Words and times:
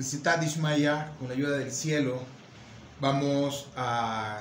Visitat 0.00 0.42
Ishmaya, 0.42 1.12
con 1.18 1.28
la 1.28 1.34
ayuda 1.34 1.58
del 1.58 1.70
cielo, 1.70 2.22
vamos 3.02 3.66
a 3.76 4.40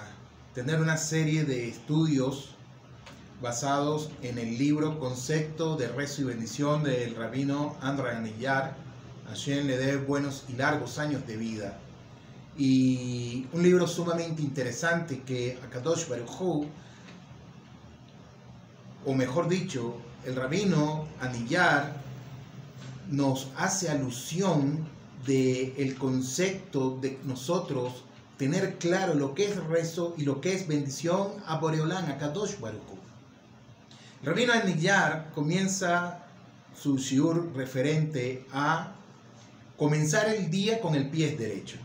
tener 0.55 0.79
una 0.79 0.96
serie 0.96 1.43
de 1.43 1.68
estudios 1.68 2.52
basados 3.41 4.09
en 4.21 4.38
el 4.38 4.57
libro 4.57 4.98
Concepto 5.02 5.75
de 5.75 5.89
Rezo 5.89 6.21
y 6.21 6.23
Bendición 6.23 6.84
del 6.84 7.14
rabino 7.14 7.75
Andra 7.82 8.14
Ganillar. 8.14 8.77
A 9.30 9.34
quien 9.34 9.68
le 9.68 9.75
dé 9.75 9.98
buenos 9.98 10.45
y 10.48 10.54
largos 10.54 10.98
años 10.98 11.27
de 11.27 11.36
vida. 11.36 11.78
Y 12.57 13.46
un 13.52 13.62
libro 13.62 13.86
sumamente 13.86 14.41
interesante 14.41 15.23
que 15.23 15.60
Akadosh 15.66 16.07
Baruch 16.07 16.70
o 19.05 19.14
mejor 19.14 19.50
dicho, 19.50 19.98
el 20.26 20.38
rabino 20.38 21.05
Anillar 21.20 21.98
nos 23.10 23.50
hace 23.57 23.89
alusión 23.89 24.87
del 25.25 25.73
el 25.78 25.96
concepto 25.97 26.97
de 27.01 27.19
nosotros 27.23 28.04
tener 28.37 28.77
claro 28.77 29.15
lo 29.15 29.36
que 29.36 29.46
es 29.46 29.55
rezo 29.65 30.14
y 30.18 30.23
lo 30.23 30.39
que 30.39 30.54
es 30.54 30.68
bendición 30.68 31.33
a 31.46 31.57
Boreolán, 31.57 32.09
a 32.09 32.17
Kadosh 32.17 32.59
Baruch. 32.59 32.80
Rabino 34.23 34.53
Anillar 34.53 35.31
comienza 35.33 36.25
su 36.73 36.97
shiur 36.97 37.53
referente 37.55 38.45
a 38.52 38.94
comenzar 39.77 40.27
el 40.30 40.50
día 40.50 40.80
con 40.81 40.95
el 40.95 41.09
pie 41.09 41.36
derecho, 41.36 41.77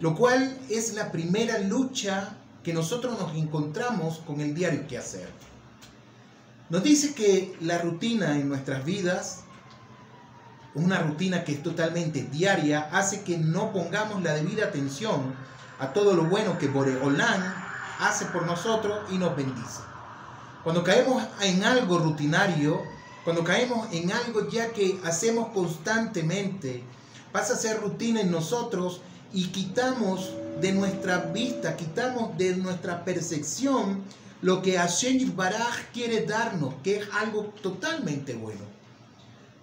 lo 0.00 0.14
cual 0.14 0.58
es 0.68 0.94
la 0.94 1.12
primera 1.12 1.58
lucha 1.58 2.36
que 2.62 2.72
nosotros 2.72 3.18
nos 3.18 3.34
encontramos 3.36 4.18
con 4.18 4.40
el 4.40 4.54
diario 4.54 4.86
que 4.88 4.98
hacer. 4.98 5.28
Nos 6.70 6.82
dice 6.82 7.14
que 7.14 7.54
la 7.60 7.78
rutina 7.78 8.38
en 8.38 8.48
nuestras 8.48 8.84
vidas, 8.84 9.43
una 10.74 10.98
rutina 10.98 11.44
que 11.44 11.52
es 11.52 11.62
totalmente 11.62 12.22
diaria, 12.22 12.88
hace 12.92 13.22
que 13.22 13.38
no 13.38 13.72
pongamos 13.72 14.22
la 14.22 14.34
debida 14.34 14.66
atención 14.66 15.34
a 15.78 15.92
todo 15.92 16.14
lo 16.14 16.24
bueno 16.24 16.58
que 16.58 16.68
Boreolán 16.68 17.54
hace 18.00 18.26
por 18.26 18.46
nosotros 18.46 19.00
y 19.10 19.18
nos 19.18 19.36
bendice. 19.36 19.80
Cuando 20.62 20.82
caemos 20.82 21.22
en 21.42 21.62
algo 21.64 21.98
rutinario, 21.98 22.80
cuando 23.22 23.44
caemos 23.44 23.88
en 23.92 24.10
algo 24.12 24.48
ya 24.48 24.72
que 24.72 24.98
hacemos 25.04 25.48
constantemente, 25.48 26.82
pasa 27.32 27.54
a 27.54 27.58
ser 27.58 27.80
rutina 27.80 28.20
en 28.20 28.30
nosotros 28.30 29.00
y 29.32 29.48
quitamos 29.48 30.32
de 30.60 30.72
nuestra 30.72 31.18
vista, 31.18 31.76
quitamos 31.76 32.36
de 32.38 32.56
nuestra 32.56 33.04
percepción 33.04 34.02
lo 34.42 34.62
que 34.62 34.76
Hashem 34.76 35.34
Baraj 35.34 35.92
quiere 35.92 36.26
darnos, 36.26 36.74
que 36.82 36.98
es 36.98 37.08
algo 37.12 37.44
totalmente 37.62 38.34
bueno. 38.34 38.73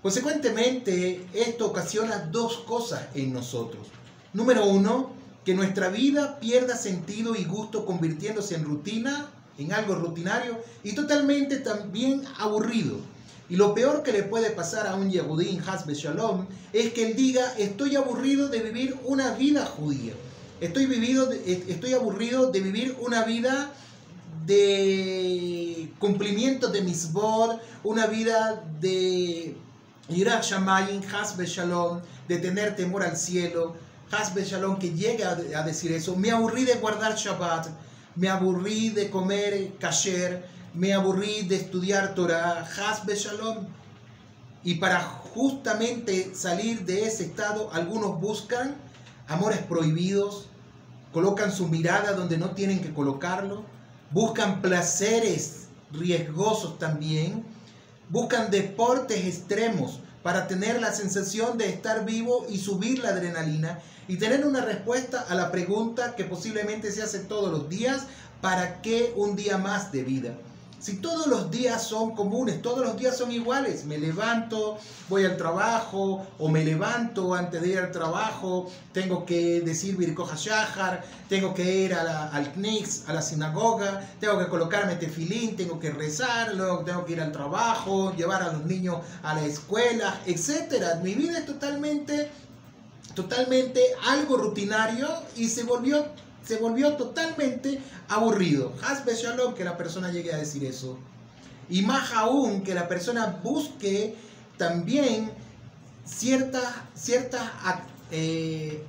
Consecuentemente, 0.01 1.25
esto 1.33 1.67
ocasiona 1.67 2.17
dos 2.31 2.57
cosas 2.59 3.01
en 3.13 3.33
nosotros. 3.33 3.87
Número 4.33 4.65
uno, 4.65 5.11
que 5.45 5.53
nuestra 5.53 5.89
vida 5.89 6.39
pierda 6.39 6.75
sentido 6.75 7.35
y 7.35 7.45
gusto 7.45 7.85
convirtiéndose 7.85 8.55
en 8.55 8.63
rutina, 8.63 9.29
en 9.57 9.73
algo 9.73 9.95
rutinario 9.95 10.59
y 10.83 10.93
totalmente 10.93 11.57
también 11.57 12.23
aburrido. 12.39 12.97
Y 13.49 13.57
lo 13.57 13.73
peor 13.73 14.01
que 14.01 14.13
le 14.13 14.23
puede 14.23 14.49
pasar 14.51 14.87
a 14.87 14.95
un 14.95 15.11
Yehudín 15.11 15.61
Hasbe 15.67 15.93
Shalom 15.93 16.47
es 16.71 16.93
que 16.93 17.07
él 17.07 17.15
diga, 17.15 17.53
estoy 17.57 17.95
aburrido 17.95 18.47
de 18.47 18.59
vivir 18.61 18.97
una 19.03 19.33
vida 19.33 19.65
judía. 19.65 20.13
Estoy, 20.61 20.85
aburrido 21.93 22.51
de 22.51 22.61
vivir 22.61 22.95
una 23.01 23.23
vida 23.23 23.73
de 24.45 25.91
cumplimiento 25.99 26.69
de 26.69 26.81
misbod, 26.81 27.57
una 27.83 28.07
vida 28.07 28.63
de 28.79 29.55
Yirah 30.11 30.41
Shamayim, 30.41 31.01
Hasbe 31.11 31.45
Shalom, 31.45 32.01
de 32.27 32.37
tener 32.37 32.75
temor 32.75 33.03
al 33.03 33.15
cielo, 33.15 33.75
Hasbe 34.11 34.43
Shalom, 34.43 34.77
que 34.77 34.91
llegue 34.93 35.23
a, 35.23 35.63
decir 35.63 35.91
eso. 35.93 36.15
Me 36.15 36.31
aburrí 36.31 36.65
de 36.65 36.75
guardar 36.75 37.15
Shabbat, 37.15 37.67
me 38.15 38.29
aburrí 38.29 38.89
de 38.89 39.09
comer 39.09 39.73
kasher, 39.79 40.45
me 40.73 40.93
aburrí 40.93 41.43
de 41.43 41.55
estudiar 41.55 42.13
Torah, 42.13 42.67
Hasbe 42.77 43.15
Shalom. 43.15 43.67
Y 44.63 44.75
para 44.75 45.01
justamente 45.01 46.35
salir 46.35 46.85
de 46.85 47.05
ese 47.05 47.23
estado, 47.23 47.69
algunos 47.71 48.19
buscan 48.19 48.75
amores 49.27 49.59
prohibidos, 49.59 50.47
colocan 51.13 51.51
su 51.51 51.67
mirada 51.67 52.13
donde 52.13 52.37
no 52.37 52.51
tienen 52.51 52.81
que 52.81 52.93
colocarlo, 52.93 53.63
buscan 54.11 54.61
placeres 54.61 55.67
riesgosos 55.91 56.77
también, 56.79 57.45
buscan 58.09 58.51
deportes 58.51 59.25
extremos 59.25 59.99
para 60.23 60.47
tener 60.47 60.79
la 60.79 60.93
sensación 60.93 61.57
de 61.57 61.69
estar 61.69 62.05
vivo 62.05 62.45
y 62.49 62.57
subir 62.57 62.99
la 62.99 63.09
adrenalina 63.09 63.79
y 64.07 64.17
tener 64.17 64.45
una 64.45 64.61
respuesta 64.61 65.25
a 65.29 65.35
la 65.35 65.51
pregunta 65.51 66.15
que 66.15 66.25
posiblemente 66.25 66.91
se 66.91 67.01
hace 67.01 67.19
todos 67.19 67.51
los 67.51 67.69
días, 67.69 68.03
¿para 68.41 68.81
qué 68.81 69.13
un 69.15 69.35
día 69.35 69.57
más 69.57 69.91
de 69.91 70.03
vida? 70.03 70.33
Si 70.81 70.95
todos 70.95 71.27
los 71.27 71.51
días 71.51 71.87
son 71.87 72.15
comunes, 72.15 72.59
todos 72.63 72.83
los 72.83 72.97
días 72.97 73.15
son 73.15 73.31
iguales, 73.31 73.85
me 73.85 73.99
levanto, 73.99 74.79
voy 75.09 75.25
al 75.25 75.37
trabajo, 75.37 76.25
o 76.39 76.49
me 76.49 76.65
levanto 76.65 77.35
antes 77.35 77.61
de 77.61 77.67
ir 77.67 77.77
al 77.77 77.91
trabajo, 77.91 78.67
tengo 78.91 79.23
que 79.23 79.61
decir 79.61 79.95
Birkoja 79.95 80.35
Shahar, 80.35 81.03
tengo 81.29 81.53
que 81.53 81.83
ir 81.83 81.93
al 81.93 82.51
Knix, 82.53 83.07
a 83.07 83.13
la 83.13 83.21
sinagoga, 83.21 84.01
tengo 84.19 84.39
que 84.39 84.47
colocarme 84.47 84.95
tefilín, 84.95 85.55
tengo 85.55 85.79
que 85.79 85.91
rezar, 85.91 86.55
luego 86.55 86.79
tengo 86.79 87.05
que 87.05 87.13
ir 87.13 87.21
al 87.21 87.31
trabajo, 87.31 88.15
llevar 88.15 88.41
a 88.41 88.51
los 88.51 88.65
niños 88.65 89.01
a 89.21 89.35
la 89.35 89.45
escuela, 89.45 90.19
etc. 90.25 90.95
Mi 91.03 91.13
vida 91.13 91.37
es 91.37 91.45
totalmente, 91.45 92.31
totalmente 93.13 93.83
algo 94.07 94.35
rutinario 94.35 95.07
y 95.35 95.47
se 95.47 95.63
volvió 95.63 96.07
se 96.45 96.57
volvió 96.57 96.93
totalmente 96.93 97.79
aburrido. 98.07 98.73
Hasbe 98.83 99.15
Shalom 99.15 99.53
que 99.53 99.63
la 99.63 99.77
persona 99.77 100.11
llegue 100.11 100.33
a 100.33 100.37
decir 100.37 100.65
eso. 100.65 100.97
Y 101.69 101.83
más 101.83 102.11
aún 102.13 102.63
que 102.63 102.73
la 102.73 102.87
persona 102.87 103.39
busque 103.43 104.15
también 104.57 105.31
ciertas, 106.05 106.65
ciertas 106.95 107.41
eh, 108.11 108.83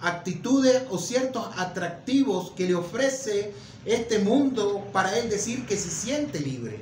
actitudes 0.00 0.84
o 0.90 0.98
ciertos 0.98 1.46
atractivos 1.56 2.52
que 2.52 2.66
le 2.66 2.74
ofrece 2.74 3.52
este 3.84 4.18
mundo 4.18 4.86
para 4.92 5.18
él 5.18 5.28
decir 5.28 5.66
que 5.66 5.76
se 5.76 5.90
siente 5.90 6.40
libre. 6.40 6.78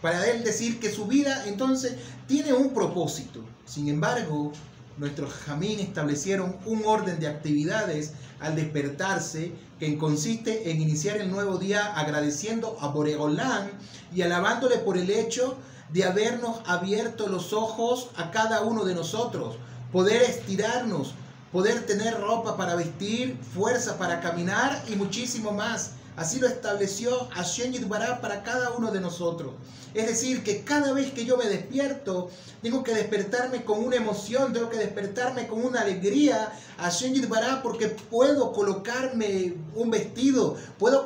Para 0.00 0.26
él 0.30 0.42
decir 0.42 0.80
que 0.80 0.90
su 0.90 1.06
vida 1.06 1.44
entonces 1.46 1.94
tiene 2.26 2.52
un 2.52 2.74
propósito. 2.74 3.44
Sin 3.64 3.88
embargo, 3.88 4.52
nuestros 4.98 5.32
jamín 5.32 5.80
establecieron 5.80 6.56
un 6.66 6.82
orden 6.84 7.18
de 7.18 7.28
actividades 7.28 8.12
al 8.40 8.56
despertarse 8.56 9.52
que 9.78 9.96
consiste 9.98 10.70
en 10.70 10.80
iniciar 10.80 11.16
el 11.16 11.30
nuevo 11.30 11.58
día 11.58 11.94
agradeciendo 11.94 12.76
a 12.80 12.88
Boregolán 12.88 13.70
y 14.14 14.22
alabándole 14.22 14.78
por 14.78 14.98
el 14.98 15.10
hecho 15.10 15.56
de 15.92 16.04
habernos 16.04 16.60
abierto 16.66 17.28
los 17.28 17.52
ojos 17.52 18.10
a 18.16 18.30
cada 18.30 18.62
uno 18.62 18.84
de 18.84 18.94
nosotros, 18.94 19.56
poder 19.92 20.22
estirarnos, 20.22 21.14
poder 21.52 21.84
tener 21.86 22.18
ropa 22.18 22.56
para 22.56 22.74
vestir, 22.74 23.38
fuerza 23.54 23.98
para 23.98 24.20
caminar 24.20 24.82
y 24.90 24.96
muchísimo 24.96 25.52
más. 25.52 25.92
Así 26.16 26.38
lo 26.40 26.46
estableció 26.46 27.28
Hashem 27.30 27.72
para 28.20 28.42
cada 28.42 28.70
uno 28.72 28.90
de 28.90 29.00
nosotros. 29.00 29.54
Es 29.94 30.06
decir, 30.06 30.42
que 30.42 30.62
cada 30.62 30.92
vez 30.92 31.12
que 31.12 31.24
yo 31.24 31.36
me 31.36 31.46
despierto, 31.46 32.30
tengo 32.62 32.82
que 32.82 32.94
despertarme 32.94 33.64
con 33.64 33.82
una 33.84 33.96
emoción, 33.96 34.52
tengo 34.52 34.68
que 34.68 34.78
despertarme 34.78 35.46
con 35.46 35.64
una 35.64 35.82
alegría 35.82 36.52
Hashem 36.78 37.14
Yitbará 37.14 37.62
porque 37.62 37.88
puedo 37.88 38.52
colocarme 38.52 39.54
un 39.74 39.90
vestido, 39.90 40.56
puedo 40.78 41.04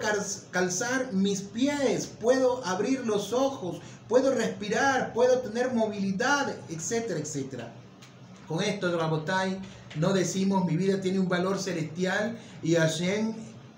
calzar 0.51 1.13
mis 1.13 1.41
pies, 1.41 2.07
puedo 2.21 2.65
abrir 2.65 3.07
los 3.07 3.33
ojos, 3.33 3.81
puedo 4.09 4.33
respirar, 4.33 5.13
puedo 5.13 5.41
tener 5.41 5.73
movilidad, 5.73 6.55
etcétera, 6.69 7.19
etcétera. 7.21 7.73
Con 8.47 8.63
esto, 8.63 8.97
Rabotai, 8.97 9.61
no 9.97 10.13
decimos 10.13 10.65
mi 10.65 10.77
vida 10.77 11.01
tiene 11.01 11.19
un 11.19 11.29
valor 11.29 11.59
celestial 11.59 12.39
y 12.63 12.75
Hashem 12.75 13.35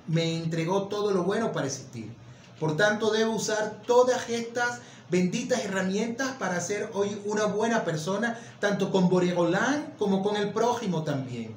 me 0.09 0.37
entregó 0.37 0.85
todo 0.85 1.13
lo 1.13 1.23
bueno 1.23 1.53
para 1.53 1.67
existir. 1.67 2.11
Por 2.59 2.77
tanto, 2.77 3.11
debo 3.11 3.35
usar 3.35 3.83
todas 3.87 4.29
estas 4.29 4.81
benditas 5.11 5.65
herramientas 5.65 6.33
para 6.39 6.61
ser 6.61 6.91
hoy 6.93 7.21
una 7.25 7.45
buena 7.45 7.85
persona, 7.85 8.39
tanto 8.59 8.91
con 8.91 9.09
Boregolán 9.09 9.95
como 9.99 10.23
con 10.23 10.37
el 10.37 10.51
prójimo 10.53 11.05
también. 11.05 11.55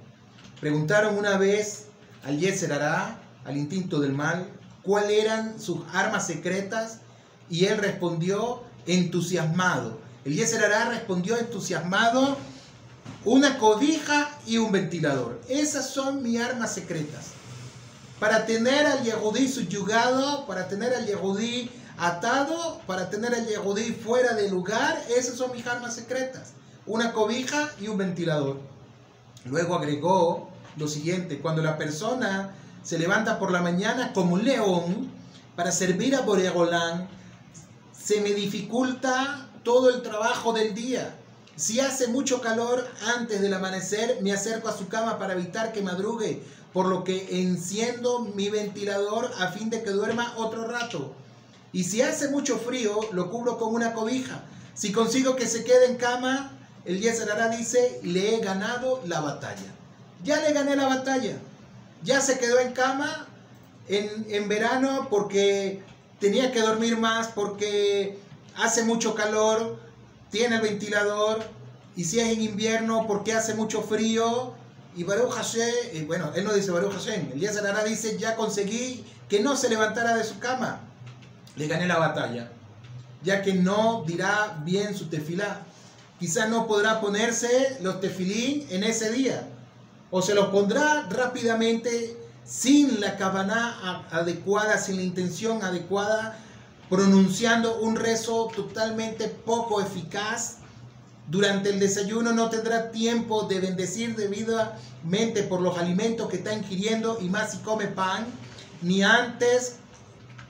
Preguntaron 0.60 1.18
una 1.18 1.38
vez 1.38 1.88
al 2.24 2.38
Yeser 2.38 2.72
al 2.74 3.58
instinto 3.58 4.00
del 4.00 4.14
mal, 4.14 4.48
cuáles 4.84 5.24
eran 5.24 5.60
sus 5.60 5.80
armas 5.92 6.28
secretas 6.28 7.00
y 7.50 7.66
él 7.66 7.80
respondió 7.80 8.62
entusiasmado. 8.86 9.98
El 10.24 10.36
Yeser 10.36 10.62
respondió 10.90 11.38
entusiasmado, 11.38 12.38
una 13.26 13.58
cobija 13.58 14.38
y 14.46 14.58
un 14.58 14.72
ventilador. 14.72 15.42
Esas 15.50 15.90
son 15.90 16.22
mis 16.22 16.40
armas 16.40 16.74
secretas 16.74 17.41
para 18.22 18.46
tener 18.46 18.86
al 18.86 19.02
Yehudí 19.02 19.48
subyugado, 19.48 20.46
para 20.46 20.68
tener 20.68 20.94
al 20.94 21.08
Yehudí 21.08 21.72
atado, 21.98 22.80
para 22.86 23.10
tener 23.10 23.34
al 23.34 23.48
Yehudí 23.48 23.94
fuera 23.94 24.36
de 24.36 24.48
lugar, 24.48 25.04
esas 25.10 25.38
son 25.38 25.52
mis 25.52 25.66
armas 25.66 25.96
secretas. 25.96 26.54
Una 26.86 27.14
cobija 27.14 27.72
y 27.80 27.88
un 27.88 27.98
ventilador. 27.98 28.60
Luego 29.46 29.74
agregó 29.74 30.52
lo 30.78 30.88
siguiente, 30.88 31.40
cuando 31.40 31.64
la 31.64 31.80
persona 31.80 32.54
se 32.84 33.00
levanta 33.00 33.40
por 33.40 33.50
la 33.50 33.64
mañana 33.64 34.14
como 34.14 34.36
un 34.36 34.46
león 34.46 35.10
para 35.56 35.72
servir 35.72 36.16
a 36.16 36.22
Boregolán, 36.22 37.10
se 37.92 38.22
me 38.22 38.36
dificulta 38.36 39.50
todo 39.64 39.90
el 39.90 40.04
trabajo 40.04 40.54
del 40.54 40.76
día. 40.76 41.16
Si 41.56 41.80
hace 41.80 42.08
mucho 42.08 42.40
calor 42.40 42.88
antes 43.18 43.42
del 43.42 43.56
amanecer, 43.56 44.20
me 44.22 44.32
acerco 44.32 44.70
a 44.70 44.78
su 44.78 44.88
cama 44.90 45.18
para 45.18 45.34
evitar 45.34 45.74
que 45.74 45.82
madrugue, 45.82 46.44
por 46.74 46.88
lo 46.88 47.04
que 47.04 47.42
enciendo 47.42 48.20
mi 48.20 48.50
ventilador 48.50 49.32
a 49.40 49.48
fin 49.48 49.70
de 49.70 49.84
que 49.84 49.90
duerma 49.92 50.34
otro 50.38 50.68
rato. 50.68 51.14
Y 51.74 51.84
si 51.84 52.02
hace 52.02 52.30
mucho 52.30 52.58
frío, 52.58 53.00
lo 53.12 53.30
cubro 53.30 53.58
con 53.58 53.74
una 53.74 53.94
cobija. 53.94 54.44
Si 54.74 54.92
consigo 54.92 55.36
que 55.36 55.48
se 55.48 55.64
quede 55.64 55.88
en 55.88 55.98
cama, 55.98 56.58
el 56.86 57.00
Yeser 57.00 57.30
dice, 57.58 58.00
le 58.04 58.36
he 58.36 58.40
ganado 58.40 59.02
la 59.06 59.22
batalla. 59.22 59.74
Ya 60.24 60.40
le 60.42 60.54
gané 60.54 60.76
la 60.76 60.88
batalla. 60.88 61.38
Ya 62.04 62.22
se 62.22 62.40
quedó 62.40 62.60
en 62.60 62.74
cama 62.74 63.28
en, 63.88 64.26
en 64.30 64.48
verano 64.48 65.08
porque 65.10 65.84
tenía 66.20 66.52
que 66.52 66.62
dormir 66.62 66.98
más, 66.98 67.28
porque 67.28 68.18
hace 68.56 68.84
mucho 68.84 69.16
calor, 69.16 69.78
tiene 70.30 70.56
el 70.56 70.62
ventilador, 70.62 71.44
y 71.96 72.06
si 72.06 72.20
es 72.20 72.30
en 72.30 72.42
invierno 72.42 73.06
porque 73.08 73.34
hace 73.34 73.54
mucho 73.54 73.82
frío, 73.82 74.54
y 74.96 75.04
Baruch 75.04 75.32
Hashem, 75.32 76.06
bueno, 76.08 76.32
él 76.36 76.44
no 76.44 76.54
dice 76.54 76.72
Baruch 76.72 76.94
Hashem, 76.94 77.32
Elías 77.34 77.58
Arara 77.58 77.84
dice, 77.84 78.18
ya 78.18 78.36
conseguí 78.36 79.06
que 79.30 79.40
no 79.40 79.56
se 79.56 79.70
levantara 79.70 80.16
de 80.16 80.24
su 80.24 80.40
cama, 80.40 80.82
le 81.56 81.68
gané 81.68 81.88
la 81.88 81.98
batalla, 81.98 82.52
ya 83.24 83.42
que 83.42 83.54
no 83.54 84.04
dirá 84.06 84.62
bien 84.64 84.96
su 84.96 85.08
tefilá, 85.08 85.62
quizás 86.20 86.50
no 86.50 86.68
podrá 86.68 87.00
ponerse 87.00 87.78
los 87.82 88.02
tefilín 88.02 88.68
en 88.70 88.84
ese 88.84 89.12
día, 89.12 89.48
o 90.10 90.22
se 90.22 90.36
los 90.36 90.48
pondrá 90.48 91.08
rápidamente 91.10 92.18
sin 92.44 93.00
la 93.00 93.16
cabana 93.16 94.06
adecuada, 94.12 94.78
sin 94.78 94.98
la 94.98 95.04
intención 95.04 95.64
adecuada, 95.64 96.38
pronunciando 96.90 97.80
un 97.80 97.96
rezo 97.96 98.52
totalmente 98.54 99.30
poco 99.30 99.80
eficaz. 99.80 100.58
Durante 101.32 101.70
el 101.70 101.80
desayuno 101.80 102.34
no 102.34 102.50
tendrá 102.50 102.92
tiempo 102.92 103.44
de 103.44 103.62
bendecir 103.62 104.18
debidamente 104.18 105.44
por 105.44 105.62
los 105.62 105.78
alimentos 105.78 106.30
que 106.30 106.36
está 106.36 106.54
ingiriendo 106.54 107.20
y 107.22 107.30
más 107.30 107.54
si 107.54 107.60
come 107.60 107.88
pan, 107.88 108.26
ni 108.82 109.02
antes, 109.02 109.78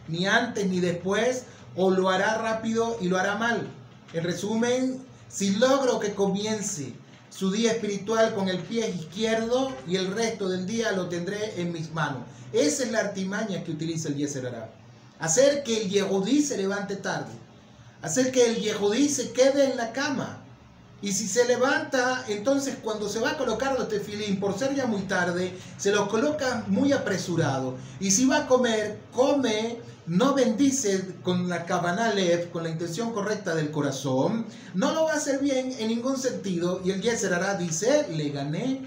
ni 0.08 0.26
antes 0.26 0.68
ni 0.68 0.80
después, 0.80 1.44
o 1.76 1.92
lo 1.92 2.10
hará 2.10 2.40
rápido 2.40 2.98
y 3.00 3.10
lo 3.10 3.20
hará 3.20 3.36
mal. 3.36 3.68
En 4.12 4.24
resumen, 4.24 5.06
si 5.30 5.52
logro 5.52 6.00
que 6.00 6.16
comience 6.16 6.94
su 7.30 7.52
día 7.52 7.74
espiritual 7.74 8.34
con 8.34 8.50
el 8.50 8.58
pie 8.58 8.90
izquierdo 8.90 9.72
y 9.88 9.98
el 9.98 10.12
resto 10.12 10.50
del 10.50 10.66
día 10.66 10.94
lo 10.94 11.10
tendré 11.10 11.62
en 11.62 11.72
mis 11.72 11.94
manos. 11.94 12.24
Esa 12.54 12.86
es 12.86 12.92
la 12.92 13.02
artimaña 13.02 13.64
que 13.64 13.72
utiliza 13.72 14.10
el 14.10 14.16
Yeser 14.16 14.52
hacer 15.20 15.62
que 15.62 15.84
el 15.84 15.90
Yehudí 15.92 16.42
se 16.42 16.58
levante 16.58 16.96
tarde, 16.96 17.34
hacer 18.02 18.32
que 18.32 18.48
el 18.48 18.56
Yehudí 18.56 19.10
se 19.10 19.32
quede 19.32 19.66
en 19.66 19.78
la 19.78 19.94
cama. 19.94 20.41
Y 21.02 21.12
si 21.14 21.28
se 21.28 21.46
levanta, 21.46 22.24
entonces 22.28 22.78
cuando 22.84 23.10
se 23.10 23.20
va 23.20 23.32
a 23.32 23.38
colocar 23.38 23.78
los 23.78 23.90
tefilín, 23.90 24.40
por 24.40 24.58
ser 24.58 24.76
ya 24.76 24.86
muy 24.86 25.02
tarde, 25.02 25.58
se 25.78 25.92
los 25.92 26.08
coloca 26.10 26.64
muy 26.68 26.94
apresurado. 26.94 27.76
Y 28.00 28.12
si 28.12 28.26
va 28.26 28.38
a 28.38 28.48
comer, 28.48 29.00
come, 29.12 29.80
no 30.06 30.36
bendice 30.36 31.16
con 31.24 31.50
la 31.50 31.66
cabanalev, 31.66 32.52
con 32.52 32.64
la 32.64 32.70
intención 32.70 33.14
correcta 33.14 33.56
del 33.56 33.72
corazón, 33.72 34.46
no 34.76 34.94
lo 34.94 35.06
va 35.06 35.14
a 35.14 35.16
hacer 35.16 35.40
bien 35.40 35.74
en 35.80 35.88
ningún 35.88 36.18
sentido. 36.18 36.82
Y 36.86 36.92
el 36.92 37.02
Yeser 37.02 37.34
dice, 37.58 38.08
le 38.12 38.30
gané 38.30 38.82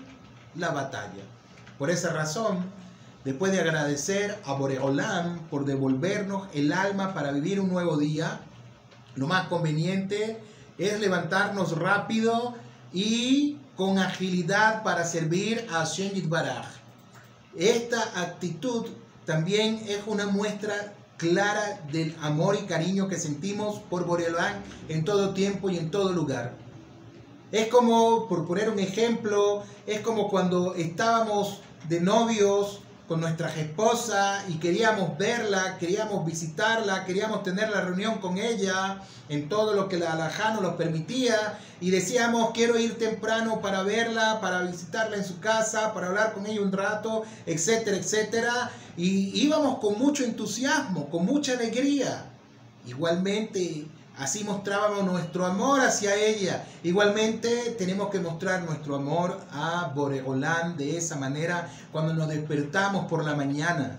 la 0.56 0.70
batalla. 0.70 1.25
Por 1.78 1.90
esa 1.90 2.12
razón, 2.12 2.72
Después 3.25 3.52
de 3.52 3.60
agradecer 3.60 4.38
a 4.44 4.52
Boreolam 4.52 5.38
por 5.49 5.64
devolvernos 5.64 6.46
el 6.52 6.75
alma 6.75 7.14
para 7.14 7.32
vivir 7.32 7.58
un 7.58 7.70
nuevo 7.70 7.96
día, 7.96 8.40
lo 9.14 9.26
más 9.26 9.49
conveniente 9.49 10.43
es 10.79 11.00
levantarnos 11.00 11.79
rápido 11.79 12.55
y 12.93 13.59
con 13.76 13.99
agilidad 13.99 14.82
para 14.82 15.05
servir 15.05 15.67
a 15.73 15.85
Shen 15.85 16.29
Baraj. 16.29 16.67
Esta 17.56 18.21
actitud 18.21 18.87
también 19.25 19.82
es 19.88 20.00
una 20.06 20.26
muestra 20.26 20.94
clara 21.17 21.81
del 21.91 22.15
amor 22.21 22.56
y 22.61 22.67
cariño 22.67 23.09
que 23.09 23.17
sentimos 23.17 23.79
por 23.91 24.05
Boreolam 24.05 24.62
en 24.88 25.05
todo 25.05 25.35
tiempo 25.35 25.71
y 25.71 25.79
en 25.79 25.91
todo 25.91 26.12
lugar. 26.12 26.53
Es 27.53 27.69
como, 27.69 28.29
por 28.29 28.47
poner 28.47 28.69
un 28.69 28.81
ejemplo, 28.81 29.62
es 29.87 30.00
como 30.00 30.29
cuando 30.29 30.75
estábamos 30.75 31.61
de 31.88 32.00
novios 32.00 32.81
con 33.09 33.21
nuestras 33.21 33.56
esposas 33.59 34.45
y 34.49 34.55
queríamos 34.55 35.19
verla, 35.19 35.77
queríamos 35.79 36.25
visitarla, 36.25 37.05
queríamos 37.05 37.43
tener 37.43 37.69
la 37.69 37.83
reunión 37.83 38.19
con 38.19 38.39
ella 38.39 39.01
en 39.29 39.49
todo 39.49 39.75
lo 39.75 39.89
que 39.89 39.99
la 39.99 40.12
alajá 40.12 40.55
nos 40.55 40.62
lo 40.62 40.77
permitía 40.77 41.59
y 41.81 41.91
decíamos 41.91 42.53
quiero 42.55 42.79
ir 42.79 42.97
temprano 42.97 43.61
para 43.61 43.83
verla, 43.83 44.41
para 44.41 44.62
visitarla 44.62 45.17
en 45.17 45.25
su 45.25 45.39
casa, 45.39 45.93
para 45.93 46.06
hablar 46.06 46.33
con 46.33 46.47
ella 46.47 46.62
un 46.62 46.73
rato, 46.73 47.25
etcétera, 47.45 47.97
etcétera. 47.97 48.71
Y 48.97 49.39
íbamos 49.45 49.79
con 49.81 49.99
mucho 49.99 50.25
entusiasmo, 50.25 51.11
con 51.11 51.27
mucha 51.27 51.53
alegría. 51.53 52.25
Igualmente 52.87 53.87
Así 54.16 54.44
mostrábamos 54.44 55.05
nuestro 55.05 55.44
amor 55.44 55.81
hacia 55.81 56.14
ella. 56.14 56.64
Igualmente 56.84 57.75
tenemos 57.76 58.11
que 58.11 58.20
mostrar 58.20 58.62
nuestro 58.62 58.94
amor 58.94 59.40
a 59.50 59.90
Boregolán 59.93 60.76
de 60.76 60.96
esa 60.96 61.16
manera 61.16 61.69
cuando 61.90 62.14
nos 62.14 62.28
despertamos 62.28 63.06
por 63.06 63.25
la 63.25 63.34
mañana. 63.34 63.99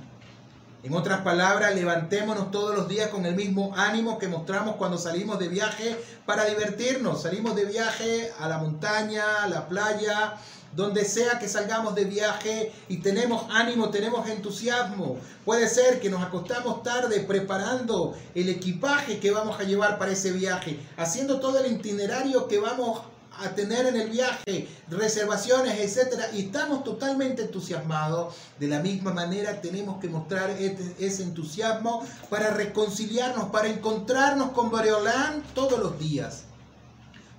En 0.84 0.94
otras 0.94 1.22
palabras, 1.22 1.76
levantémonos 1.76 2.52
todos 2.52 2.76
los 2.76 2.88
días 2.88 3.10
con 3.10 3.26
el 3.26 3.36
mismo 3.36 3.74
ánimo 3.76 4.18
que 4.18 4.28
mostramos 4.28 4.76
cuando 4.76 4.98
salimos 4.98 5.38
de 5.40 5.50
viaje 5.50 6.00
para 6.26 6.46
divertirnos. 6.46 7.24
Salimos 7.24 7.56
de 7.56 7.66
viaje 7.66 8.32
a 8.40 8.48
la 8.48 8.60
montaña, 8.60 9.44
a 9.44 9.48
la 9.48 9.68
playa, 9.68 10.36
donde 10.76 11.06
sea 11.06 11.40
que 11.40 11.48
salgamos 11.48 11.96
de 11.96 12.06
viaje 12.06 12.74
y 12.90 12.98
tenemos 12.98 13.46
ánimo, 13.50 13.90
tenemos 13.90 14.28
entusiasmo. 14.28 15.18
Puede 15.46 15.70
ser 15.70 16.00
que 16.00 16.10
nos 16.10 16.22
acostamos 16.22 16.84
tarde 16.84 17.22
preparando 17.22 18.16
el 18.34 18.50
equipaje 18.50 19.20
que 19.20 19.32
vamos 19.32 19.60
a 19.60 19.64
llevar 19.64 19.98
para 19.98 20.12
ese 20.12 20.32
viaje, 20.32 20.80
haciendo 20.98 21.40
todo 21.40 21.60
el 21.60 21.72
itinerario 21.72 22.48
que 22.48 22.60
vamos 22.60 23.02
a 23.40 23.50
tener 23.50 23.86
en 23.86 23.98
el 23.98 24.10
viaje, 24.10 24.68
reservaciones, 24.90 25.78
etcétera, 25.80 26.30
y 26.34 26.46
estamos 26.46 26.84
totalmente 26.84 27.42
entusiasmados. 27.42 28.34
De 28.60 28.68
la 28.68 28.80
misma 28.80 29.14
manera 29.14 29.60
tenemos 29.62 30.00
que 30.00 30.08
mostrar 30.08 30.50
ese 30.52 31.24
entusiasmo 31.24 32.06
para 32.30 32.52
reconciliarnos, 32.52 33.50
para 33.50 33.68
encontrarnos 33.68 34.52
con 34.52 34.70
Boreolán 34.70 35.44
todos 35.54 35.80
los 35.80 36.00
días. 36.00 36.45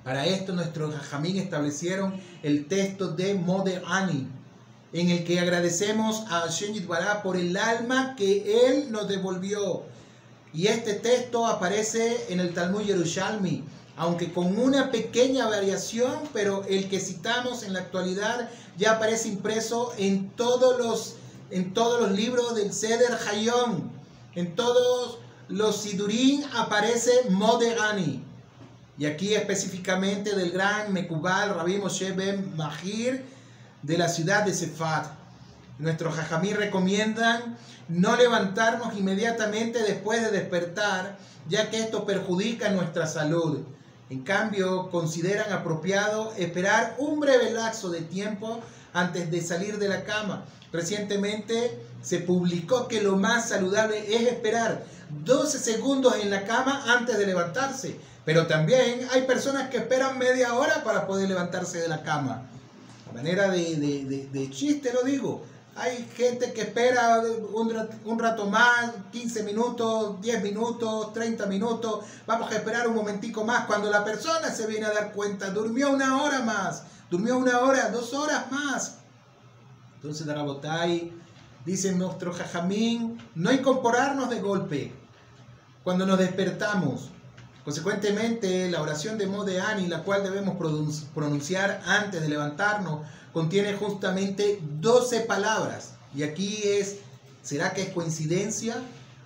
Para 0.06 0.25
esto 0.25 0.52
nuestros 0.52 0.94
jamín 0.94 1.36
establecieron 1.36 2.14
el 2.44 2.68
texto 2.68 3.08
de 3.08 3.34
Mode 3.34 3.82
Ani, 3.84 4.28
en 4.92 5.10
el 5.10 5.25
que 5.25 5.40
agradecemos 5.40 6.20
a 6.28 6.42
Hashem 6.42 6.75
Yitbará 6.75 7.25
por 7.25 7.36
el 7.36 7.56
alma 7.56 8.14
que 8.14 8.68
Él 8.68 8.92
nos 8.92 9.08
devolvió. 9.08 9.82
Y 10.54 10.68
este 10.68 10.94
texto 10.94 11.44
aparece 11.44 12.26
en 12.28 12.38
el 12.38 12.54
Talmud 12.54 12.82
Yerushalmi, 12.82 13.64
aunque 13.96 14.32
con 14.32 14.56
una 14.56 14.92
pequeña 14.92 15.48
variación, 15.48 16.20
pero 16.32 16.62
el 16.68 16.88
que 16.88 17.00
citamos 17.00 17.64
en 17.64 17.72
la 17.72 17.80
actualidad 17.80 18.48
ya 18.78 18.92
aparece 18.92 19.26
impreso 19.26 19.92
en 19.98 20.30
todos 20.36 20.78
los, 20.78 21.16
en 21.50 21.75
todos 21.75 22.00
los 22.00 22.12
libros 22.12 22.54
del 22.54 22.72
Seder 22.72 23.18
Hayom. 23.28 23.90
En 24.36 24.54
todos 24.54 25.18
los 25.48 25.78
Sidurín 25.78 26.44
aparece 26.54 27.10
Mode 27.28 27.75
Ani. 27.80 28.25
Y 28.98 29.06
aquí 29.06 29.34
específicamente 29.34 30.34
del 30.34 30.52
gran 30.52 30.92
Mekubal 30.92 31.54
Rabbi 31.54 31.78
Moshe 31.78 32.12
Ben 32.12 32.56
Mahir 32.56 33.24
de 33.82 33.98
la 33.98 34.08
ciudad 34.08 34.44
de 34.44 34.54
Sefat. 34.54 35.06
Nuestros 35.78 36.14
jajamí 36.14 36.54
recomiendan 36.54 37.58
no 37.88 38.16
levantarnos 38.16 38.96
inmediatamente 38.96 39.82
después 39.82 40.22
de 40.22 40.30
despertar, 40.30 41.18
ya 41.48 41.70
que 41.70 41.78
esto 41.78 42.06
perjudica 42.06 42.70
nuestra 42.70 43.06
salud. 43.06 43.60
En 44.08 44.22
cambio, 44.22 44.90
consideran 44.90 45.52
apropiado 45.52 46.32
esperar 46.38 46.94
un 46.98 47.20
breve 47.20 47.50
lapso 47.50 47.90
de 47.90 48.00
tiempo 48.00 48.60
antes 48.96 49.30
de 49.30 49.40
salir 49.40 49.78
de 49.78 49.88
la 49.88 50.04
cama. 50.04 50.44
Recientemente 50.72 51.80
se 52.02 52.18
publicó 52.18 52.88
que 52.88 53.02
lo 53.02 53.16
más 53.16 53.48
saludable 53.48 53.98
es 54.14 54.22
esperar 54.22 54.84
12 55.24 55.58
segundos 55.58 56.16
en 56.20 56.30
la 56.30 56.44
cama 56.44 56.84
antes 56.88 57.16
de 57.16 57.26
levantarse 57.26 57.96
pero 58.26 58.48
también 58.48 59.08
hay 59.12 59.22
personas 59.22 59.70
que 59.70 59.78
esperan 59.78 60.18
media 60.18 60.52
hora 60.54 60.82
para 60.82 61.06
poder 61.06 61.28
levantarse 61.28 61.78
de 61.78 61.86
la 61.86 62.02
cama. 62.02 62.42
A 63.08 63.12
manera 63.14 63.48
de, 63.48 64.48
chiste 64.50 64.92
lo 64.92 65.02
digo. 65.04 65.44
Hay 65.76 66.08
gente 66.16 66.52
que 66.52 66.62
espera 66.62 67.22
un, 67.52 68.18
rato 68.18 68.46
más, 68.46 68.90
15 69.12 69.44
minutos, 69.44 70.20
10 70.22 70.42
minutos, 70.42 71.12
30 71.12 71.46
minutos. 71.46 72.04
Vamos 72.26 72.50
a 72.50 72.56
esperar 72.56 72.88
un 72.88 72.96
momentico 72.96 73.44
más. 73.44 73.66
Cuando 73.66 73.90
la 73.90 74.02
persona 74.02 74.50
se 74.50 74.66
viene 74.66 74.86
a 74.86 74.92
dar 74.92 75.12
cuenta, 75.12 75.50
durmió 75.50 75.90
una 75.90 76.20
hora 76.20 76.40
más. 76.40 76.82
Durmió 77.10 77.38
una 77.38 77.60
hora, 77.60 77.90
dos 77.90 78.12
horas 78.14 78.50
más. 78.50 78.98
Entonces, 79.96 80.26
Darabotay, 80.26 81.12
dice 81.64 81.92
nuestro 81.92 82.32
jajamín, 82.32 83.18
no 83.34 83.52
incorporarnos 83.52 84.30
de 84.30 84.40
golpe 84.40 84.92
cuando 85.82 86.06
nos 86.06 86.18
despertamos. 86.18 87.10
Consecuentemente, 87.64 88.70
la 88.70 88.80
oración 88.80 89.18
de 89.18 89.26
Modeani, 89.26 89.88
la 89.88 90.04
cual 90.04 90.22
debemos 90.22 90.56
pronunciar 91.14 91.82
antes 91.84 92.22
de 92.22 92.28
levantarnos, 92.28 93.00
contiene 93.32 93.75
justamente 93.75 94.60
12 94.80 95.22
palabras. 95.22 95.94
Y 96.14 96.22
aquí 96.22 96.62
es, 96.64 96.98
¿será 97.42 97.72
que 97.72 97.82
es 97.82 97.88
coincidencia? 97.90 98.76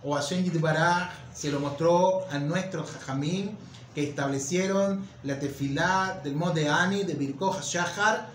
O 0.03 0.15
Hashem 0.15 0.43
Yitbaraj 0.43 1.11
se 1.35 1.51
lo 1.51 1.61
mostró 1.61 2.27
a 2.31 2.39
nuestro 2.39 2.85
jajamín 2.87 3.57
que 3.95 4.09
establecieron 4.09 5.07
la 5.23 5.39
tefilá 5.39 6.21
del 6.23 6.37
Modeani 6.37 7.05
de 7.05 7.15
Birkoh 7.15 7.61
Shahar 7.63 8.29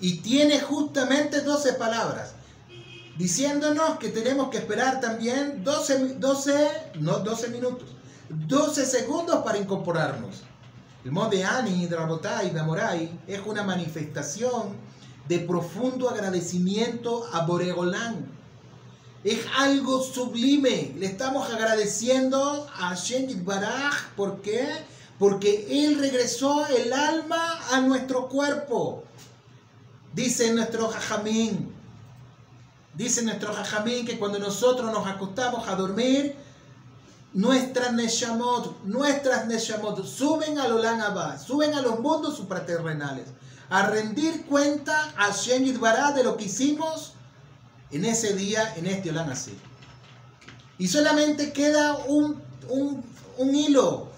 y 0.00 0.18
tiene 0.18 0.60
justamente 0.60 1.40
12 1.40 1.74
palabras 1.74 2.34
diciéndonos 3.16 3.98
que 3.98 4.08
tenemos 4.08 4.48
que 4.48 4.58
esperar 4.58 5.00
también 5.00 5.62
12, 5.62 6.14
12, 6.14 6.68
no 7.00 7.18
12 7.20 7.48
minutos, 7.48 7.88
12 8.28 8.86
segundos 8.86 9.44
para 9.44 9.58
incorporarnos. 9.58 10.42
El 11.04 11.12
Monte 11.12 11.44
Ani, 11.44 11.86
Drabotai, 11.86 12.50
Damorai 12.50 13.20
es 13.26 13.40
una 13.44 13.62
manifestación 13.62 14.74
de 15.28 15.38
profundo 15.40 16.08
agradecimiento 16.08 17.26
a 17.32 17.44
Boregolán. 17.44 18.26
Es 19.22 19.40
algo 19.56 20.02
sublime. 20.02 20.94
Le 20.98 21.06
estamos 21.06 21.50
agradeciendo 21.50 22.66
a 22.78 22.94
Shenjit 22.94 23.44
Baraj. 23.44 24.14
¿Por 24.16 24.40
qué? 24.40 24.66
Porque 25.18 25.66
Él 25.70 25.98
regresó 25.98 26.66
el 26.66 26.92
alma 26.92 27.60
a 27.70 27.80
nuestro 27.80 28.28
cuerpo. 28.28 29.04
Dice 30.12 30.52
nuestro 30.52 30.88
Jajamín. 30.88 31.72
Dice 32.94 33.22
nuestro 33.22 33.52
Jajamín 33.52 34.06
que 34.06 34.18
cuando 34.18 34.38
nosotros 34.38 34.92
nos 34.92 35.06
acostamos 35.06 35.66
a 35.68 35.74
dormir, 35.74 36.36
nuestras 37.32 37.92
Neshamot, 37.92 38.84
nuestras 38.84 39.46
Neshamot 39.46 40.04
suben 40.06 40.58
al 40.58 40.72
Olan 40.72 41.00
Abba, 41.00 41.38
suben 41.38 41.74
a 41.74 41.82
los 41.82 41.98
mundos 41.98 42.36
supraterrenales, 42.36 43.26
a 43.68 43.86
rendir 43.86 44.46
cuenta 44.46 45.12
a 45.16 45.32
Shem 45.32 45.64
Yidbará 45.64 46.12
de 46.12 46.22
lo 46.22 46.36
que 46.36 46.44
hicimos 46.44 47.14
en 47.90 48.04
ese 48.04 48.34
día, 48.34 48.74
en 48.76 48.86
este 48.86 49.10
Olan 49.10 49.30
así. 49.30 49.58
Y 50.78 50.86
solamente 50.86 51.52
queda 51.52 51.94
un, 52.06 52.40
un, 52.68 53.04
un 53.38 53.54
hilo, 53.54 54.08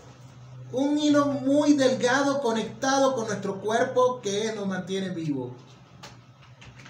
un 0.73 0.99
hilo 0.99 1.27
muy 1.27 1.75
delgado 1.75 2.41
conectado 2.41 3.15
con 3.15 3.27
nuestro 3.27 3.61
cuerpo 3.61 4.21
que 4.21 4.53
nos 4.55 4.67
mantiene 4.67 5.11
vivos. 5.11 5.53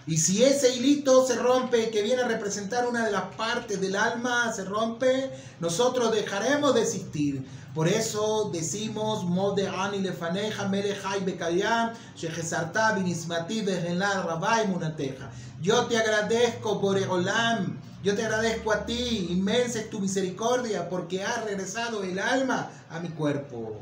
Y 0.06 0.18
si 0.18 0.44
ese 0.44 0.76
hilito 0.76 1.26
se 1.26 1.34
rompe, 1.34 1.90
que 1.90 2.02
viene 2.02 2.22
a 2.22 2.28
representar 2.28 2.86
una 2.86 3.04
de 3.04 3.10
las 3.10 3.34
partes 3.34 3.80
del 3.80 3.96
alma, 3.96 4.52
se 4.52 4.64
rompe, 4.64 5.32
nosotros 5.58 6.12
dejaremos 6.12 6.74
de 6.74 6.82
existir. 6.82 7.44
Por 7.74 7.88
eso 7.88 8.48
decimos. 8.52 9.24
Yo 15.60 15.86
te 15.86 15.98
agradezco 15.98 16.80
yo 18.06 18.14
te 18.14 18.24
agradezco 18.24 18.70
a 18.70 18.86
ti, 18.86 19.26
inmensa 19.30 19.80
es 19.80 19.90
tu 19.90 19.98
misericordia, 19.98 20.88
porque 20.88 21.24
has 21.24 21.44
regresado 21.44 22.04
el 22.04 22.20
alma 22.20 22.70
a 22.88 23.00
mi 23.00 23.08
cuerpo. 23.08 23.80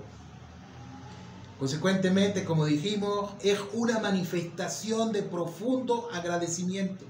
Consecuentemente, 1.59 2.43
como 2.43 2.65
dijimos, 2.65 3.33
es 3.43 3.59
una 3.75 3.99
manifestación 3.99 5.13
de 5.13 5.25
profundo 5.25 6.09
agradecimiento. 6.11 7.05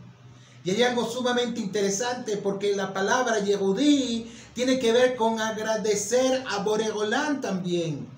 Y 0.64 0.72
hay 0.72 0.82
algo 0.82 1.08
sumamente 1.08 1.60
interesante 1.60 2.36
porque 2.36 2.74
la 2.74 2.92
palabra 2.92 3.38
Yehudí 3.38 4.28
tiene 4.52 4.80
que 4.80 4.90
ver 4.90 5.14
con 5.14 5.40
agradecer 5.40 6.42
a 6.50 6.64
Boregolán 6.64 7.40
también. 7.40 8.08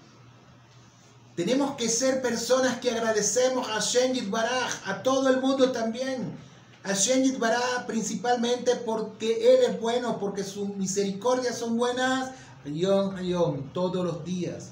Tenemos 1.34 1.76
que 1.76 1.90
ser 1.90 2.22
personas 2.22 2.78
que 2.78 2.92
agradecemos 2.92 3.68
a 3.68 3.78
Shen 3.78 4.30
Baraj, 4.30 4.88
a 4.88 5.02
todo 5.02 5.28
el 5.28 5.38
mundo 5.42 5.70
también. 5.70 6.45
Shen 6.94 7.38
Baraj 7.38 7.86
principalmente 7.86 8.76
porque 8.76 9.54
Él 9.54 9.70
es 9.70 9.80
bueno, 9.80 10.18
porque 10.18 10.44
sus 10.44 10.68
misericordias 10.76 11.58
son 11.58 11.76
buenas, 11.76 12.30
ayón, 12.64 13.16
ayón, 13.16 13.70
todos 13.72 14.04
los 14.04 14.24
días. 14.24 14.70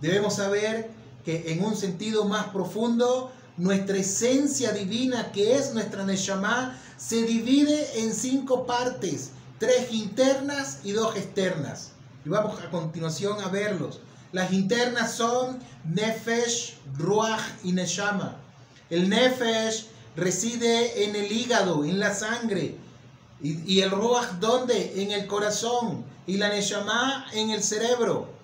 Debemos 0.00 0.36
saber 0.36 0.90
que 1.24 1.52
en 1.52 1.64
un 1.64 1.76
sentido 1.76 2.24
más 2.24 2.48
profundo, 2.48 3.32
nuestra 3.56 3.96
esencia 3.96 4.72
divina, 4.72 5.32
que 5.32 5.56
es 5.56 5.72
nuestra 5.72 6.04
Neshama, 6.04 6.78
se 6.96 7.22
divide 7.22 8.00
en 8.00 8.12
cinco 8.12 8.66
partes, 8.66 9.30
tres 9.58 9.92
internas 9.92 10.80
y 10.84 10.92
dos 10.92 11.16
externas. 11.16 11.92
Y 12.24 12.28
vamos 12.28 12.60
a 12.60 12.70
continuación 12.70 13.40
a 13.40 13.48
verlos. 13.48 14.00
Las 14.32 14.52
internas 14.52 15.12
son 15.12 15.58
Nefesh, 15.84 16.76
Ruach 16.96 17.42
y 17.62 17.72
Neshama. 17.72 18.36
El 18.90 19.08
Nefesh 19.08 19.86
reside 20.16 21.04
en 21.04 21.16
el 21.16 21.30
hígado, 21.30 21.84
en 21.84 21.98
la 21.98 22.14
sangre. 22.14 22.76
Y, 23.42 23.80
el 23.80 23.90
Ruach, 23.90 24.32
¿dónde? 24.40 25.02
En 25.02 25.10
el 25.10 25.26
corazón. 25.26 26.04
Y 26.26 26.38
la 26.38 26.48
Neshama 26.48 27.26
en 27.34 27.50
el 27.50 27.62
cerebro 27.62 28.34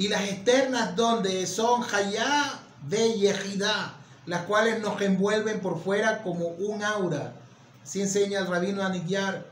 y 0.00 0.08
las 0.08 0.22
externas 0.22 0.96
donde 0.96 1.46
son 1.46 1.84
Hayá 1.92 2.58
de 2.88 3.18
Yehidá, 3.18 3.92
las 4.24 4.44
cuales 4.44 4.80
nos 4.80 4.98
envuelven 5.02 5.60
por 5.60 5.78
fuera 5.78 6.22
como 6.22 6.46
un 6.46 6.82
aura. 6.82 7.34
Así 7.82 8.00
enseña 8.00 8.38
el 8.38 8.46
rabino 8.46 8.82
Anigyar. 8.82 9.44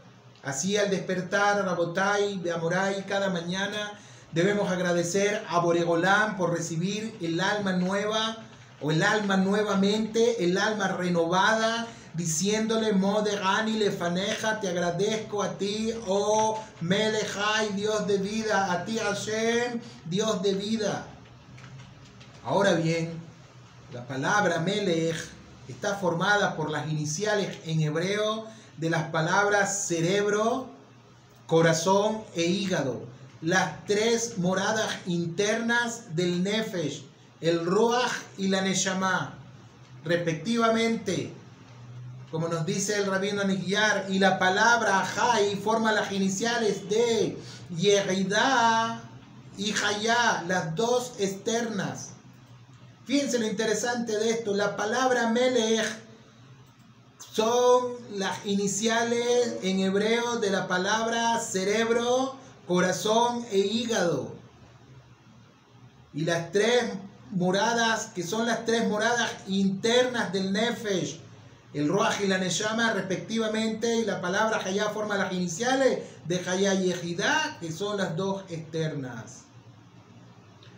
Así 0.43 0.79
al 0.79 0.89
despertar, 0.89 1.63
Rabotai, 1.67 2.39
Beamorai, 2.39 3.05
cada 3.05 3.29
mañana 3.29 3.93
debemos 4.33 4.71
agradecer 4.71 5.45
a 5.51 5.59
Boregolán 5.59 6.39
por 6.39 6.55
recibir 6.55 7.15
el 7.21 7.39
alma 7.41 7.73
nueva 7.73 8.39
o 8.81 8.91
el 8.91 9.03
alma 9.03 9.37
nuevamente, 9.37 10.45
el 10.45 10.57
alma 10.57 10.89
renovada 10.89 11.87
diciéndole, 12.15 12.93
Moderani 12.95 13.75
lefaneja, 13.75 14.61
te 14.61 14.69
agradezco 14.69 15.43
a 15.43 15.57
ti, 15.57 15.93
oh 16.07 16.61
Melechai, 16.81 17.73
Dios 17.75 18.07
de 18.07 18.19
vida, 18.19 18.73
a 18.73 18.85
ti 18.85 18.99
Hashem, 18.99 19.81
Dios 20.05 20.43
de 20.43 20.55
vida. 20.55 21.07
Ahora 22.45 22.73
bien, 22.73 23.13
la 23.93 24.07
palabra 24.07 24.59
Melech 24.61 25.17
está 25.69 25.95
formada 25.95 26.57
por 26.57 26.71
las 26.71 26.89
iniciales 26.89 27.59
en 27.67 27.83
hebreo 27.83 28.47
de 28.79 28.91
las 28.91 29.11
palabras 29.11 29.87
cerebro, 29.87 30.69
corazón 31.47 32.23
e 32.35 32.43
hígado, 32.43 33.03
las 33.43 33.85
tres 33.87 34.39
moradas 34.39 34.91
internas 35.07 36.17
del 36.17 36.43
Nefesh, 36.43 37.05
el 37.41 37.65
Ruach 37.65 38.13
y 38.37 38.49
la 38.49 38.61
Neshama, 38.63 39.35
respectivamente 40.05 41.33
como 42.31 42.49
nos 42.49 42.67
dice 42.67 42.97
el 42.97 43.07
rabino 43.07 43.41
Anigyar, 43.43 44.07
y 44.11 44.19
la 44.19 44.39
palabra 44.39 45.05
Jai 45.05 45.57
forma 45.57 45.93
las 45.93 46.13
iniciales 46.13 46.89
de 46.89 47.39
Yerida 47.71 49.03
y 49.57 49.73
Hayá, 49.73 50.45
las 50.47 50.75
dos 50.77 51.15
externas. 51.19 52.11
Fíjense 53.07 53.39
lo 53.39 53.47
interesante 53.47 54.19
de 54.19 54.31
esto, 54.31 54.55
la 54.55 54.77
palabra 54.77 55.31
Melech 55.31 55.87
son 57.33 57.95
las 58.15 58.45
iniciales 58.45 59.57
en 59.63 59.81
hebreo 59.81 60.37
de 60.37 60.51
la 60.51 60.69
palabra 60.69 61.41
cerebro, 61.41 62.37
corazón 62.67 63.47
e 63.51 63.59
hígado. 63.59 64.35
Y 66.13 66.25
las 66.25 66.53
tres 66.53 66.93
moradas, 67.31 68.07
que 68.15 68.23
son 68.23 68.47
las 68.47 68.65
tres 68.65 68.89
moradas 68.89 69.31
internas 69.47 70.33
del 70.33 70.53
Nefesh, 70.53 71.21
el 71.75 71.89
Ruach 71.89 72.21
y 72.23 72.27
la 72.27 72.39
Neshama 72.39 72.93
respectivamente, 72.93 73.97
y 73.97 74.05
la 74.05 74.21
palabra 74.21 74.61
Hayá 74.65 74.91
forma 74.91 75.17
las 75.17 75.33
iniciales 75.33 76.01
de 76.27 76.39
Hayá 76.49 76.75
y 76.75 76.91
Ejidá, 76.91 77.59
que 77.61 77.73
son 77.73 77.99
las 77.99 78.17
dos 78.17 78.45
externas. 78.49 79.43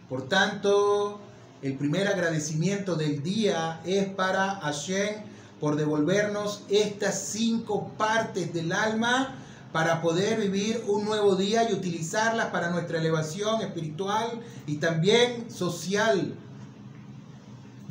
Por 0.08 0.28
tanto, 0.28 1.20
el 1.62 1.76
primer 1.76 2.08
agradecimiento 2.08 2.96
del 2.96 3.22
día 3.22 3.80
es 3.84 4.08
para 4.08 4.56
Hashem 4.56 5.22
por 5.60 5.76
devolvernos 5.76 6.62
estas 6.68 7.20
cinco 7.28 7.92
partes 7.96 8.52
del 8.52 8.72
alma 8.72 9.36
para 9.72 10.02
poder 10.02 10.40
vivir 10.40 10.84
un 10.88 11.04
nuevo 11.04 11.36
día 11.36 11.70
y 11.70 11.74
utilizarlas 11.74 12.46
para 12.46 12.70
nuestra 12.70 12.98
elevación 12.98 13.60
espiritual 13.60 14.40
y 14.66 14.76
también 14.76 15.50
social 15.50 16.34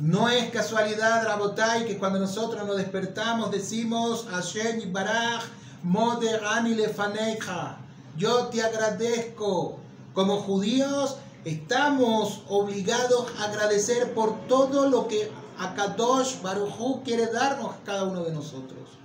no 0.00 0.30
es 0.30 0.50
casualidad, 0.50 1.26
Rabotai, 1.26 1.84
que 1.84 1.98
cuando 1.98 2.18
nosotros 2.18 2.66
nos 2.66 2.78
despertamos 2.78 3.50
decimos 3.50 4.26
Hashem 4.30 4.90
Baraj, 4.94 5.44
Moder 5.82 6.40
Lefaneja. 6.64 7.76
Yo 8.16 8.46
te 8.46 8.62
agradezco. 8.62 9.78
Como 10.14 10.38
judíos 10.38 11.16
estamos 11.44 12.44
obligados 12.48 13.26
a 13.38 13.44
agradecer 13.44 14.14
por 14.14 14.46
todo 14.48 14.88
lo 14.88 15.06
que 15.06 15.30
Akadosh 15.58 16.40
Barujú 16.40 17.02
quiere 17.04 17.26
darnos 17.26 17.74
a 17.74 17.84
cada 17.84 18.04
uno 18.04 18.24
de 18.24 18.32
nosotros. 18.32 18.99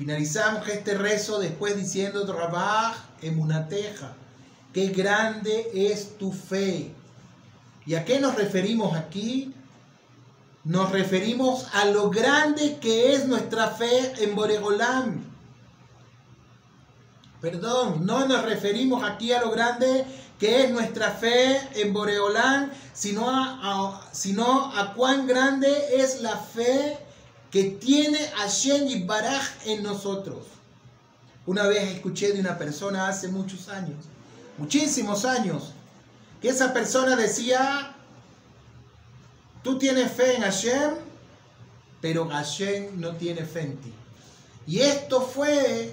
Finalizamos 0.00 0.66
este 0.66 0.96
rezo 0.96 1.38
después 1.38 1.76
diciendo 1.76 2.24
Rabaj 2.24 2.96
Emunateja, 3.20 4.14
qué 4.72 4.86
grande 4.86 5.70
es 5.74 6.16
tu 6.16 6.32
fe. 6.32 6.90
¿Y 7.84 7.96
a 7.96 8.06
qué 8.06 8.18
nos 8.18 8.34
referimos 8.34 8.96
aquí? 8.96 9.52
Nos 10.64 10.90
referimos 10.90 11.66
a 11.74 11.84
lo 11.84 12.08
grande 12.08 12.78
que 12.80 13.12
es 13.12 13.26
nuestra 13.26 13.72
fe 13.72 14.14
en 14.24 14.34
Boregolam. 14.34 15.22
Perdón, 17.42 18.06
no 18.06 18.26
nos 18.26 18.42
referimos 18.42 19.04
aquí 19.04 19.34
a 19.34 19.42
lo 19.42 19.50
grande 19.50 20.06
que 20.38 20.64
es 20.64 20.70
nuestra 20.70 21.10
fe 21.10 21.60
en 21.74 21.92
Boreolán, 21.92 22.72
sino 22.94 23.28
a, 23.28 24.08
sino 24.12 24.74
a 24.74 24.94
cuán 24.94 25.26
grande 25.26 25.70
es 25.98 26.22
la 26.22 26.38
fe 26.38 27.09
que 27.50 27.64
tiene 27.64 28.18
Hashem 28.36 28.88
y 28.88 29.02
Baraj 29.02 29.44
en 29.66 29.82
nosotros. 29.82 30.46
Una 31.46 31.66
vez 31.66 31.90
escuché 31.94 32.32
de 32.32 32.40
una 32.40 32.56
persona 32.56 33.08
hace 33.08 33.28
muchos 33.28 33.68
años, 33.68 33.96
muchísimos 34.56 35.24
años, 35.24 35.72
que 36.40 36.48
esa 36.48 36.72
persona 36.72 37.16
decía, 37.16 37.94
tú 39.62 39.78
tienes 39.78 40.12
fe 40.12 40.36
en 40.36 40.42
Hashem, 40.42 40.94
pero 42.00 42.28
Hashem 42.28 43.00
no 43.00 43.16
tiene 43.16 43.44
fe 43.44 43.62
en 43.62 43.76
ti. 43.78 43.92
Y 44.66 44.80
esto 44.80 45.20
fue, 45.22 45.92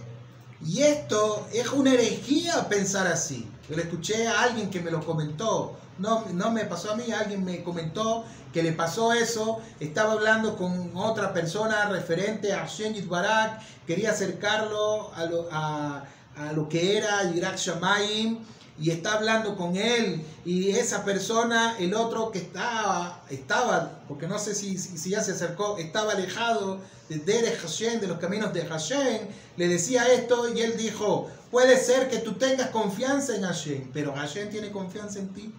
y 0.65 0.83
esto 0.83 1.47
es 1.51 1.67
una 1.69 1.93
herejía 1.93 2.67
pensar 2.69 3.07
así. 3.07 3.47
Le 3.69 3.83
escuché 3.83 4.27
a 4.27 4.43
alguien 4.43 4.69
que 4.69 4.79
me 4.79 4.91
lo 4.91 5.05
comentó. 5.05 5.77
No, 5.99 6.25
no 6.33 6.51
me 6.51 6.65
pasó 6.65 6.91
a 6.91 6.95
mí, 6.95 7.11
alguien 7.11 7.43
me 7.43 7.63
comentó 7.63 8.23
que 8.53 8.63
le 8.63 8.71
pasó 8.71 9.13
eso. 9.13 9.59
Estaba 9.79 10.13
hablando 10.13 10.55
con 10.55 10.95
otra 10.95 11.33
persona 11.33 11.89
referente 11.89 12.53
a 12.53 12.65
Shenjit 12.65 13.07
Barak. 13.07 13.61
Quería 13.85 14.11
acercarlo 14.11 15.13
a 15.13 15.25
lo, 15.25 15.47
a, 15.51 16.03
a 16.37 16.53
lo 16.53 16.69
que 16.69 16.97
era 16.97 17.23
Yirak 17.31 17.57
Shamayim 17.57 18.39
y 18.79 18.91
está 18.91 19.13
hablando 19.13 19.55
con 19.55 19.75
él 19.75 20.23
y 20.45 20.69
esa 20.69 21.03
persona, 21.03 21.75
el 21.79 21.93
otro 21.95 22.31
que 22.31 22.39
estaba, 22.39 23.23
estaba, 23.29 24.03
porque 24.07 24.27
no 24.27 24.37
sé 24.37 24.53
si, 24.53 24.77
si, 24.77 25.09
ya 25.09 25.23
se 25.23 25.31
acercó, 25.31 25.77
estaba 25.77 26.13
alejado 26.13 26.79
de 27.09 27.17
Derech 27.17 27.59
Hashem, 27.59 27.99
de 27.99 28.07
los 28.07 28.19
caminos 28.19 28.53
de 28.53 28.65
Hashem, 28.65 29.27
le 29.55 29.67
decía 29.67 30.05
esto 30.13 30.53
y 30.53 30.61
él 30.61 30.77
dijo, 30.77 31.27
puede 31.51 31.77
ser 31.77 32.09
que 32.09 32.19
tú 32.19 32.33
tengas 32.33 32.69
confianza 32.69 33.35
en 33.35 33.43
Hashem, 33.43 33.91
pero 33.93 34.13
Hashem 34.13 34.49
tiene 34.49 34.71
confianza 34.71 35.19
en 35.19 35.33
ti. 35.33 35.53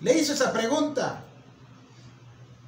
Le 0.00 0.18
hizo 0.18 0.32
esa 0.32 0.52
pregunta. 0.52 1.24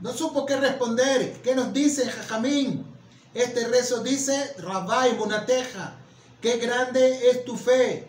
No 0.00 0.12
supo 0.12 0.46
qué 0.46 0.56
responder. 0.56 1.40
¿Qué 1.42 1.54
nos 1.54 1.72
dice 1.72 2.10
Jajamín? 2.10 2.86
Este 3.34 3.68
rezo 3.68 4.02
dice, 4.02 4.54
Rabbi 4.58 5.16
Munateja, 5.16 5.94
qué 6.40 6.56
grande 6.56 7.30
es 7.30 7.44
tu 7.44 7.56
fe. 7.56 8.08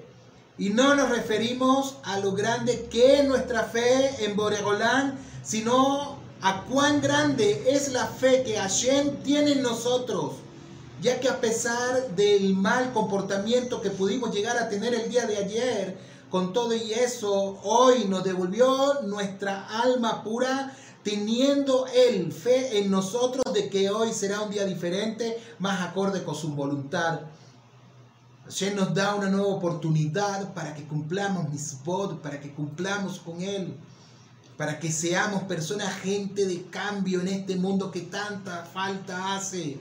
Y 0.57 0.69
no 0.69 0.95
nos 0.95 1.09
referimos 1.09 1.97
a 2.03 2.19
lo 2.19 2.31
grande 2.31 2.87
que 2.89 3.19
es 3.19 3.27
nuestra 3.27 3.63
fe 3.63 4.25
en 4.25 4.35
Boregolán, 4.35 5.17
sino 5.43 6.17
a 6.41 6.63
cuán 6.63 7.01
grande 7.01 7.65
es 7.67 7.91
la 7.91 8.07
fe 8.07 8.43
que 8.43 8.57
Hashem 8.57 9.21
tiene 9.23 9.53
en 9.53 9.61
nosotros. 9.61 10.35
Ya 11.01 11.19
que 11.19 11.27
a 11.27 11.41
pesar 11.41 12.15
del 12.15 12.55
mal 12.55 12.93
comportamiento 12.93 13.81
que 13.81 13.89
pudimos 13.89 14.31
llegar 14.31 14.57
a 14.57 14.69
tener 14.69 14.93
el 14.93 15.09
día 15.09 15.25
de 15.25 15.37
ayer, 15.37 15.97
con 16.29 16.53
todo 16.53 16.75
y 16.75 16.93
eso, 16.93 17.59
hoy 17.63 18.05
nos 18.05 18.23
devolvió 18.23 19.01
nuestra 19.01 19.81
alma 19.81 20.23
pura, 20.23 20.77
teniendo 21.03 21.87
Él 21.87 22.31
fe 22.31 22.77
en 22.77 22.91
nosotros 22.91 23.51
de 23.51 23.67
que 23.67 23.89
hoy 23.89 24.13
será 24.13 24.41
un 24.41 24.51
día 24.51 24.63
diferente, 24.63 25.41
más 25.57 25.81
acorde 25.81 26.23
con 26.23 26.35
su 26.35 26.49
voluntad. 26.49 27.21
Hashem 28.45 28.75
nos 28.75 28.93
da 28.93 29.15
una 29.15 29.29
nueva 29.29 29.47
oportunidad 29.47 30.53
para 30.53 30.75
que 30.75 30.83
cumplamos 30.83 31.49
mitzvot, 31.49 32.21
para 32.21 32.39
que 32.39 32.53
cumplamos 32.53 33.19
con 33.19 33.41
Él, 33.41 33.73
para 34.55 34.79
que 34.79 34.91
seamos 34.91 35.43
personas, 35.43 35.95
gente 35.95 36.45
de 36.45 36.63
cambio 36.67 37.21
en 37.21 37.27
este 37.27 37.55
mundo 37.55 37.89
que 37.89 38.01
tanta 38.01 38.65
falta 38.65 39.35
hace. 39.35 39.79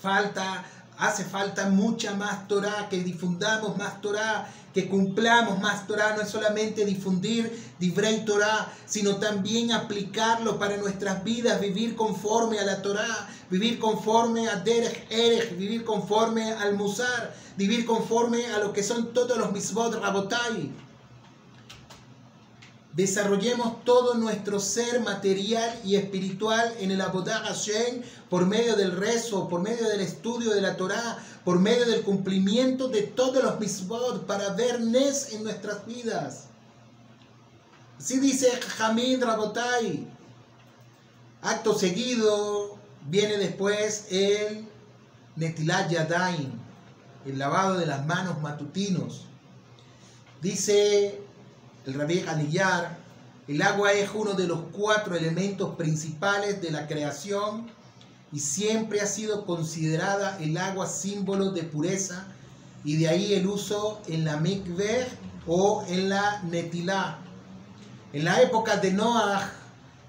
Falta, 0.00 0.64
hace 0.98 1.24
falta 1.24 1.68
mucha 1.70 2.14
más 2.14 2.46
Torah, 2.46 2.88
que 2.88 2.98
difundamos 3.02 3.76
más 3.76 4.00
Torah, 4.00 4.48
que 4.72 4.88
cumplamos 4.88 5.58
más 5.60 5.86
Torah, 5.86 6.14
no 6.14 6.22
es 6.22 6.28
solamente 6.28 6.84
difundir 6.84 7.50
Divrei 7.80 8.24
Torah, 8.24 8.72
sino 8.86 9.16
también 9.16 9.72
aplicarlo 9.72 10.58
para 10.58 10.76
nuestras 10.76 11.24
vidas, 11.24 11.60
vivir 11.60 11.96
conforme 11.96 12.58
a 12.58 12.64
la 12.64 12.80
Torah, 12.80 13.28
vivir 13.50 13.78
conforme 13.78 14.48
a 14.48 14.56
Derech 14.56 15.06
Erech, 15.10 15.56
vivir 15.56 15.84
conforme 15.84 16.52
al 16.52 16.76
Musar, 16.76 17.34
vivir 17.56 17.84
conforme 17.84 18.46
a 18.46 18.58
lo 18.58 18.72
que 18.72 18.82
son 18.82 19.12
todos 19.12 19.36
los 19.36 19.50
Misbot 19.50 19.94
Rabotai. 19.94 20.87
Desarrollemos 22.98 23.84
todo 23.84 24.14
nuestro 24.14 24.58
ser 24.58 24.98
material 24.98 25.72
y 25.84 25.94
espiritual 25.94 26.74
en 26.80 26.90
el 26.90 27.00
Abodah 27.00 27.44
Hashem 27.44 28.02
por 28.28 28.44
medio 28.44 28.74
del 28.74 28.90
rezo, 28.90 29.48
por 29.48 29.60
medio 29.60 29.88
del 29.88 30.00
estudio 30.00 30.50
de 30.50 30.60
la 30.60 30.76
Torah, 30.76 31.16
por 31.44 31.60
medio 31.60 31.86
del 31.86 32.02
cumplimiento 32.02 32.88
de 32.88 33.02
todos 33.02 33.40
los 33.44 33.60
misbot 33.60 34.26
para 34.26 34.52
ver 34.54 34.80
Nes 34.80 35.32
en 35.32 35.44
nuestras 35.44 35.86
vidas. 35.86 36.46
Así 37.96 38.18
dice 38.18 38.50
Hamid 38.80 39.22
Rabotai. 39.22 40.04
Acto 41.42 41.78
seguido 41.78 42.78
viene 43.06 43.36
después 43.36 44.06
el 44.10 44.66
Netilat 45.36 45.88
Yadain, 45.88 46.60
el 47.24 47.38
lavado 47.38 47.76
de 47.78 47.86
las 47.86 48.04
manos 48.06 48.40
matutinos. 48.40 49.26
Dice 50.42 51.27
el 51.88 51.94
Rabbi 51.94 52.22
Haniyar, 52.28 52.98
el 53.48 53.62
agua 53.62 53.92
es 53.92 54.10
uno 54.14 54.34
de 54.34 54.46
los 54.46 54.60
cuatro 54.72 55.16
elementos 55.16 55.74
principales 55.76 56.60
de 56.60 56.70
la 56.70 56.86
creación 56.86 57.66
y 58.30 58.40
siempre 58.40 59.00
ha 59.00 59.06
sido 59.06 59.46
considerada 59.46 60.36
el 60.38 60.58
agua 60.58 60.86
símbolo 60.86 61.50
de 61.50 61.62
pureza 61.62 62.26
y 62.84 62.98
de 62.98 63.08
ahí 63.08 63.32
el 63.32 63.46
uso 63.46 64.02
en 64.06 64.26
la 64.26 64.36
mikveh 64.36 65.08
o 65.46 65.82
en 65.88 66.10
la 66.10 66.42
netilá. 66.42 67.20
En 68.12 68.26
la 68.26 68.42
época 68.42 68.76
de 68.76 68.92
Noah, 68.92 69.50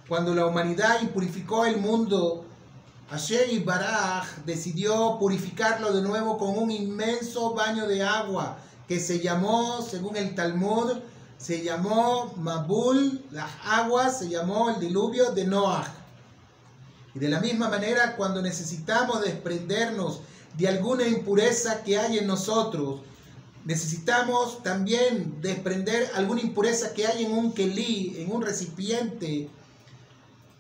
cuando 0.09 0.35
la 0.35 0.47
humanidad 0.47 1.01
impurificó 1.01 1.65
el 1.65 1.77
mundo, 1.77 2.43
Hashem 3.09 3.63
Baraj 3.63 4.27
decidió 4.45 5.17
purificarlo 5.17 5.93
de 5.93 6.01
nuevo 6.01 6.37
con 6.37 6.57
un 6.57 6.71
inmenso 6.71 7.53
baño 7.53 7.87
de 7.87 8.03
agua 8.03 8.57
que 8.85 8.99
se 8.99 9.21
llamó, 9.21 9.81
según 9.81 10.17
el 10.17 10.35
Talmud, 10.35 10.97
se 11.39 11.63
llamó 11.63 12.33
Mabul, 12.35 13.23
las 13.31 13.49
aguas, 13.65 14.19
se 14.19 14.27
llamó 14.27 14.71
el 14.71 14.79
diluvio 14.79 15.31
de 15.31 15.45
Noah. 15.45 15.87
Y 17.15 17.19
de 17.19 17.29
la 17.29 17.39
misma 17.39 17.69
manera, 17.69 18.17
cuando 18.17 18.41
necesitamos 18.41 19.21
desprendernos 19.21 20.19
de 20.57 20.67
alguna 20.67 21.07
impureza 21.07 21.81
que 21.83 21.97
hay 21.97 22.17
en 22.17 22.27
nosotros, 22.27 22.99
necesitamos 23.63 24.61
también 24.63 25.37
desprender 25.41 26.11
alguna 26.13 26.41
impureza 26.41 26.93
que 26.93 27.07
hay 27.07 27.23
en 27.23 27.31
un 27.31 27.53
kelí, 27.53 28.15
en 28.17 28.33
un 28.33 28.41
recipiente. 28.41 29.49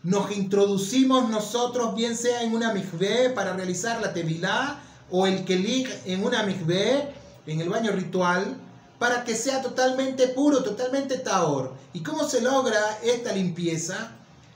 Nos 0.01 0.31
introducimos 0.31 1.29
nosotros, 1.29 1.93
bien 1.93 2.15
sea 2.15 2.41
en 2.41 2.53
una 2.53 2.73
mikveh 2.73 3.31
para 3.31 3.51
realizar 3.51 3.99
la 3.99 4.13
tevilá, 4.13 4.79
o 5.11 5.27
el 5.27 5.43
kelí 5.43 5.85
en 6.05 6.23
una 6.23 6.43
mikveh, 6.43 7.13
en 7.47 7.59
el 7.59 7.67
baño 7.67 7.91
ritual, 7.91 8.55
para 8.99 9.23
que 9.23 9.33
sea 9.33 9.61
totalmente 9.61 10.27
puro, 10.27 10.61
totalmente 10.61 11.17
taor. 11.17 11.73
¿Y 11.93 12.03
cómo 12.03 12.25
se 12.27 12.41
logra 12.41 12.99
esta 13.01 13.31
limpieza? 13.31 14.11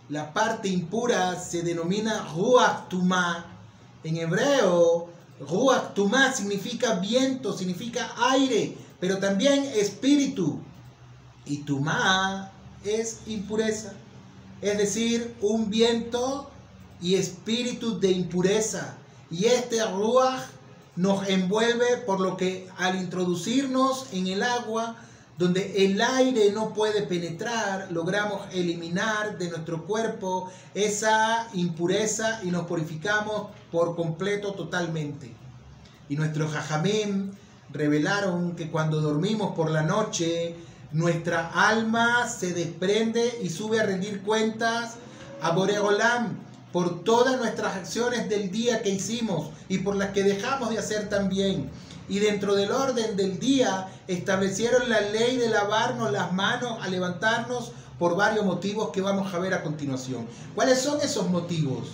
La 0.09 0.33
parte 0.33 0.67
impura 0.67 1.39
se 1.39 1.63
denomina 1.63 2.27
Ruach 2.35 2.89
Tumá. 2.89 3.45
En 4.03 4.17
hebreo, 4.17 5.07
Ruach 5.39 5.93
Tumá 5.93 6.33
significa 6.33 6.95
viento, 6.95 7.57
significa 7.57 8.13
aire, 8.31 8.77
pero 8.99 9.17
también 9.17 9.63
espíritu. 9.63 10.59
Y 11.45 11.59
Tumá 11.59 12.51
es 12.83 13.21
impureza. 13.25 13.93
Es 14.61 14.77
decir, 14.77 15.35
un 15.41 15.69
viento 15.69 16.51
y 17.01 17.15
espíritu 17.15 17.97
de 17.97 18.11
impureza. 18.11 18.97
Y 19.31 19.45
este 19.45 19.83
Ruach 19.85 20.43
nos 20.95 21.27
envuelve 21.27 21.97
por 22.05 22.19
lo 22.19 22.37
que 22.37 22.69
al 22.77 22.95
introducirnos 22.95 24.07
en 24.13 24.27
el 24.27 24.43
agua, 24.43 24.95
donde 25.37 25.85
el 25.85 25.99
aire 26.01 26.51
no 26.51 26.73
puede 26.73 27.01
penetrar, 27.03 27.91
logramos 27.91 28.41
eliminar 28.53 29.37
de 29.37 29.49
nuestro 29.49 29.85
cuerpo 29.85 30.51
esa 30.73 31.47
impureza 31.53 32.39
y 32.43 32.51
nos 32.51 32.67
purificamos 32.67 33.47
por 33.71 33.95
completo 33.95 34.53
totalmente. 34.53 35.33
Y 36.09 36.15
nuestros 36.15 36.51
jajamim 36.51 37.31
revelaron 37.71 38.55
que 38.55 38.69
cuando 38.69 39.01
dormimos 39.01 39.55
por 39.55 39.71
la 39.71 39.81
noche, 39.81 40.55
Nuestra 40.93 41.49
alma 41.49 42.29
se 42.29 42.53
desprende 42.53 43.39
y 43.41 43.49
sube 43.49 43.79
a 43.79 43.83
rendir 43.83 44.21
cuentas 44.21 44.93
a 45.41 45.49
Boreolam 45.49 46.37
por 46.73 47.03
todas 47.03 47.37
nuestras 47.37 47.77
acciones 47.77 48.27
del 48.27 48.51
día 48.51 48.81
que 48.81 48.89
hicimos 48.89 49.51
y 49.69 49.77
por 49.77 49.95
las 49.95 50.09
que 50.09 50.23
dejamos 50.23 50.71
de 50.71 50.79
hacer 50.79 51.07
también. 51.07 51.69
Y 52.09 52.19
dentro 52.19 52.55
del 52.55 52.71
orden 52.71 53.15
del 53.15 53.39
día 53.39 53.87
establecieron 54.07 54.89
la 54.89 54.99
ley 54.99 55.37
de 55.37 55.49
lavarnos 55.49 56.11
las 56.11 56.33
manos 56.33 56.79
al 56.81 56.91
levantarnos 56.91 57.71
por 57.99 58.17
varios 58.17 58.43
motivos 58.43 58.89
que 58.89 59.01
vamos 59.01 59.31
a 59.33 59.39
ver 59.39 59.53
a 59.53 59.61
continuación. 59.61 60.25
¿Cuáles 60.55 60.81
son 60.81 60.99
esos 60.99 61.29
motivos? 61.29 61.91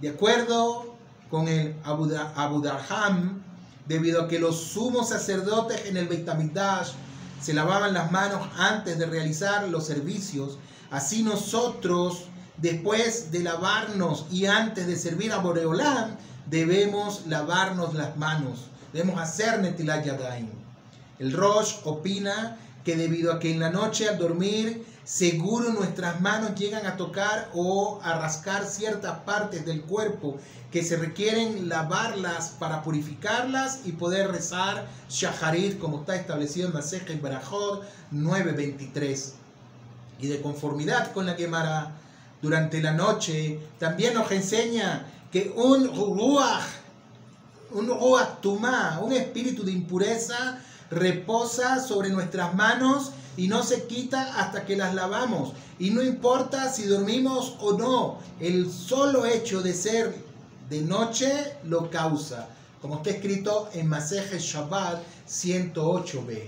De 0.00 0.10
acuerdo 0.10 0.94
con 1.30 1.48
el 1.48 1.74
Abu 1.82 2.60
Darham, 2.62 3.42
debido 3.88 4.22
a 4.22 4.28
que 4.28 4.38
los 4.38 4.60
sumos 4.60 5.08
sacerdotes 5.08 5.86
en 5.86 5.96
el 5.96 6.08
Beit 6.08 6.28
se 7.40 7.54
lavaban 7.54 7.94
las 7.94 8.12
manos 8.12 8.46
antes 8.58 8.98
de 8.98 9.06
realizar 9.06 9.66
los 9.68 9.86
servicios, 9.86 10.58
así 10.90 11.22
nosotros 11.22 12.24
después 12.56 13.30
de 13.32 13.40
lavarnos 13.40 14.26
y 14.30 14.46
antes 14.46 14.86
de 14.86 14.96
servir 14.96 15.32
a 15.32 15.38
Boreolam, 15.38 16.16
debemos 16.46 17.26
lavarnos 17.26 17.94
las 17.94 18.16
manos. 18.16 18.66
Debemos 18.92 19.20
hacer 19.20 19.60
Netilat 19.60 20.04
Yadayim. 20.04 20.48
El 21.18 21.32
Rosh 21.32 21.76
opina 21.84 22.58
que 22.84 22.96
debido 22.96 23.32
a 23.32 23.40
que 23.40 23.50
en 23.50 23.60
la 23.60 23.70
noche 23.70 24.08
al 24.08 24.18
dormir 24.18 24.84
seguro 25.04 25.70
nuestras 25.72 26.20
manos 26.20 26.54
llegan 26.54 26.86
a 26.86 26.96
tocar 26.96 27.50
o 27.54 28.00
a 28.02 28.18
rascar 28.18 28.66
ciertas 28.66 29.20
partes 29.20 29.64
del 29.64 29.82
cuerpo 29.82 30.36
que 30.70 30.82
se 30.82 30.96
requieren 30.96 31.68
lavarlas 31.68 32.50
para 32.58 32.82
purificarlas 32.82 33.80
y 33.84 33.92
poder 33.92 34.30
rezar 34.32 34.86
Shaharit 35.08 35.78
como 35.78 36.00
está 36.00 36.16
establecido 36.16 36.68
en 36.68 36.74
Maseja 36.74 37.12
y 37.12 37.18
Barajot 37.18 37.84
9.23. 38.12 39.32
Y 40.20 40.26
de 40.28 40.40
conformidad 40.40 41.12
con 41.12 41.26
la 41.26 41.36
quemara 41.36 41.92
durante 42.42 42.82
la 42.82 42.92
noche, 42.92 43.58
también 43.78 44.14
nos 44.14 44.30
enseña 44.30 45.06
que 45.32 45.52
un 45.56 45.88
ruach, 45.94 46.64
un 47.72 47.88
ruach 47.88 48.40
tumá, 48.40 49.00
un 49.02 49.12
espíritu 49.12 49.64
de 49.64 49.72
impureza, 49.72 50.58
reposa 50.90 51.80
sobre 51.80 52.10
nuestras 52.10 52.54
manos 52.54 53.12
y 53.36 53.48
no 53.48 53.62
se 53.62 53.84
quita 53.84 54.38
hasta 54.40 54.64
que 54.64 54.76
las 54.76 54.94
lavamos. 54.94 55.52
Y 55.78 55.90
no 55.90 56.02
importa 56.02 56.72
si 56.72 56.84
dormimos 56.84 57.56
o 57.60 57.72
no, 57.72 58.18
el 58.40 58.70
solo 58.70 59.26
hecho 59.26 59.60
de 59.60 59.74
ser 59.74 60.14
de 60.70 60.82
noche 60.82 61.56
lo 61.64 61.90
causa, 61.90 62.48
como 62.80 62.96
está 62.96 63.10
escrito 63.10 63.68
en 63.72 63.88
Maseje 63.88 64.38
Shabbat 64.38 65.02
108b. 65.28 66.42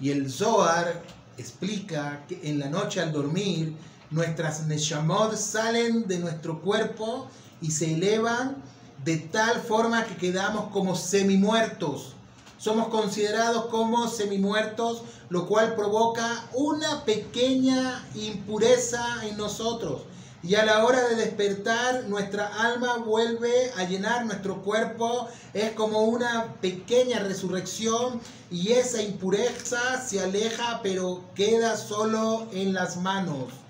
Y 0.00 0.10
el 0.10 0.30
Zohar 0.30 1.02
explica 1.36 2.24
que 2.28 2.40
en 2.42 2.58
la 2.58 2.68
noche 2.68 3.00
al 3.00 3.12
dormir 3.12 3.74
nuestras 4.10 4.66
Neshamot 4.66 5.36
salen 5.36 6.06
de 6.06 6.18
nuestro 6.18 6.60
cuerpo 6.60 7.28
y 7.60 7.70
se 7.70 7.94
elevan 7.94 8.56
de 9.04 9.16
tal 9.16 9.60
forma 9.60 10.04
que 10.04 10.16
quedamos 10.16 10.70
como 10.72 10.96
semi-muertos. 10.96 12.14
Somos 12.58 12.88
considerados 12.88 13.66
como 13.66 14.08
semi-muertos, 14.08 15.02
lo 15.28 15.46
cual 15.46 15.76
provoca 15.76 16.44
una 16.54 17.04
pequeña 17.04 18.04
impureza 18.14 19.04
en 19.24 19.36
nosotros. 19.36 20.02
Y 20.42 20.54
a 20.54 20.64
la 20.64 20.84
hora 20.84 21.06
de 21.08 21.16
despertar, 21.16 22.04
nuestra 22.08 22.46
alma 22.46 22.98
vuelve 22.98 23.72
a 23.76 23.84
llenar 23.84 24.24
nuestro 24.24 24.62
cuerpo. 24.62 25.28
Es 25.52 25.72
como 25.72 26.02
una 26.02 26.54
pequeña 26.60 27.18
resurrección 27.20 28.20
y 28.50 28.72
esa 28.72 29.02
impureza 29.02 30.00
se 30.00 30.20
aleja, 30.20 30.80
pero 30.82 31.24
queda 31.34 31.76
solo 31.76 32.46
en 32.52 32.72
las 32.72 32.96
manos. 32.96 33.67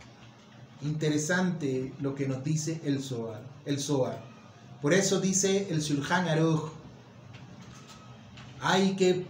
Interesante 0.83 1.93
lo 2.01 2.15
que 2.15 2.29
nos 2.29 2.45
dice 2.45 2.81
el 2.85 3.03
Zohar. 3.03 3.43
El 3.65 3.81
Zohar. 3.81 4.23
Por 4.81 4.95
eso 4.95 5.21
dice 5.21 5.67
el 5.71 5.81
Shulchan 5.81 6.29
Aruch, 6.29 6.71
hay 8.61 8.95
que 8.95 9.27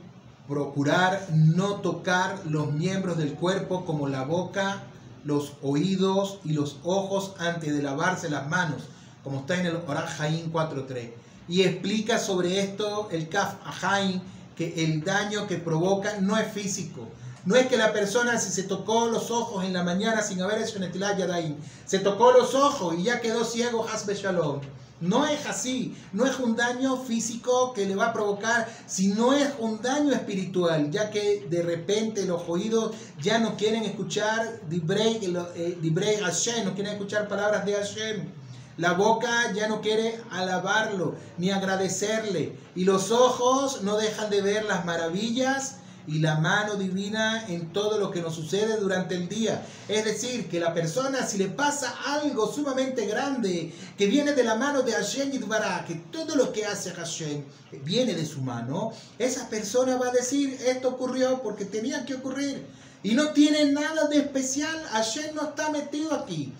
procurar 0.46 1.26
no 1.32 1.76
tocar 1.76 2.42
los 2.46 2.72
miembros 2.72 3.18
del 3.18 3.34
cuerpo 3.34 3.84
como 3.84 4.08
la 4.08 4.24
boca, 4.24 4.82
los 5.24 5.54
oídos 5.62 6.40
y 6.44 6.52
los 6.52 6.78
ojos 6.84 7.34
antes 7.38 7.74
de 7.74 7.82
lavarse 7.82 8.30
las 8.30 8.48
manos, 8.48 8.82
como 9.24 9.40
está 9.40 9.58
en 9.58 9.66
el 9.66 9.76
Orahaim 9.76 10.52
4.3. 10.52 11.11
Y 11.48 11.62
explica 11.62 12.18
sobre 12.18 12.61
esto 12.61 13.08
el 13.11 13.28
Kaf 13.28 13.56
Ahaim 13.64 14.20
que 14.54 14.84
el 14.84 15.02
daño 15.02 15.46
que 15.46 15.56
provoca 15.56 16.20
no 16.20 16.37
es 16.37 16.50
físico, 16.52 17.08
no 17.48 17.56
es 17.56 17.66
que 17.66 17.78
la 17.78 17.94
persona 17.94 18.38
si 18.38 18.50
se 18.50 18.64
tocó 18.64 19.08
los 19.08 19.30
ojos 19.30 19.64
en 19.64 19.72
la 19.72 19.82
mañana 19.82 20.20
sin 20.20 20.42
haber 20.42 20.61
hecho 20.61 20.78
Netilat 20.78 21.16
Yadayim, 21.16 21.56
se 21.87 21.98
tocó 21.98 22.30
los 22.30 22.54
ojos 22.54 22.94
y 22.98 23.04
ya 23.04 23.22
quedó 23.22 23.42
ciego 23.42 23.88
Hasbe 23.88 24.14
Shalom. 24.14 24.61
No 25.00 25.24
es 25.26 25.46
así, 25.46 25.96
no 26.12 26.26
es 26.26 26.38
un 26.40 26.56
daño 26.56 26.98
físico 26.98 27.72
que 27.72 27.87
le 27.87 27.96
va 27.96 28.08
a 28.08 28.12
provocar, 28.12 28.68
sino 28.87 29.32
es 29.32 29.48
un 29.61 29.80
daño 29.80 30.12
espiritual, 30.12 30.90
ya 30.90 31.08
que 31.08 31.46
de 31.48 31.62
repente 31.62 32.26
los 32.26 32.42
oídos 32.46 32.94
ya 33.18 33.38
no 33.38 33.56
quieren 33.56 33.84
escuchar 33.84 34.61
Dibrei, 34.68 35.18
eh, 35.56 36.20
Hashem, 36.22 36.66
no 36.66 36.74
quieren 36.74 36.92
escuchar 36.92 37.28
palabras 37.28 37.64
de 37.64 37.72
Hashem. 37.72 38.28
La 38.76 38.92
boca 38.92 39.54
ya 39.54 39.68
no 39.68 39.80
quiere 39.80 40.20
alabarlo 40.30 41.14
ni 41.38 41.50
agradecerle. 41.50 42.58
Y 42.74 42.84
los 42.84 43.11
ojos 43.11 43.80
no 43.84 43.96
dejan 43.96 44.28
de 44.28 44.42
ver 44.42 44.66
las 44.66 44.84
maravillas 44.84 45.76
y 46.09 46.21
la 46.21 46.37
mano 46.37 46.77
divina 46.77 47.47
en 47.49 47.71
todo 47.71 47.99
lo 47.99 48.11
que 48.11 48.23
nos 48.23 48.35
sucede 48.35 48.79
durante 48.79 49.14
el 49.14 49.29
día. 49.29 49.62
Es 49.88 50.07
decir, 50.07 50.49
que 50.49 50.59
la 50.59 50.73
persona 50.73 51.27
si 51.27 51.37
le 51.37 51.49
pasa 51.49 51.94
algo 52.07 52.51
sumamente 52.51 53.05
grande 53.05 53.75
que 53.97 54.07
viene 54.07 54.33
de 54.33 54.42
la 54.42 54.55
mano 54.55 54.81
de 54.81 54.92
Hashem 54.92 55.31
Yidbará, 55.31 55.85
que 55.87 55.97
todo 55.97 56.35
lo 56.35 56.51
que 56.51 56.64
hace 56.64 56.92
Hashem 56.92 57.44
viene 57.85 58.14
de 58.14 58.25
su 58.25 58.40
mano, 58.40 58.92
esa 59.18 59.51
persona 59.51 59.99
va 59.99 60.09
a 60.09 60.12
decir, 60.12 60.59
esto 60.66 60.88
ocurrió 60.88 61.42
porque 61.42 61.66
tenía 61.66 62.07
que 62.07 62.14
ocurrir. 62.14 62.66
Y 63.03 63.14
no 63.14 63.29
tiene 63.33 63.71
nada 63.71 64.09
de 64.09 64.18
especial, 64.18 64.83
Hashem 64.90 65.35
no 65.35 65.42
está 65.42 65.71
metido 65.71 66.14
aquí. 66.14 66.55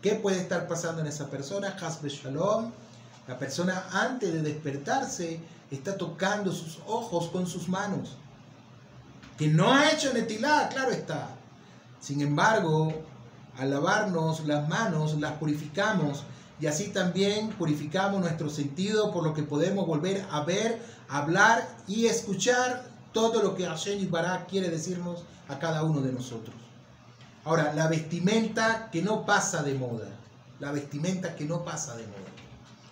¿Qué 0.00 0.14
puede 0.14 0.38
estar 0.38 0.66
pasando 0.66 1.02
en 1.02 1.08
esa 1.08 1.28
persona? 1.28 1.76
Hasbe 1.80 2.08
Shalom. 2.08 2.72
La 3.28 3.38
persona 3.38 3.88
antes 3.92 4.32
de 4.32 4.40
despertarse 4.40 5.38
está 5.70 5.98
tocando 5.98 6.50
sus 6.50 6.78
ojos 6.86 7.28
con 7.28 7.46
sus 7.46 7.68
manos 7.68 8.16
que 9.36 9.48
no 9.48 9.72
ha 9.72 9.90
hecho 9.90 10.12
netilá, 10.12 10.68
claro 10.68 10.90
está. 10.90 11.28
Sin 12.00 12.20
embargo, 12.20 12.92
al 13.58 13.70
lavarnos 13.70 14.46
las 14.46 14.68
manos, 14.68 15.18
las 15.18 15.32
purificamos 15.32 16.24
y 16.60 16.66
así 16.66 16.88
también 16.88 17.50
purificamos 17.50 18.20
nuestro 18.20 18.48
sentido 18.48 19.12
por 19.12 19.24
lo 19.24 19.34
que 19.34 19.42
podemos 19.42 19.86
volver 19.86 20.24
a 20.30 20.40
ver, 20.40 20.80
hablar 21.08 21.68
y 21.86 22.06
escuchar 22.06 22.84
todo 23.12 23.42
lo 23.42 23.54
que 23.54 23.66
Hashem 23.66 24.10
Barak 24.10 24.48
quiere 24.48 24.68
decirnos 24.68 25.24
a 25.48 25.58
cada 25.58 25.82
uno 25.82 26.00
de 26.00 26.12
nosotros. 26.12 26.56
Ahora, 27.44 27.72
la 27.74 27.88
vestimenta 27.88 28.90
que 28.90 29.02
no 29.02 29.24
pasa 29.24 29.62
de 29.62 29.74
moda. 29.74 30.08
La 30.58 30.72
vestimenta 30.72 31.36
que 31.36 31.44
no 31.44 31.64
pasa 31.64 31.94
de 31.96 32.06
moda. 32.06 32.16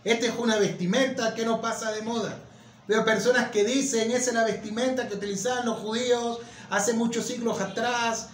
Esta 0.05 0.27
es 0.27 0.35
una 0.39 0.57
vestimenta 0.57 1.35
que 1.35 1.45
no 1.45 1.61
pasa 1.61 1.91
de 1.91 2.03
moda. 2.03 2.39
Veo 2.87 3.05
personas 3.05 3.51
que 3.51 3.65
dicen, 3.65 4.11
esa 4.11 4.31
es 4.31 4.35
la 4.35 4.45
vestimenta 4.45 5.09
que 5.09 5.15
utilizaban 5.15 5.65
los 5.65 5.79
judíos 5.79 6.41
hace 6.69 6.93
muchos 6.93 7.25
siglos 7.25 7.61
atrás. 7.61 8.29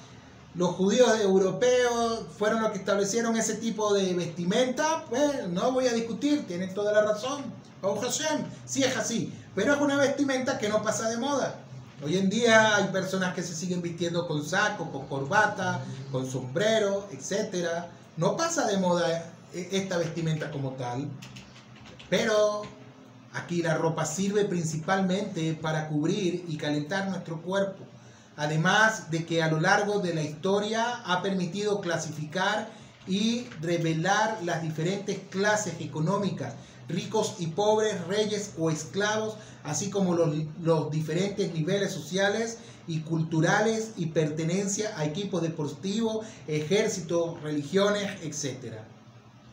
Los 0.54 0.74
judíos 0.74 1.20
europeos 1.20 2.24
fueron 2.36 2.62
los 2.62 2.72
que 2.72 2.78
establecieron 2.78 3.36
ese 3.36 3.54
tipo 3.54 3.94
de 3.94 4.12
vestimenta. 4.14 5.04
Pues 5.08 5.46
no 5.48 5.70
voy 5.70 5.86
a 5.86 5.92
discutir, 5.92 6.46
tienen 6.48 6.74
toda 6.74 6.92
la 6.92 7.02
razón. 7.02 7.44
Baruch 7.80 8.02
Hashem, 8.02 8.44
sí 8.66 8.82
es 8.82 8.96
así. 8.96 9.32
Pero 9.54 9.74
es 9.74 9.80
una 9.80 9.96
vestimenta 9.96 10.58
que 10.58 10.68
no 10.68 10.82
pasa 10.82 11.08
de 11.08 11.16
moda. 11.16 11.60
Hoy 12.02 12.16
en 12.16 12.28
día 12.28 12.76
hay 12.76 12.88
personas 12.88 13.34
que 13.34 13.42
se 13.42 13.54
siguen 13.54 13.82
vistiendo 13.82 14.26
con 14.26 14.44
saco, 14.44 14.90
con 14.90 15.06
corbata, 15.06 15.80
con 16.10 16.28
sombrero, 16.28 17.08
etc. 17.12 17.84
No 18.16 18.36
pasa 18.36 18.66
de 18.66 18.78
moda 18.78 19.30
esta 19.52 19.96
vestimenta 19.98 20.50
como 20.50 20.70
tal. 20.72 21.08
Pero 22.08 22.62
Aquí 23.32 23.62
la 23.62 23.76
ropa 23.76 24.04
sirve 24.04 24.44
principalmente 24.44 25.54
para 25.54 25.88
cubrir 25.88 26.44
y 26.48 26.56
calentar 26.56 27.08
nuestro 27.08 27.40
cuerpo, 27.42 27.84
además 28.36 29.10
de 29.10 29.24
que 29.24 29.42
a 29.42 29.50
lo 29.50 29.60
largo 29.60 30.00
de 30.00 30.14
la 30.14 30.22
historia 30.22 31.02
ha 31.04 31.22
permitido 31.22 31.80
clasificar 31.80 32.68
y 33.06 33.46
revelar 33.60 34.38
las 34.44 34.62
diferentes 34.62 35.18
clases 35.30 35.74
económicas, 35.80 36.54
ricos 36.88 37.36
y 37.38 37.46
pobres, 37.46 38.04
reyes 38.06 38.52
o 38.58 38.70
esclavos, 38.70 39.36
así 39.62 39.90
como 39.90 40.14
los, 40.14 40.90
diferentes 40.90 41.54
niveles 41.54 41.92
sociales 41.92 42.58
y 42.88 43.00
culturales 43.00 43.92
y 43.96 44.06
pertenencia 44.06 44.92
a 44.96 45.04
equipos 45.04 45.42
deportivos, 45.42 46.26
ejércitos, 46.48 47.40
religiones, 47.42 48.10
etc. 48.22 48.74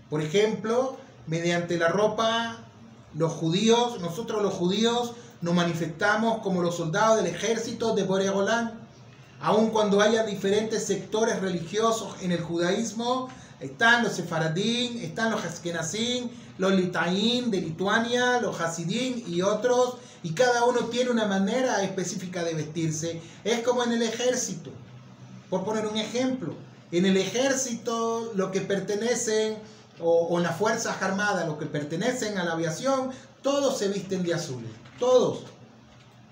Por 0.09 0.21
ejemplo, 0.21 0.97
mediante 1.27 1.77
la 1.77 1.89
ropa 1.89 2.66
los 3.15 3.31
judíos, 3.33 3.99
nosotros 3.99 4.41
los 4.41 4.53
judíos 4.53 5.13
nos 5.41 5.53
manifestamos 5.53 6.41
como 6.41 6.61
los 6.61 6.75
soldados 6.75 7.17
del 7.17 7.27
ejército 7.27 7.95
de 7.95 8.03
Boregolán. 8.03 8.87
Aun 9.39 9.69
cuando 9.69 10.01
haya 10.01 10.23
diferentes 10.23 10.85
sectores 10.85 11.39
religiosos 11.41 12.15
en 12.21 12.31
el 12.31 12.41
judaísmo, 12.41 13.29
están 13.59 14.03
los 14.03 14.13
sefaradín, 14.13 14.99
están 14.99 15.31
los 15.31 15.43
askenazim, 15.43 16.29
los 16.57 16.73
litaín 16.73 17.51
de 17.51 17.61
Lituania, 17.61 18.39
los 18.39 18.59
hasidín 18.59 19.23
y 19.27 19.41
otros, 19.41 19.97
y 20.23 20.31
cada 20.31 20.65
uno 20.65 20.81
tiene 20.85 21.11
una 21.11 21.25
manera 21.25 21.83
específica 21.83 22.43
de 22.43 22.55
vestirse. 22.55 23.21
Es 23.43 23.61
como 23.61 23.83
en 23.83 23.93
el 23.93 24.01
ejército. 24.01 24.71
Por 25.49 25.63
poner 25.63 25.87
un 25.87 25.97
ejemplo, 25.97 26.53
en 26.91 27.05
el 27.05 27.17
ejército 27.17 28.31
lo 28.35 28.51
que 28.51 28.61
pertenecen, 28.61 29.57
o, 29.99 30.27
o 30.27 30.39
las 30.39 30.57
fuerzas 30.57 31.01
armadas, 31.01 31.47
lo 31.47 31.57
que 31.57 31.65
pertenecen 31.65 32.37
a 32.37 32.43
la 32.43 32.53
aviación, 32.53 33.11
todos 33.41 33.77
se 33.77 33.87
visten 33.87 34.23
de 34.23 34.33
azul, 34.33 34.63
todos. 34.99 35.43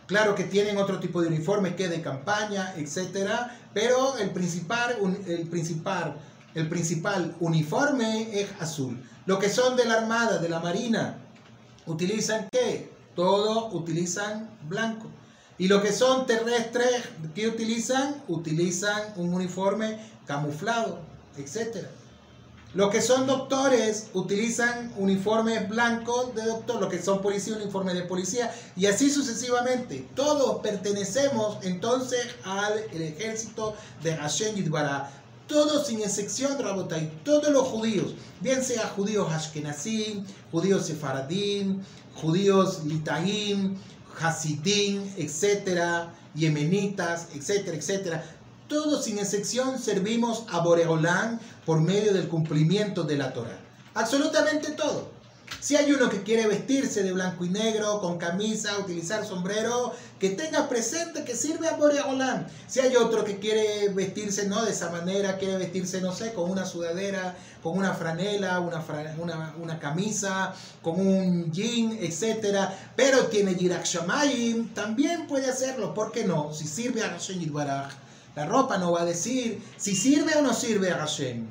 Claro 0.08 0.36
que 0.36 0.44
tienen 0.44 0.78
otro 0.78 1.00
tipo 1.00 1.22
de 1.22 1.30
uniforme 1.30 1.76
que 1.76 1.88
de 1.88 2.02
campaña, 2.02 2.74
etcétera, 2.78 3.58
pero 3.74 4.18
el 4.18 4.30
principal, 4.32 4.96
el 5.28 5.48
principal, 5.48 6.16
el 6.54 6.70
principal 6.70 7.36
uniforme 7.40 8.40
es 8.40 8.50
azul. 8.60 9.02
Lo 9.26 9.40
que 9.40 9.50
son 9.50 9.76
de 9.76 9.86
la 9.86 9.96
armada, 9.96 10.38
de 10.38 10.50
la 10.50 10.60
marina, 10.60 11.18
utilizan 11.88 12.48
qué? 12.52 12.92
Todo 13.16 13.70
utilizan 13.72 14.50
blanco. 14.70 15.08
Y 15.58 15.68
lo 15.68 15.82
que 15.82 15.92
son 15.92 16.28
terrestres, 16.28 17.04
¿qué 17.34 17.48
utilizan? 17.48 18.22
Utilizan 18.28 19.14
un 19.16 19.34
uniforme 19.34 20.00
camuflado, 20.28 21.00
etcétera. 21.38 21.90
Los 22.76 22.90
que 22.90 23.02
son 23.02 23.26
doctores 23.26 24.08
utilizan 24.14 24.92
uniformes 24.98 25.70
blancos 25.70 26.36
de 26.36 26.44
doctor, 26.44 26.82
los 26.82 26.90
que 26.90 27.02
son 27.02 27.22
policías, 27.22 27.58
uniforme 27.62 27.94
de 27.94 28.02
policía, 28.02 28.54
y 28.76 28.88
así 28.88 29.10
sucesivamente. 29.10 30.06
Todos 30.14 30.60
pertenecemos 30.62 31.58
entonces 31.64 32.28
al 32.44 32.78
ejército 32.92 33.76
de 34.04 34.14
Hashem 34.18 34.56
Yitbará. 34.56 35.10
Todos 35.48 35.88
sin 35.88 36.02
excepción, 36.02 36.62
Rabotai, 36.62 37.10
todos 37.24 37.50
los 37.50 37.66
judíos, 37.66 38.14
bien 38.42 38.62
sea 38.62 38.88
judíos 38.90 39.32
Ashkenazim, 39.32 40.26
judíos 40.52 40.88
Sefaradim, 40.88 41.82
judíos 42.16 42.84
Litaim, 42.84 43.78
Hasidim, 44.20 45.02
etcétera, 45.16 46.14
Yemenitas, 46.34 47.28
etcétera, 47.34 47.78
etcétera 47.78 48.36
todos 48.68 49.06
sin 49.06 49.20
excepción 49.20 49.80
servimos 49.80 50.46
a 50.50 50.60
Boreolán 50.60 51.40
por 51.66 51.82
medio 51.82 52.14
del 52.14 52.28
cumplimiento 52.28 53.04
de 53.04 53.18
la 53.18 53.34
Torah. 53.34 53.60
Absolutamente 53.94 54.72
todo. 54.72 55.16
Si 55.60 55.76
hay 55.76 55.92
uno 55.92 56.10
que 56.10 56.24
quiere 56.24 56.48
vestirse 56.48 57.04
de 57.04 57.12
blanco 57.12 57.46
y 57.46 57.50
negro, 57.50 58.00
con 58.00 58.18
camisa, 58.18 58.78
utilizar 58.80 59.26
sombrero, 59.26 59.94
que 60.20 60.30
tenga 60.30 60.68
presente 60.70 61.24
que 61.24 61.36
sirve 61.36 61.68
a 61.68 61.76
Boreolán. 61.76 62.48
Si 62.68 62.80
hay 62.80 62.96
otro 62.96 63.24
que 63.24 63.40
quiere 63.40 63.90
vestirse 63.90 64.48
no 64.48 64.64
de 64.64 64.72
esa 64.72 64.90
manera, 64.90 65.38
quiere 65.38 65.58
vestirse, 65.58 66.02
no 66.02 66.14
sé, 66.14 66.34
con 66.34 66.50
una 66.50 66.66
sudadera, 66.66 67.36
con 67.64 67.78
una 67.78 67.94
franela, 67.94 68.60
una, 68.60 69.56
una, 69.60 69.80
camisa, 69.80 70.54
con 70.82 71.00
un 71.00 71.52
jean, 71.52 71.98
etc. 72.00 72.70
Pero 72.96 73.28
tiene 73.28 73.56
Yirak 73.56 73.86
Shamayim, 73.86 74.74
también 74.74 75.28
puede 75.28 75.50
hacerlo. 75.50 75.94
¿Por 75.94 76.12
qué 76.12 76.26
no? 76.26 76.54
Si 76.54 76.68
sirve 76.68 77.04
a 77.04 77.10
Hashem 77.10 77.40
la 78.36 78.46
ropa 78.46 78.78
no 78.78 78.92
va 78.92 79.02
a 79.02 79.06
decir 79.06 79.64
si 79.78 79.96
sirve 79.96 80.36
o 80.36 80.42
no 80.42 80.54
sirve 80.54 80.92
a 80.92 80.98
Hashem. 80.98 81.46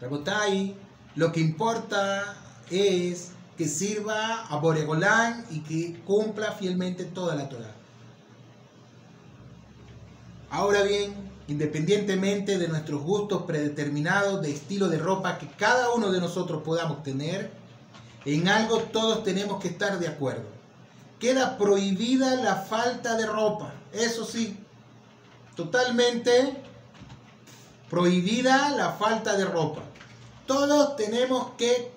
Rabotai, 0.00 0.76
lo 1.16 1.32
que 1.32 1.40
importa 1.40 2.36
es 2.70 3.32
que 3.58 3.66
sirva 3.66 4.46
a 4.46 4.56
Boregolán 4.56 5.44
y 5.50 5.60
que 5.60 6.00
cumpla 6.04 6.52
fielmente 6.52 7.04
toda 7.04 7.34
la 7.34 7.48
Torah. 7.48 7.74
Ahora 10.50 10.82
bien, 10.82 11.14
independientemente 11.48 12.58
de 12.58 12.68
nuestros 12.68 13.02
gustos 13.02 13.42
predeterminados 13.42 14.40
de 14.40 14.52
estilo 14.52 14.88
de 14.88 14.98
ropa 14.98 15.38
que 15.38 15.48
cada 15.48 15.90
uno 15.90 16.10
de 16.10 16.20
nosotros 16.20 16.62
podamos 16.62 17.02
tener, 17.02 17.50
en 18.24 18.48
algo 18.48 18.78
todos 18.78 19.24
tenemos 19.24 19.60
que 19.60 19.68
estar 19.68 19.98
de 19.98 20.08
acuerdo. 20.08 20.44
Queda 21.18 21.58
prohibida 21.58 22.36
la 22.36 22.56
falta 22.56 23.16
de 23.16 23.26
ropa, 23.26 23.74
eso 23.92 24.24
sí, 24.24 24.56
totalmente 25.56 26.62
prohibida 27.88 28.70
la 28.70 28.92
falta 28.92 29.36
de 29.36 29.44
ropa. 29.44 29.82
Todos 30.46 30.96
tenemos 30.96 31.52
que 31.58 31.92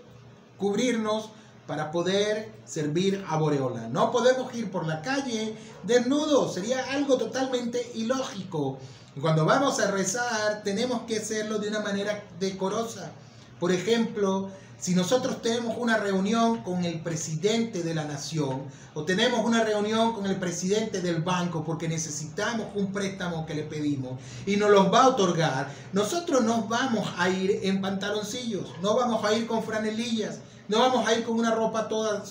cubrirnos 0.57 1.29
para 1.67 1.91
poder 1.91 2.51
servir 2.65 3.23
a 3.27 3.37
Boreola. 3.37 3.87
No 3.87 4.11
podemos 4.11 4.53
ir 4.53 4.69
por 4.69 4.85
la 4.85 5.01
calle 5.01 5.55
desnudos, 5.83 6.53
sería 6.53 6.91
algo 6.91 7.17
totalmente 7.17 7.91
ilógico. 7.95 8.79
Cuando 9.21 9.45
vamos 9.45 9.79
a 9.79 9.91
rezar 9.91 10.61
tenemos 10.63 11.01
que 11.03 11.17
hacerlo 11.17 11.59
de 11.59 11.69
una 11.69 11.79
manera 11.79 12.23
decorosa. 12.39 13.11
Por 13.59 13.71
ejemplo, 13.71 14.49
si 14.83 14.93
nosotros 14.93 15.41
tenemos 15.41 15.77
una 15.77 15.95
reunión 15.95 16.61
con 16.61 16.83
el 16.83 16.99
presidente 16.99 17.83
de 17.83 17.95
la 17.95 18.03
nación 18.03 18.63
o 18.93 19.05
tenemos 19.05 19.39
una 19.45 19.63
reunión 19.63 20.11
con 20.11 20.25
el 20.25 20.35
presidente 20.35 20.99
del 20.99 21.21
banco 21.21 21.63
porque 21.63 21.87
necesitamos 21.87 22.67
un 22.75 22.91
préstamo 22.91 23.45
que 23.45 23.53
le 23.53 23.63
pedimos 23.63 24.19
y 24.45 24.57
nos 24.57 24.69
los 24.71 24.93
va 24.93 25.03
a 25.03 25.07
otorgar, 25.07 25.71
nosotros 25.93 26.43
no 26.43 26.63
vamos 26.67 27.07
a 27.17 27.29
ir 27.29 27.61
en 27.63 27.79
pantaloncillos, 27.79 28.73
no 28.81 28.97
vamos 28.97 29.23
a 29.23 29.33
ir 29.33 29.47
con 29.47 29.63
franelillas, 29.63 30.39
no 30.67 30.79
vamos 30.79 31.07
a 31.07 31.13
ir 31.13 31.23
con 31.23 31.39
una 31.39 31.55
ropa 31.55 31.87
toda 31.87 32.21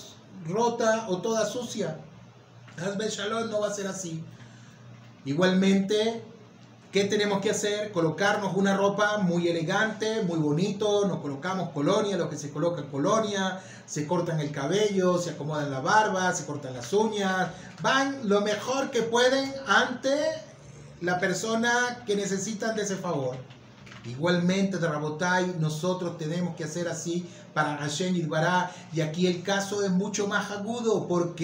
rota 0.46 1.06
o 1.08 1.22
toda 1.22 1.46
sucia. 1.46 1.96
Hazbe 2.76 3.08
Shalom 3.08 3.48
no 3.48 3.60
va 3.60 3.68
a 3.68 3.74
ser 3.74 3.86
así. 3.86 4.22
Igualmente, 5.24 6.22
¿Qué 6.92 7.04
tenemos 7.04 7.40
que 7.40 7.48
hacer? 7.48 7.90
Colocarnos 7.90 8.54
una 8.54 8.76
ropa 8.76 9.16
muy 9.16 9.48
elegante, 9.48 10.24
muy 10.24 10.38
bonito, 10.38 11.08
nos 11.08 11.20
colocamos 11.20 11.70
colonia, 11.70 12.18
lo 12.18 12.28
que 12.28 12.36
se 12.36 12.50
coloca 12.50 12.82
en 12.82 12.88
colonia, 12.88 13.62
se 13.86 14.06
cortan 14.06 14.40
el 14.40 14.52
cabello, 14.52 15.16
se 15.16 15.30
acomodan 15.30 15.70
la 15.70 15.80
barba, 15.80 16.30
se 16.34 16.44
cortan 16.44 16.74
las 16.74 16.92
uñas, 16.92 17.48
van 17.80 18.28
lo 18.28 18.42
mejor 18.42 18.90
que 18.90 19.00
pueden 19.00 19.54
ante 19.66 20.14
la 21.00 21.18
persona 21.18 22.02
que 22.06 22.14
necesitan 22.14 22.76
de 22.76 22.82
ese 22.82 22.96
favor. 22.96 23.38
Igualmente, 24.04 24.76
Rabotai, 24.76 25.54
nosotros 25.60 26.18
tenemos 26.18 26.56
que 26.56 26.64
hacer 26.64 26.88
así 26.88 27.26
para 27.54 27.78
Hashem 27.78 28.12
Yidbará. 28.14 28.70
Y 28.92 29.00
aquí 29.00 29.26
el 29.26 29.42
caso 29.42 29.82
es 29.82 29.90
mucho 29.90 30.26
más 30.26 30.50
agudo. 30.50 31.08
¿Por 31.08 31.36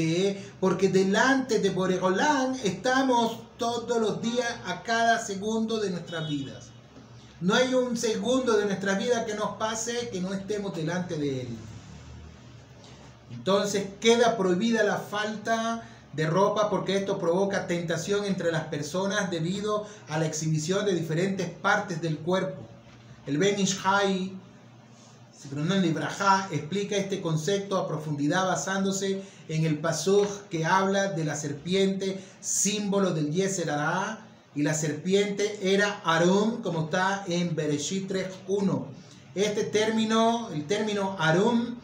Porque 0.61 0.88
delante 0.88 1.61
de 1.61 1.70
Boregolán 1.70 2.54
estamos 2.64 3.47
todos 3.59 4.01
los 4.01 4.23
días, 4.23 4.49
a 4.66 4.83
cada 4.83 5.18
segundo 5.18 5.79
de 5.79 5.90
nuestras 5.90 6.29
vidas. 6.29 6.68
No 7.40 7.55
hay 7.55 7.75
un 7.75 7.97
segundo 7.97 8.57
de 8.57 8.64
nuestra 8.64 8.94
vida 8.94 9.25
que 9.25 9.35
nos 9.35 9.57
pase 9.57 10.09
que 10.11 10.21
no 10.21 10.33
estemos 10.33 10.75
delante 10.75 11.16
de 11.16 11.42
Él. 11.42 11.49
Entonces 13.31 13.87
queda 14.01 14.37
prohibida 14.37 14.83
la 14.83 14.97
falta 14.97 15.88
de 16.12 16.27
ropa 16.27 16.71
porque 16.71 16.97
esto 16.97 17.18
provoca 17.18 17.66
tentación 17.66 18.25
entre 18.25 18.51
las 18.51 18.64
personas 18.64 19.31
debido 19.31 19.87
a 20.09 20.18
la 20.18 20.27
exhibición 20.27 20.85
de 20.87 20.94
diferentes 20.94 21.49
partes 21.49 22.01
del 22.01 22.18
cuerpo. 22.18 22.61
El 23.27 23.38
Ben 23.38 23.61
Ishai, 23.61 24.33
explica 26.51 26.96
este 26.96 27.20
concepto 27.20 27.77
a 27.77 27.87
profundidad 27.87 28.46
basándose 28.46 29.22
en 29.48 29.64
el 29.64 29.79
pasoj 29.79 30.27
que 30.51 30.64
habla 30.64 31.12
de 31.12 31.24
la 31.24 31.37
serpiente, 31.37 32.20
símbolo 32.40 33.12
del 33.12 33.31
Yeser 33.31 33.70
y 34.55 34.62
la 34.62 34.74
serpiente 34.74 35.59
era 35.62 36.01
Arum, 36.05 36.62
como 36.62 36.85
está 36.85 37.24
en 37.29 37.55
Bereshit 37.55 38.11
3.1. 38.11 38.85
Este 39.35 39.64
término, 39.64 40.51
el 40.53 40.66
término 40.66 41.16
Arum, 41.18 41.77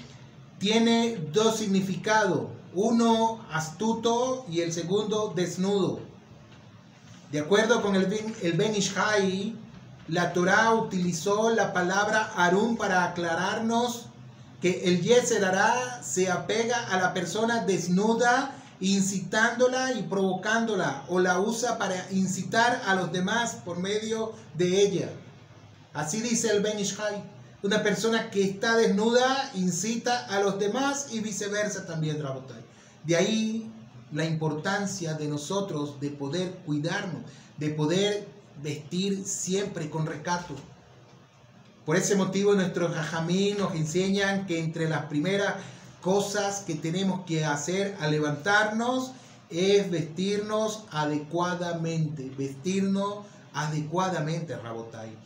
tiene 0.58 1.18
dos 1.32 1.58
significados 1.58 2.48
uno 2.74 3.44
astuto 3.52 4.44
y 4.50 4.60
el 4.60 4.72
segundo 4.72 5.32
desnudo. 5.34 6.00
De 7.30 7.38
acuerdo 7.40 7.82
con 7.82 7.96
el 7.96 8.06
Ben, 8.06 8.34
el 8.42 8.52
la 10.08 10.32
Torah 10.32 10.74
utilizó 10.74 11.50
la 11.50 11.72
palabra 11.72 12.32
Arum 12.36 12.76
para 12.76 13.04
aclararnos 13.04 14.06
que 14.60 14.84
el 14.84 15.02
Yeser 15.02 15.44
se 16.02 16.30
apega 16.30 16.88
a 16.88 16.98
la 16.98 17.14
persona 17.14 17.64
desnuda, 17.64 18.54
incitándola 18.80 19.92
y 19.92 20.02
provocándola, 20.02 21.04
o 21.08 21.20
la 21.20 21.40
usa 21.40 21.78
para 21.78 22.10
incitar 22.10 22.82
a 22.86 22.94
los 22.94 23.12
demás 23.12 23.58
por 23.64 23.78
medio 23.78 24.32
de 24.54 24.82
ella. 24.82 25.10
Así 25.92 26.20
dice 26.20 26.50
el 26.50 26.62
Ben 26.62 26.78
Ishai. 26.78 27.34
Una 27.62 27.82
persona 27.82 28.30
que 28.30 28.42
está 28.42 28.76
desnuda 28.76 29.50
incita 29.54 30.26
a 30.26 30.40
los 30.40 30.58
demás 30.58 31.08
y 31.12 31.20
viceversa 31.20 31.86
también, 31.86 32.22
Rabotai. 32.22 32.62
De 33.04 33.16
ahí 33.16 33.72
la 34.12 34.24
importancia 34.24 35.14
de 35.14 35.28
nosotros 35.28 35.98
de 36.00 36.10
poder 36.10 36.50
cuidarnos, 36.66 37.22
de 37.56 37.70
poder 37.70 38.33
vestir 38.62 39.24
siempre 39.24 39.90
con 39.90 40.06
recato. 40.06 40.54
Por 41.84 41.96
ese 41.96 42.16
motivo 42.16 42.54
nuestros 42.54 42.94
rajamí 42.96 43.54
nos 43.58 43.74
enseñan 43.74 44.46
que 44.46 44.58
entre 44.58 44.88
las 44.88 45.06
primeras 45.06 45.54
cosas 46.00 46.60
que 46.60 46.74
tenemos 46.74 47.24
que 47.26 47.44
hacer 47.44 47.96
al 48.00 48.10
levantarnos 48.10 49.12
es 49.50 49.90
vestirnos 49.90 50.84
adecuadamente, 50.90 52.30
vestirnos 52.36 53.26
adecuadamente, 53.52 54.56
Rabotai. 54.56 55.16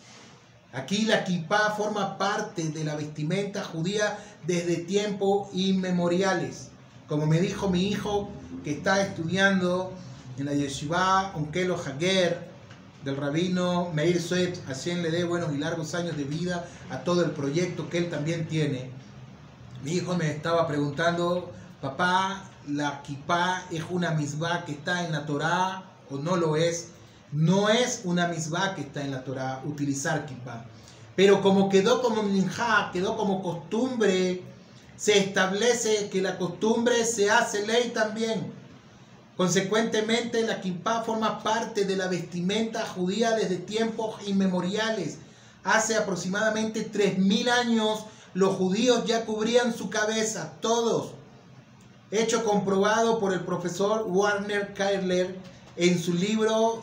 Aquí 0.72 1.06
la 1.06 1.24
kippah 1.24 1.74
forma 1.76 2.18
parte 2.18 2.68
de 2.68 2.84
la 2.84 2.94
vestimenta 2.94 3.64
judía 3.64 4.18
desde 4.46 4.76
tiempos 4.76 5.48
inmemoriales. 5.52 6.68
Como 7.08 7.26
me 7.26 7.40
dijo 7.40 7.70
mi 7.70 7.88
hijo 7.88 8.28
que 8.64 8.72
está 8.72 9.00
estudiando 9.00 9.92
en 10.36 10.44
la 10.44 10.52
yeshiva 10.52 11.32
Onkelo 11.34 11.76
Hager, 11.76 12.47
del 13.08 13.16
rabino 13.16 13.90
Meir 13.94 14.20
Suet, 14.20 14.60
quien 14.82 15.02
le 15.02 15.10
dé 15.10 15.24
buenos 15.24 15.54
y 15.54 15.56
largos 15.56 15.94
años 15.94 16.14
de 16.18 16.24
vida 16.24 16.68
a 16.90 16.98
todo 17.04 17.24
el 17.24 17.30
proyecto 17.30 17.88
que 17.88 17.96
él 17.96 18.10
también 18.10 18.46
tiene. 18.48 18.90
Mi 19.82 19.92
hijo 19.92 20.14
me 20.14 20.30
estaba 20.30 20.66
preguntando, 20.68 21.50
papá, 21.80 22.44
¿la 22.68 23.00
kippah 23.02 23.64
es 23.70 23.82
una 23.88 24.10
misbah 24.10 24.66
que 24.66 24.72
está 24.72 25.06
en 25.06 25.12
la 25.12 25.24
Torá 25.24 25.84
o 26.10 26.18
no 26.18 26.36
lo 26.36 26.56
es? 26.56 26.88
No 27.32 27.70
es 27.70 28.02
una 28.04 28.28
misbah 28.28 28.74
que 28.74 28.82
está 28.82 29.02
en 29.02 29.12
la 29.12 29.24
Torá 29.24 29.62
utilizar 29.64 30.26
kippah. 30.26 30.66
Pero 31.16 31.40
como 31.40 31.70
quedó 31.70 32.02
como 32.02 32.22
minjá, 32.22 32.90
quedó 32.92 33.16
como 33.16 33.42
costumbre, 33.42 34.42
se 34.96 35.18
establece 35.18 36.10
que 36.10 36.20
la 36.20 36.36
costumbre 36.36 37.06
se 37.06 37.30
hace 37.30 37.66
ley 37.66 37.90
también. 37.94 38.52
Consecuentemente, 39.38 40.42
la 40.42 40.60
kippah 40.60 41.04
forma 41.04 41.44
parte 41.44 41.84
de 41.84 41.94
la 41.94 42.08
vestimenta 42.08 42.84
judía 42.84 43.36
desde 43.36 43.56
tiempos 43.56 44.16
inmemoriales. 44.26 45.18
Hace 45.62 45.94
aproximadamente 45.94 46.90
3.000 46.90 47.48
años 47.48 48.00
los 48.34 48.56
judíos 48.56 49.04
ya 49.06 49.24
cubrían 49.24 49.72
su 49.72 49.90
cabeza, 49.90 50.54
todos. 50.60 51.12
Hecho 52.10 52.44
comprobado 52.44 53.20
por 53.20 53.32
el 53.32 53.44
profesor 53.44 54.06
Warner 54.08 54.74
Kailer 54.74 55.36
en 55.76 56.02
su 56.02 56.14
libro 56.14 56.82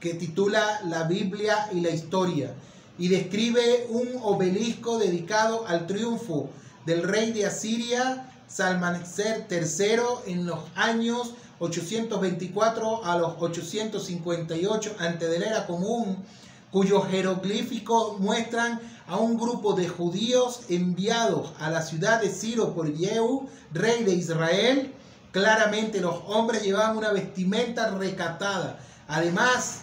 que 0.00 0.14
titula 0.14 0.80
La 0.84 1.04
Biblia 1.04 1.68
y 1.72 1.80
la 1.80 1.90
Historia 1.90 2.54
y 2.98 3.06
describe 3.06 3.86
un 3.90 4.18
obelisco 4.24 4.98
dedicado 4.98 5.64
al 5.68 5.86
triunfo 5.86 6.50
del 6.86 7.04
rey 7.04 7.30
de 7.30 7.46
Asiria, 7.46 8.32
Salmaneser 8.48 9.46
III, 9.50 10.32
en 10.32 10.46
los 10.46 10.60
años 10.74 11.34
824 11.58 13.04
a 13.04 13.18
los 13.18 13.34
858 13.38 14.96
antes 14.98 15.30
de 15.30 15.38
la 15.38 15.46
era 15.46 15.66
común, 15.66 16.24
cuyos 16.70 17.06
jeroglíficos 17.08 18.18
muestran 18.18 18.80
a 19.06 19.16
un 19.16 19.36
grupo 19.38 19.74
de 19.74 19.88
judíos 19.88 20.62
enviados 20.68 21.52
a 21.58 21.70
la 21.70 21.82
ciudad 21.82 22.20
de 22.20 22.30
Ciro 22.30 22.74
por 22.74 22.92
Yehu, 22.92 23.48
rey 23.72 24.04
de 24.04 24.14
Israel. 24.14 24.94
Claramente 25.32 26.00
los 26.00 26.22
hombres 26.26 26.62
llevaban 26.62 26.96
una 26.96 27.12
vestimenta 27.12 27.90
recatada. 27.90 28.78
Además, 29.08 29.82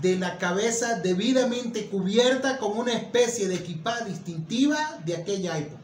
de 0.00 0.16
la 0.16 0.38
cabeza 0.38 1.00
debidamente 1.00 1.88
cubierta 1.88 2.58
con 2.58 2.78
una 2.78 2.92
especie 2.92 3.48
de 3.48 3.56
equipa 3.56 4.00
distintiva 4.00 4.98
de 5.04 5.16
aquella 5.16 5.58
época. 5.58 5.81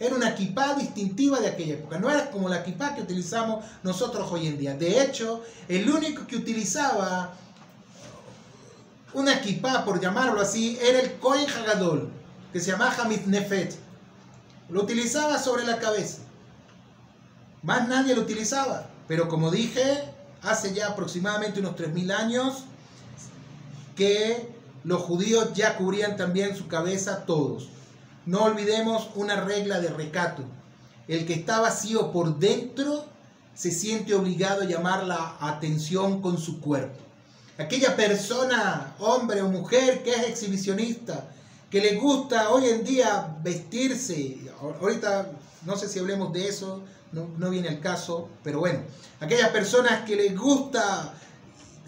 Era 0.00 0.14
una 0.14 0.30
equipa 0.30 0.74
distintiva 0.74 1.40
de 1.40 1.48
aquella 1.48 1.74
época, 1.74 1.98
no 1.98 2.08
era 2.08 2.30
como 2.30 2.48
la 2.48 2.60
equipa 2.60 2.94
que 2.94 3.02
utilizamos 3.02 3.64
nosotros 3.82 4.30
hoy 4.30 4.46
en 4.46 4.56
día. 4.56 4.74
De 4.74 5.02
hecho, 5.02 5.42
el 5.68 5.90
único 5.90 6.26
que 6.26 6.36
utilizaba 6.36 7.34
una 9.12 9.34
equipa, 9.34 9.84
por 9.84 10.00
llamarlo 10.00 10.40
así, 10.40 10.78
era 10.80 11.00
el 11.00 11.14
Kohen 11.14 11.48
Hagadol, 11.50 12.10
que 12.52 12.60
se 12.60 12.70
llama 12.70 12.94
Hamid 12.96 13.22
Nefet. 13.26 13.74
Lo 14.68 14.82
utilizaba 14.82 15.38
sobre 15.38 15.64
la 15.64 15.78
cabeza. 15.78 16.18
Más 17.62 17.88
nadie 17.88 18.14
lo 18.14 18.22
utilizaba. 18.22 18.86
Pero 19.08 19.28
como 19.28 19.50
dije, 19.50 20.04
hace 20.42 20.74
ya 20.74 20.88
aproximadamente 20.88 21.60
unos 21.60 21.74
3.000 21.74 22.12
años, 22.12 22.64
que 23.96 24.48
los 24.84 25.02
judíos 25.02 25.54
ya 25.54 25.76
cubrían 25.76 26.16
también 26.16 26.54
su 26.54 26.68
cabeza 26.68 27.24
todos. 27.26 27.68
No 28.28 28.44
olvidemos 28.44 29.08
una 29.14 29.36
regla 29.36 29.80
de 29.80 29.88
recato. 29.88 30.42
El 31.08 31.24
que 31.24 31.32
está 31.32 31.60
vacío 31.60 32.12
por 32.12 32.38
dentro 32.38 33.06
se 33.54 33.70
siente 33.70 34.14
obligado 34.14 34.60
a 34.60 34.64
llamar 34.66 35.04
la 35.06 35.38
atención 35.40 36.20
con 36.20 36.36
su 36.36 36.60
cuerpo. 36.60 36.98
Aquella 37.56 37.96
persona, 37.96 38.94
hombre 38.98 39.40
o 39.40 39.48
mujer 39.48 40.02
que 40.02 40.10
es 40.10 40.28
exhibicionista, 40.28 41.30
que 41.70 41.80
le 41.80 41.96
gusta 41.96 42.50
hoy 42.50 42.66
en 42.66 42.84
día 42.84 43.34
vestirse, 43.42 44.36
ahorita 44.78 45.30
no 45.64 45.78
sé 45.78 45.88
si 45.88 45.98
hablemos 45.98 46.30
de 46.30 46.48
eso, 46.48 46.82
no, 47.12 47.30
no 47.38 47.48
viene 47.48 47.68
el 47.68 47.80
caso, 47.80 48.28
pero 48.44 48.60
bueno, 48.60 48.80
aquellas 49.20 49.48
personas 49.48 50.04
que 50.04 50.16
les 50.16 50.36
gusta 50.36 51.14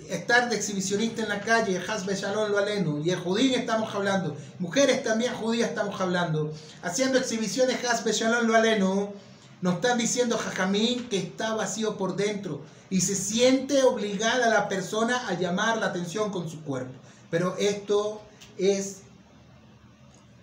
estar 0.08 0.48
de 0.48 0.56
exhibicionista 0.56 1.22
en 1.22 1.28
la 1.28 1.40
calle, 1.40 1.82
Hasbe 1.86 2.14
Shalom 2.14 2.50
lo 2.50 2.58
aleno, 2.58 3.00
y 3.04 3.10
el 3.10 3.18
judío 3.18 3.56
estamos 3.56 3.94
hablando, 3.94 4.36
mujeres 4.58 5.02
también 5.02 5.34
judías 5.34 5.70
estamos 5.70 6.00
hablando, 6.00 6.52
haciendo 6.82 7.18
exhibiciones 7.18 7.84
Hasbe 7.84 8.12
Shalom 8.12 8.46
lo 8.46 8.56
aleno, 8.56 9.12
nos 9.60 9.74
están 9.74 9.98
diciendo 9.98 10.38
Jajamín 10.38 11.08
que 11.08 11.18
está 11.18 11.54
vacío 11.54 11.98
por 11.98 12.16
dentro 12.16 12.62
y 12.88 13.02
se 13.02 13.14
siente 13.14 13.82
obligada 13.82 14.48
la 14.48 14.68
persona 14.68 15.28
a 15.28 15.34
llamar 15.34 15.78
la 15.78 15.86
atención 15.86 16.30
con 16.30 16.48
su 16.48 16.62
cuerpo. 16.62 16.92
Pero 17.30 17.56
esto 17.58 18.22
es, 18.58 19.02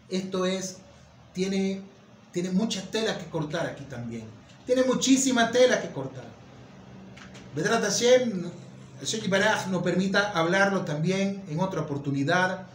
esto 0.09 0.45
es, 0.45 0.77
tiene, 1.33 1.81
tiene 2.31 2.51
mucha 2.51 2.81
tela 2.83 3.17
que 3.17 3.25
cortar 3.25 3.65
aquí 3.65 3.83
también. 3.83 4.25
Tiene 4.65 4.83
muchísima 4.83 5.51
tela 5.51 5.81
que 5.81 5.91
cortar. 5.91 6.25
Vedrat 7.55 7.83
Hashem, 7.83 8.49
el 8.99 9.05
Sheikh 9.05 9.29
Baraj 9.29 9.67
nos 9.67 9.83
permita 9.83 10.31
hablarlo 10.31 10.81
también 10.81 11.43
en 11.49 11.59
otra 11.59 11.81
oportunidad, 11.81 12.67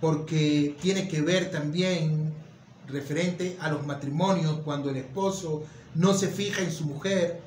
porque 0.00 0.76
tiene 0.80 1.08
que 1.08 1.20
ver 1.20 1.50
también 1.50 2.32
referente 2.88 3.56
a 3.60 3.70
los 3.70 3.84
matrimonios, 3.86 4.60
cuando 4.64 4.90
el 4.90 4.96
esposo 4.96 5.64
no 5.94 6.14
se 6.14 6.28
fija 6.28 6.62
en 6.62 6.72
su 6.72 6.84
mujer 6.84 7.40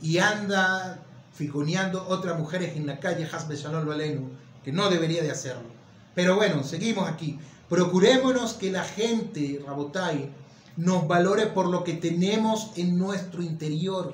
y 0.00 0.18
anda 0.18 0.98
fijoneando 1.32 2.06
otras 2.08 2.38
mujeres 2.38 2.76
en 2.76 2.86
la 2.86 2.98
calle, 2.98 3.28
Hasbe 3.30 3.56
Shalom 3.56 3.90
Alenu, 3.90 4.30
que 4.64 4.72
no 4.72 4.90
debería 4.90 5.22
de 5.22 5.30
hacerlo. 5.30 5.70
Pero 6.14 6.36
bueno, 6.36 6.62
seguimos 6.62 7.08
aquí. 7.08 7.38
Procurémonos 7.68 8.54
que 8.54 8.70
la 8.70 8.84
gente, 8.84 9.62
Rabotai, 9.66 10.30
nos 10.76 11.06
valore 11.06 11.46
por 11.46 11.68
lo 11.68 11.84
que 11.84 11.94
tenemos 11.94 12.72
en 12.76 12.98
nuestro 12.98 13.42
interior 13.42 14.12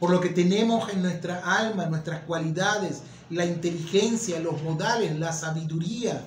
por 0.00 0.10
lo 0.10 0.20
que 0.20 0.30
tenemos 0.30 0.90
en 0.90 1.02
nuestra 1.02 1.38
alma, 1.44 1.86
nuestras 1.86 2.24
cualidades, 2.24 3.02
la 3.28 3.44
inteligencia, 3.44 4.40
los 4.40 4.60
modales, 4.62 5.16
la 5.18 5.32
sabiduría, 5.32 6.24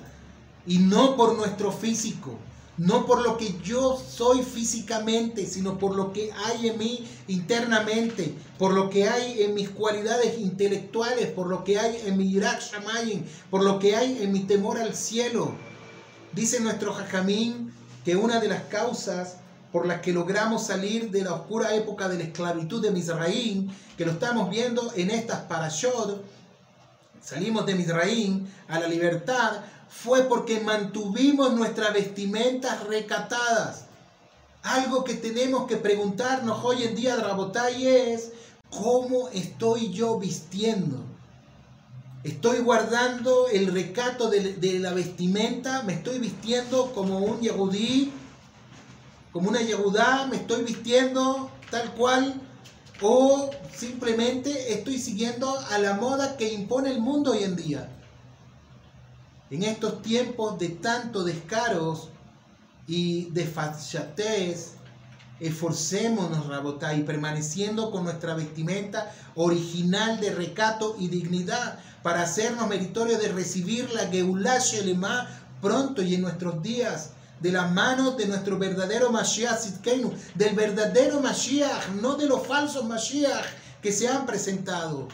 y 0.66 0.78
no 0.78 1.16
por 1.16 1.36
nuestro 1.36 1.72
físico, 1.72 2.38
no 2.78 3.04
por 3.04 3.22
lo 3.22 3.36
que 3.36 3.54
yo 3.62 3.96
soy 3.96 4.42
físicamente, 4.42 5.46
sino 5.46 5.78
por 5.78 5.94
lo 5.94 6.12
que 6.12 6.30
hay 6.32 6.68
en 6.68 6.78
mí 6.78 7.06
internamente, 7.28 8.34
por 8.58 8.72
lo 8.72 8.90
que 8.90 9.08
hay 9.08 9.42
en 9.42 9.54
mis 9.54 9.68
cualidades 9.68 10.38
intelectuales, 10.38 11.26
por 11.28 11.48
lo 11.48 11.64
que 11.64 11.78
hay 11.78 12.00
en 12.06 12.16
mi 12.16 12.30
Irak 12.30 12.60
Shamayin, 12.60 13.26
por 13.50 13.62
lo 13.62 13.78
que 13.78 13.96
hay 13.96 14.22
en 14.22 14.32
mi 14.32 14.40
temor 14.40 14.78
al 14.78 14.94
cielo. 14.94 15.52
Dice 16.32 16.60
nuestro 16.60 16.94
Jajamín 16.94 17.72
que 18.04 18.16
una 18.16 18.40
de 18.40 18.48
las 18.48 18.62
causas 18.64 19.36
por 19.74 19.86
las 19.86 20.02
que 20.02 20.12
logramos 20.12 20.64
salir 20.64 21.10
de 21.10 21.24
la 21.24 21.34
oscura 21.34 21.74
época 21.74 22.08
de 22.08 22.16
la 22.16 22.22
esclavitud 22.22 22.80
de 22.80 22.92
Misraín, 22.92 23.74
que 23.98 24.06
lo 24.06 24.12
estamos 24.12 24.48
viendo 24.48 24.92
en 24.94 25.10
estas 25.10 25.40
parashot, 25.40 26.22
salimos 27.20 27.66
de 27.66 27.74
Misraín 27.74 28.48
a 28.68 28.78
la 28.78 28.86
libertad, 28.86 29.62
fue 29.88 30.22
porque 30.28 30.60
mantuvimos 30.60 31.54
nuestras 31.54 31.92
vestimentas 31.92 32.84
recatadas. 32.84 33.86
Algo 34.62 35.02
que 35.02 35.14
tenemos 35.14 35.66
que 35.66 35.76
preguntarnos 35.76 36.64
hoy 36.64 36.84
en 36.84 36.94
día, 36.94 37.16
Rabotay, 37.16 37.88
es 37.88 38.30
cómo 38.70 39.28
estoy 39.30 39.90
yo 39.90 40.20
vistiendo. 40.20 40.98
Estoy 42.22 42.60
guardando 42.60 43.48
el 43.48 43.74
recato 43.74 44.30
de, 44.30 44.78
la 44.78 44.94
vestimenta, 44.94 45.82
me 45.82 45.94
estoy 45.94 46.20
vistiendo 46.20 46.92
como 46.94 47.18
un 47.18 47.40
yehudí 47.40 48.12
como 49.34 49.48
una 49.48 49.60
yehudá, 49.60 50.28
me 50.30 50.36
estoy 50.36 50.62
vistiendo 50.62 51.50
tal 51.68 51.92
cual, 51.94 52.40
o 53.02 53.50
simplemente 53.74 54.72
estoy 54.72 54.96
siguiendo 54.96 55.58
a 55.72 55.78
la 55.78 55.94
moda 55.94 56.36
que 56.36 56.52
impone 56.52 56.92
el 56.92 57.00
mundo 57.00 57.32
hoy 57.32 57.42
en 57.42 57.56
día. 57.56 57.90
En 59.50 59.64
estos 59.64 60.02
tiempos 60.02 60.56
de 60.60 60.68
tanto 60.68 61.24
descaros 61.24 62.10
y 62.86 63.24
desfachatez, 63.30 64.74
esforcémonos, 65.40 66.46
Rabotá, 66.46 66.94
y 66.94 67.02
permaneciendo 67.02 67.90
con 67.90 68.04
nuestra 68.04 68.36
vestimenta 68.36 69.12
original 69.34 70.20
de 70.20 70.32
recato 70.32 70.94
y 70.96 71.08
dignidad 71.08 71.80
para 72.04 72.22
hacernos 72.22 72.68
meritorios 72.68 73.20
de 73.20 73.32
recibir 73.32 73.90
la 73.94 74.06
Geulah 74.06 74.60
Shelema 74.60 75.28
pronto 75.60 76.02
y 76.02 76.14
en 76.14 76.22
nuestros 76.22 76.62
días 76.62 77.14
de 77.40 77.52
las 77.52 77.70
manos 77.72 78.16
de 78.16 78.26
nuestro 78.26 78.58
verdadero 78.58 79.10
Mashiach 79.10 79.60
del 80.34 80.54
verdadero 80.54 81.20
Mashiach, 81.20 81.88
no 82.00 82.14
de 82.16 82.26
los 82.26 82.46
falsos 82.46 82.84
Mashiach 82.84 83.44
que 83.82 83.92
se 83.92 84.08
han 84.08 84.24
presentado. 84.24 85.08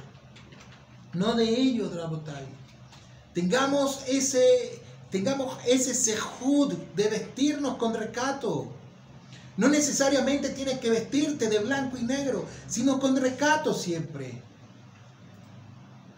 No 1.12 1.35
de 1.35 1.49
ellos, 1.49 1.93
Drabotai. 1.93 2.47
Tengamos 3.35 4.05
ese, 4.07 4.81
tengamos 5.11 5.57
ese 5.66 5.95
sejud 5.95 6.75
de 6.95 7.09
vestirnos 7.09 7.77
con 7.77 7.95
recato. 7.95 8.71
No 9.57 9.68
necesariamente 9.68 10.51
tienes 10.51 10.79
que 10.79 10.91
vestirte 10.91 11.49
de 11.49 11.59
blanco 11.59 11.97
y 11.99 12.05
negro, 12.05 12.45
sino 12.68 13.01
con 13.01 13.16
recato 13.16 13.75
siempre. 13.75 14.41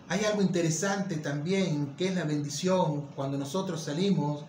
Hay 0.08 0.24
algo 0.26 0.42
interesante 0.42 1.16
también, 1.16 1.94
que 1.96 2.08
es 2.08 2.14
la 2.14 2.24
bendición 2.24 3.08
cuando 3.16 3.38
nosotros 3.38 3.82
salimos 3.82 4.44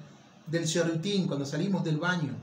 del 0.48 0.66
sheritín, 0.66 1.28
cuando 1.28 1.46
salimos 1.46 1.84
del 1.84 1.98
baño. 1.98 2.34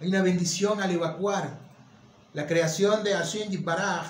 Hay 0.00 0.08
una 0.08 0.22
bendición 0.22 0.80
al 0.80 0.90
evacuar. 0.90 1.58
La 2.34 2.46
creación 2.46 3.04
de 3.04 3.14
Hashem 3.14 3.50
Yiparaj 3.50 4.06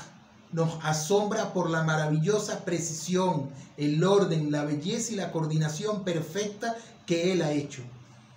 nos 0.53 0.79
asombra 0.85 1.53
por 1.53 1.71
la 1.71 1.83
maravillosa 1.83 2.65
precisión, 2.65 3.51
el 3.77 4.03
orden, 4.05 4.51
la 4.51 4.65
belleza 4.65 5.13
y 5.13 5.17
la 5.17 5.33
coordinación 5.33 6.05
perfecta 6.05 6.77
que 7.07 7.33
Él 7.33 7.43
ha 7.43 7.53
hecho. 7.53 7.83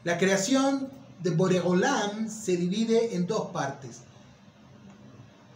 La 0.03 0.17
creación 0.17 0.89
de 1.21 1.29
Boregolam 1.31 2.29
se 2.29 2.57
divide 2.57 3.15
en 3.15 3.27
dos 3.27 3.51
partes, 3.51 4.01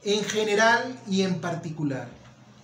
en 0.03 0.23
general 0.23 0.97
y 1.09 1.21
en 1.23 1.39
particular. 1.41 2.07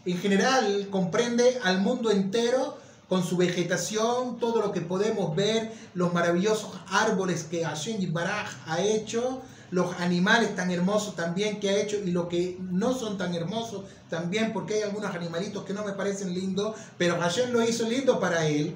En 0.05 0.17
general 0.17 0.87
comprende 0.91 1.59
al 1.63 1.81
mundo 1.81 2.11
entero 2.11 2.77
con 3.09 3.23
su 3.23 3.37
vegetación, 3.37 4.39
todo 4.39 4.61
lo 4.61 4.71
que 4.71 4.81
podemos 4.81 5.35
ver, 5.35 5.71
los 5.93 6.13
maravillosos 6.13 6.71
árboles 6.89 7.43
que 7.43 7.63
Hashem 7.63 8.11
Baraj 8.11 8.49
ha 8.65 8.81
hecho, 8.81 9.41
los 9.71 9.99
animales 9.99 10.55
tan 10.55 10.71
hermosos 10.71 11.15
también 11.15 11.59
que 11.59 11.69
ha 11.69 11.77
hecho 11.77 11.97
y 11.97 12.11
los 12.11 12.27
que 12.27 12.57
no 12.71 12.93
son 12.93 13.17
tan 13.17 13.35
hermosos 13.35 13.83
también, 14.09 14.53
porque 14.53 14.75
hay 14.75 14.81
algunos 14.83 15.13
animalitos 15.13 15.65
que 15.65 15.73
no 15.73 15.83
me 15.83 15.93
parecen 15.93 16.33
lindos, 16.33 16.75
pero 16.97 17.19
Hashem 17.19 17.51
lo 17.51 17.63
hizo 17.63 17.87
lindo 17.87 18.19
para 18.19 18.47
él. 18.47 18.73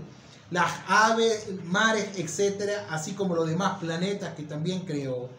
Las 0.52 0.72
aves, 0.88 1.48
mares, 1.66 2.18
etcétera, 2.18 2.88
así 2.90 3.14
como 3.14 3.36
los 3.36 3.48
demás 3.48 3.78
planetas 3.80 4.34
que 4.34 4.44
también 4.44 4.82
creó. 4.82 5.30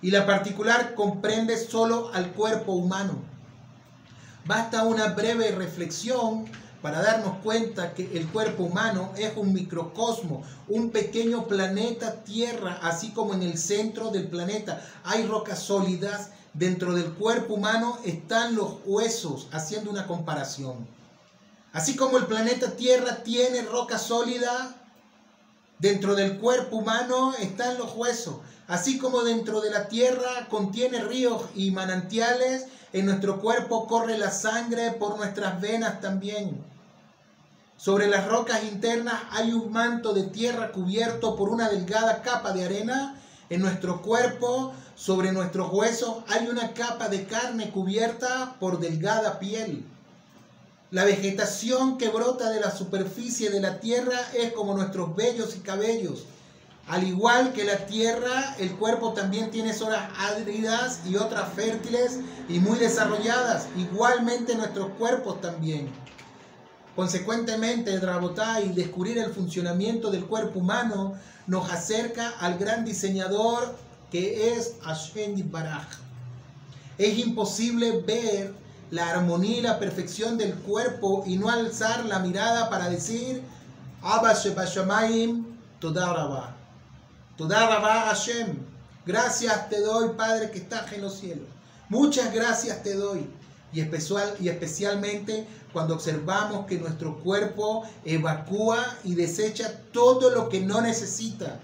Y 0.00 0.10
la 0.10 0.24
particular 0.24 0.94
comprende 0.94 1.56
solo 1.56 2.10
al 2.14 2.32
cuerpo 2.32 2.72
humano. 2.72 3.14
Basta 4.46 4.84
una 4.84 5.08
breve 5.08 5.50
reflexión 5.52 6.46
para 6.82 7.00
darnos 7.00 7.38
cuenta 7.44 7.94
que 7.94 8.10
el 8.18 8.28
cuerpo 8.28 8.64
humano 8.64 9.12
es 9.16 9.32
un 9.36 9.52
microcosmo, 9.52 10.42
un 10.68 10.90
pequeño 10.90 11.46
planeta 11.46 12.24
Tierra, 12.24 12.80
así 12.82 13.12
como 13.12 13.34
en 13.34 13.42
el 13.42 13.56
centro 13.56 14.10
del 14.10 14.26
planeta 14.26 14.82
hay 15.04 15.24
rocas 15.24 15.60
sólidas, 15.60 16.30
dentro 16.52 16.92
del 16.92 17.12
cuerpo 17.12 17.54
humano 17.54 17.98
están 18.04 18.56
los 18.56 18.78
huesos, 18.84 19.46
haciendo 19.52 19.90
una 19.90 20.08
comparación. 20.08 20.86
Así 21.72 21.96
como 21.96 22.18
el 22.18 22.26
planeta 22.26 22.72
Tierra 22.72 23.22
tiene 23.22 23.62
roca 23.62 23.98
sólida, 23.98 24.74
dentro 25.78 26.14
del 26.16 26.38
cuerpo 26.38 26.76
humano 26.76 27.32
están 27.38 27.78
los 27.78 27.94
huesos. 27.94 28.36
Así 28.66 28.98
como 28.98 29.22
dentro 29.22 29.60
de 29.60 29.70
la 29.70 29.88
Tierra 29.88 30.48
contiene 30.50 31.00
ríos 31.00 31.44
y 31.54 31.70
manantiales, 31.70 32.66
en 32.92 33.06
nuestro 33.06 33.40
cuerpo 33.40 33.86
corre 33.86 34.18
la 34.18 34.30
sangre 34.30 34.90
por 34.92 35.16
nuestras 35.16 35.60
venas 35.60 36.00
también. 36.00 36.71
Sobre 37.82 38.06
las 38.06 38.28
rocas 38.28 38.62
internas 38.62 39.22
hay 39.32 39.52
un 39.52 39.72
manto 39.72 40.12
de 40.12 40.22
tierra 40.22 40.70
cubierto 40.70 41.34
por 41.34 41.48
una 41.48 41.68
delgada 41.68 42.22
capa 42.22 42.52
de 42.52 42.64
arena. 42.64 43.20
En 43.50 43.60
nuestro 43.60 44.02
cuerpo, 44.02 44.72
sobre 44.94 45.32
nuestros 45.32 45.72
huesos, 45.72 46.18
hay 46.28 46.46
una 46.46 46.74
capa 46.74 47.08
de 47.08 47.26
carne 47.26 47.70
cubierta 47.70 48.54
por 48.60 48.78
delgada 48.78 49.40
piel. 49.40 49.84
La 50.92 51.04
vegetación 51.04 51.98
que 51.98 52.08
brota 52.08 52.50
de 52.50 52.60
la 52.60 52.70
superficie 52.70 53.50
de 53.50 53.60
la 53.60 53.80
tierra 53.80 54.20
es 54.32 54.52
como 54.52 54.74
nuestros 54.76 55.16
vellos 55.16 55.56
y 55.56 55.58
cabellos. 55.58 56.26
Al 56.86 57.02
igual 57.02 57.52
que 57.52 57.64
la 57.64 57.86
tierra, 57.86 58.54
el 58.60 58.76
cuerpo 58.76 59.12
también 59.12 59.50
tiene 59.50 59.72
zonas 59.72 60.08
áridas 60.16 61.00
y 61.04 61.16
otras 61.16 61.52
fértiles 61.54 62.20
y 62.48 62.60
muy 62.60 62.78
desarrolladas. 62.78 63.66
Igualmente 63.76 64.54
nuestros 64.54 64.90
cuerpos 64.92 65.40
también. 65.40 65.90
Consecuentemente, 66.94 67.98
y 68.64 68.68
descubrir 68.68 69.18
el 69.18 69.32
funcionamiento 69.32 70.10
del 70.10 70.26
cuerpo 70.26 70.58
humano 70.58 71.14
nos 71.46 71.70
acerca 71.70 72.34
al 72.40 72.58
gran 72.58 72.84
diseñador 72.84 73.74
que 74.10 74.52
es 74.52 74.74
Hashem 74.82 75.50
Baraj. 75.50 75.88
Es 76.98 77.18
imposible 77.18 78.02
ver 78.06 78.52
la 78.90 79.08
armonía 79.08 79.58
y 79.58 79.62
la 79.62 79.78
perfección 79.78 80.36
del 80.36 80.54
cuerpo 80.54 81.24
y 81.26 81.36
no 81.36 81.48
alzar 81.48 82.04
la 82.04 82.18
mirada 82.18 82.68
para 82.68 82.90
decir 82.90 83.42
Abba 84.02 84.34
Shebashamayim 84.34 85.46
Todarabah. 85.80 86.54
Todarabah 87.38 88.10
Hashem. 88.10 88.58
Gracias 89.06 89.70
te 89.70 89.80
doy, 89.80 90.10
Padre 90.10 90.50
que 90.50 90.58
estás 90.58 90.92
en 90.92 91.00
los 91.00 91.14
cielos. 91.14 91.46
Muchas 91.88 92.32
gracias 92.34 92.82
te 92.82 92.94
doy. 92.94 93.26
Y, 93.72 93.80
especial, 93.80 94.34
y 94.40 94.48
especialmente 94.48 95.46
cuando 95.72 95.94
observamos 95.94 96.66
que 96.66 96.78
nuestro 96.78 97.18
cuerpo 97.18 97.88
evacúa 98.04 98.84
y 99.04 99.14
desecha 99.14 99.80
todo 99.92 100.30
lo 100.30 100.48
que 100.48 100.60
no 100.60 100.80
necesita. 100.80 101.60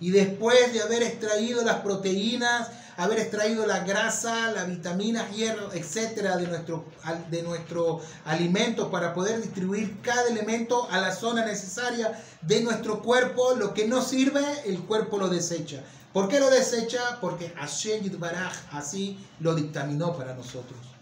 Y 0.00 0.10
después 0.10 0.72
de 0.72 0.82
haber 0.82 1.02
extraído 1.02 1.62
las 1.64 1.76
proteínas, 1.76 2.68
haber 2.96 3.18
extraído 3.18 3.66
la 3.66 3.80
grasa, 3.80 4.52
la 4.52 4.64
vitamina, 4.64 5.28
hierro, 5.30 5.72
etcétera, 5.72 6.36
de 6.36 6.46
nuestro, 6.46 6.84
de 7.30 7.42
nuestro 7.42 8.00
alimento 8.24 8.90
para 8.90 9.14
poder 9.14 9.40
distribuir 9.40 10.00
cada 10.02 10.28
elemento 10.28 10.88
a 10.90 11.00
la 11.00 11.14
zona 11.14 11.44
necesaria 11.44 12.20
de 12.42 12.60
nuestro 12.62 13.02
cuerpo, 13.02 13.54
lo 13.54 13.74
que 13.74 13.88
no 13.88 14.02
sirve, 14.02 14.44
el 14.66 14.80
cuerpo 14.80 15.18
lo 15.18 15.28
desecha. 15.28 15.82
¿Por 16.12 16.28
qué 16.28 16.38
lo 16.38 16.50
desecha? 16.50 17.18
Porque 17.20 17.48
Hashem 17.56 18.18
Baraj 18.20 18.54
así 18.70 19.18
lo 19.40 19.54
dictaminó 19.54 20.16
para 20.16 20.34
nosotros. 20.34 20.93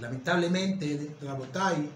Lamentablemente, 0.00 1.16
Rabotai, 1.22 1.90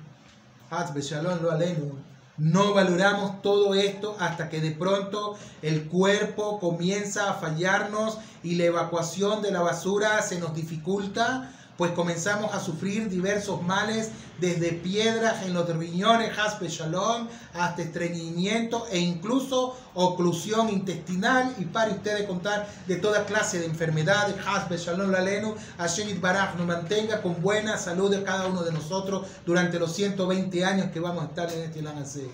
no 2.37 2.75
valoramos 2.75 3.43
todo 3.43 3.75
esto 3.75 4.17
hasta 4.21 4.49
que 4.49 4.61
de 4.61 4.71
pronto 4.71 5.37
el 5.63 5.89
cuerpo 5.89 6.61
comienza 6.61 7.31
a 7.31 7.35
fallarnos 7.35 8.19
y 8.45 8.55
la 8.55 8.65
evacuación 8.65 9.43
de 9.43 9.51
la 9.51 9.61
basura 9.61 10.23
se 10.23 10.39
nos 10.39 10.55
dificulta 10.55 11.53
pues 11.79 11.93
comenzamos 11.93 12.53
a 12.55 12.61
sufrir 12.61 13.09
diversos 13.09 13.63
males, 13.63 14.11
desde 14.41 14.73
piedras 14.73 15.45
en 15.45 15.55
los 15.55 15.69
riñones, 15.69 16.33
shalom, 16.61 17.29
hasta 17.55 17.83
estreñimiento 17.83 18.87
e 18.91 18.99
incluso 18.99 19.77
oclusión 19.95 20.71
intestinal. 20.71 21.55
Y 21.57 21.67
para 21.67 21.93
ustedes 21.93 22.27
contar 22.27 22.69
de 22.89 22.97
toda 22.97 23.25
clase 23.27 23.61
de 23.61 23.67
enfermedades, 23.67 24.35
haspe 24.45 24.77
shalom 24.77 25.13
lalenu, 25.13 25.55
Hashem 25.79 26.21
Baraj 26.21 26.57
nos 26.57 26.67
mantenga 26.67 27.23
con 27.23 27.41
buena 27.41 27.79
salud 27.79 28.11
de 28.11 28.25
cada 28.25 28.47
uno 28.47 28.65
de 28.65 28.73
nosotros 28.73 29.29
durante 29.47 29.79
los 29.79 29.93
120 29.93 30.65
años 30.65 30.91
que 30.91 30.99
vamos 30.99 31.23
a 31.23 31.27
estar 31.29 31.53
en 31.53 31.61
este 31.61 31.81
Lanase. 31.81 32.29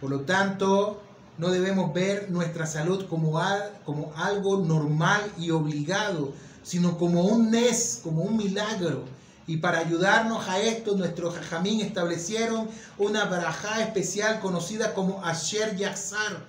Por 0.00 0.10
lo 0.10 0.20
tanto, 0.22 1.02
no 1.38 1.50
debemos 1.50 1.94
ver 1.94 2.32
nuestra 2.32 2.66
salud 2.66 3.06
como 3.06 3.38
algo 3.38 4.58
normal 4.58 5.22
y 5.38 5.52
obligado, 5.52 6.32
sino 6.68 6.98
como 6.98 7.22
un 7.22 7.50
nes, 7.50 8.00
como 8.04 8.20
un 8.20 8.36
milagro. 8.36 9.04
Y 9.46 9.56
para 9.56 9.78
ayudarnos 9.78 10.46
a 10.46 10.60
esto, 10.60 10.94
nuestros 10.94 11.34
jajamín 11.34 11.80
establecieron 11.80 12.68
una 12.98 13.24
barajá 13.24 13.80
especial 13.80 14.38
conocida 14.40 14.92
como 14.92 15.24
Asher 15.24 15.76
Yazar. 15.76 16.44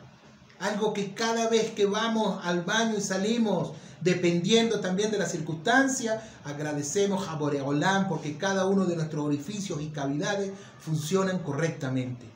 Algo 0.59 0.91
que 0.91 1.13
cada 1.13 1.47
vez 1.47 1.71
que 1.71 1.85
vamos 1.85 2.37
al 2.43 2.63
baño 2.63 2.97
y 2.97 3.01
salimos, 3.01 3.71
dependiendo 4.01 4.81
también 4.81 5.09
de 5.09 5.19
la 5.19 5.25
circunstancia, 5.25 6.21
agradecemos 6.43 7.29
a 7.29 7.35
Boreolán 7.35 8.09
porque 8.09 8.35
cada 8.35 8.65
uno 8.65 8.83
de 8.83 8.97
nuestros 8.97 9.23
orificios 9.23 9.81
y 9.81 9.87
cavidades 9.87 10.51
funcionan 10.81 11.39
correctamente. 11.39 12.29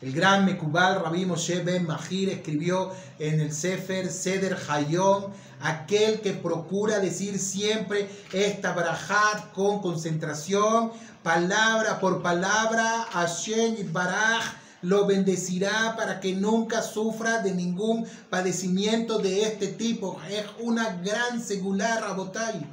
El 0.00 0.12
gran 0.12 0.44
Mekubal 0.44 1.02
Rabbi 1.02 1.24
Moshe 1.24 1.64
Ben 1.64 1.84
Mahir 1.84 2.28
escribió 2.28 2.92
en 3.18 3.40
el 3.40 3.52
Sefer 3.52 4.12
Seder 4.12 4.56
Hayom, 4.68 5.32
aquel 5.60 6.20
que 6.20 6.32
procura 6.32 6.98
decir 6.98 7.38
siempre 7.38 8.08
esta 8.32 8.72
barajat 8.72 9.52
con 9.52 9.80
concentración, 9.80 10.92
palabra 11.22 12.00
por 12.00 12.22
palabra, 12.22 13.06
Hashem 13.10 13.92
Baraj 13.92 14.44
lo 14.82 15.06
bendecirá 15.06 15.96
para 15.96 16.20
que 16.20 16.34
nunca 16.34 16.82
sufra 16.82 17.42
de 17.42 17.52
ningún 17.52 18.06
padecimiento 18.30 19.18
de 19.18 19.42
este 19.42 19.68
tipo. 19.68 20.20
Es 20.30 20.44
una 20.60 21.00
gran 21.02 21.42
segular, 21.42 22.00
Rabotai 22.00 22.64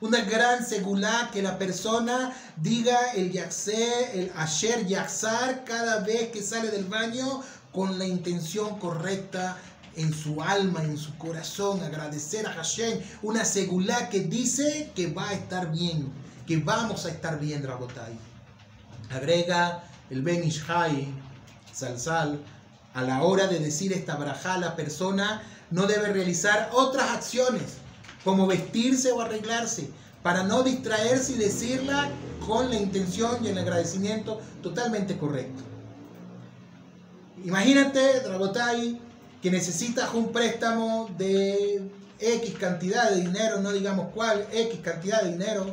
una 0.00 0.20
gran 0.20 0.64
segulá 0.64 1.30
que 1.32 1.42
la 1.42 1.58
persona 1.58 2.34
diga 2.56 3.12
el 3.14 3.32
yaxé, 3.32 4.20
el 4.20 4.30
yaxar 4.86 5.64
cada 5.64 6.00
vez 6.00 6.30
que 6.30 6.42
sale 6.42 6.70
del 6.70 6.84
baño 6.84 7.42
con 7.72 7.98
la 7.98 8.06
intención 8.06 8.78
correcta 8.78 9.56
en 9.96 10.12
su 10.12 10.42
alma, 10.42 10.82
en 10.82 10.96
su 10.96 11.16
corazón, 11.16 11.82
agradecer 11.82 12.46
a 12.46 12.52
Hashem, 12.52 13.00
una 13.22 13.44
segulá 13.44 14.08
que 14.08 14.20
dice 14.20 14.92
que 14.94 15.12
va 15.12 15.30
a 15.30 15.32
estar 15.32 15.72
bien, 15.72 16.12
que 16.46 16.58
vamos 16.58 17.06
a 17.06 17.10
estar 17.10 17.40
bien, 17.40 17.62
Rabotai. 17.62 18.18
Agrega 19.10 19.82
el 20.10 20.22
Ben 20.22 20.44
Ishai, 20.44 21.08
Salsal, 21.72 22.40
a 22.94 23.02
la 23.02 23.22
hora 23.22 23.46
de 23.46 23.58
decir 23.58 23.92
esta 23.92 24.16
braja, 24.16 24.58
la 24.58 24.76
persona 24.76 25.42
no 25.70 25.86
debe 25.86 26.12
realizar 26.12 26.70
otras 26.72 27.10
acciones, 27.10 27.78
como 28.24 28.46
vestirse 28.46 29.12
o 29.12 29.20
arreglarse, 29.20 29.90
para 30.22 30.42
no 30.42 30.62
distraerse 30.62 31.32
y 31.32 31.38
decirla 31.38 32.08
con 32.46 32.70
la 32.70 32.76
intención 32.76 33.44
y 33.44 33.48
el 33.48 33.58
agradecimiento 33.58 34.40
totalmente 34.62 35.16
correcto. 35.16 35.62
Imagínate, 37.44 38.20
Rabotai, 38.26 39.00
que 39.46 39.52
necesitas 39.52 40.12
un 40.12 40.32
préstamo 40.32 41.08
de 41.16 41.80
X 42.18 42.54
cantidad 42.58 43.10
de 43.10 43.20
dinero, 43.20 43.60
no 43.60 43.72
digamos 43.72 44.08
cuál, 44.12 44.44
X 44.52 44.80
cantidad 44.82 45.22
de 45.22 45.30
dinero, 45.30 45.64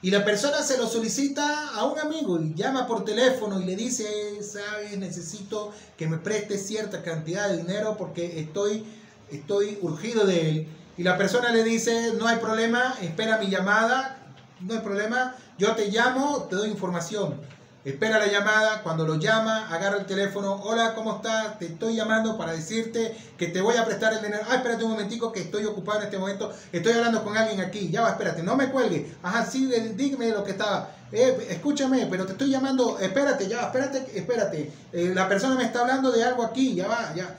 y 0.00 0.12
la 0.12 0.24
persona 0.24 0.62
se 0.62 0.78
lo 0.78 0.86
solicita 0.86 1.70
a 1.70 1.84
un 1.86 1.98
amigo 1.98 2.40
y 2.40 2.54
llama 2.54 2.86
por 2.86 3.04
teléfono 3.04 3.60
y 3.60 3.64
le 3.64 3.74
dice, 3.74 4.06
sabes, 4.40 4.96
necesito 4.96 5.72
que 5.96 6.06
me 6.06 6.18
preste 6.18 6.58
cierta 6.58 7.02
cantidad 7.02 7.48
de 7.48 7.56
dinero 7.56 7.96
porque 7.98 8.38
estoy, 8.38 8.84
estoy 9.32 9.80
urgido 9.82 10.24
de 10.24 10.50
él. 10.50 10.68
Y 10.96 11.02
la 11.02 11.18
persona 11.18 11.50
le 11.50 11.64
dice, 11.64 12.12
no 12.16 12.28
hay 12.28 12.36
problema, 12.36 12.94
espera 13.02 13.38
mi 13.38 13.48
llamada, 13.48 14.16
no 14.60 14.74
hay 14.74 14.80
problema, 14.80 15.34
yo 15.58 15.74
te 15.74 15.90
llamo, 15.90 16.46
te 16.48 16.54
doy 16.54 16.70
información. 16.70 17.40
Espera 17.88 18.18
la 18.18 18.26
llamada, 18.26 18.82
cuando 18.82 19.06
lo 19.06 19.14
llama, 19.14 19.66
agarra 19.70 19.96
el 19.96 20.04
teléfono, 20.04 20.56
hola, 20.56 20.94
¿cómo 20.94 21.16
estás? 21.16 21.58
Te 21.58 21.64
estoy 21.64 21.96
llamando 21.96 22.36
para 22.36 22.52
decirte 22.52 23.16
que 23.38 23.46
te 23.46 23.62
voy 23.62 23.78
a 23.78 23.86
prestar 23.86 24.12
el 24.12 24.20
dinero. 24.20 24.42
Ah, 24.46 24.56
espérate 24.56 24.84
un 24.84 24.90
momentico 24.90 25.32
que 25.32 25.40
estoy 25.40 25.64
ocupado 25.64 26.00
en 26.00 26.04
este 26.04 26.18
momento, 26.18 26.52
estoy 26.70 26.92
hablando 26.92 27.24
con 27.24 27.34
alguien 27.34 27.62
aquí, 27.62 27.88
ya 27.88 28.02
va, 28.02 28.10
espérate, 28.10 28.42
no 28.42 28.56
me 28.56 28.68
cuelgue. 28.68 29.16
Ajá, 29.22 29.46
sí, 29.46 29.64
dígame 29.96 30.28
lo 30.32 30.44
que 30.44 30.50
estaba. 30.50 30.90
Eh, 31.10 31.46
escúchame, 31.48 32.06
pero 32.10 32.26
te 32.26 32.32
estoy 32.32 32.50
llamando, 32.50 32.98
espérate, 32.98 33.48
ya, 33.48 33.62
espérate, 33.62 34.06
espérate. 34.14 34.70
Eh, 34.92 35.12
la 35.14 35.26
persona 35.26 35.54
me 35.54 35.64
está 35.64 35.80
hablando 35.80 36.12
de 36.12 36.22
algo 36.22 36.44
aquí, 36.44 36.74
ya 36.74 36.88
va, 36.88 37.14
ya. 37.14 37.38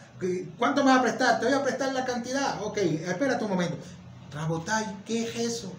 ¿Cuánto 0.57 0.83
me 0.83 0.89
vas 0.89 0.97
a 0.97 1.03
prestar? 1.03 1.39
Te 1.39 1.45
voy 1.45 1.53
a 1.53 1.61
prestar 1.61 1.93
la 1.93 2.05
cantidad. 2.05 2.59
Ok, 2.63 2.77
espérate 2.77 3.43
un 3.43 3.51
momento. 3.51 3.77
Rabotay, 4.33 5.03
¿qué 5.05 5.25
es 5.25 5.35
eso? 5.35 5.71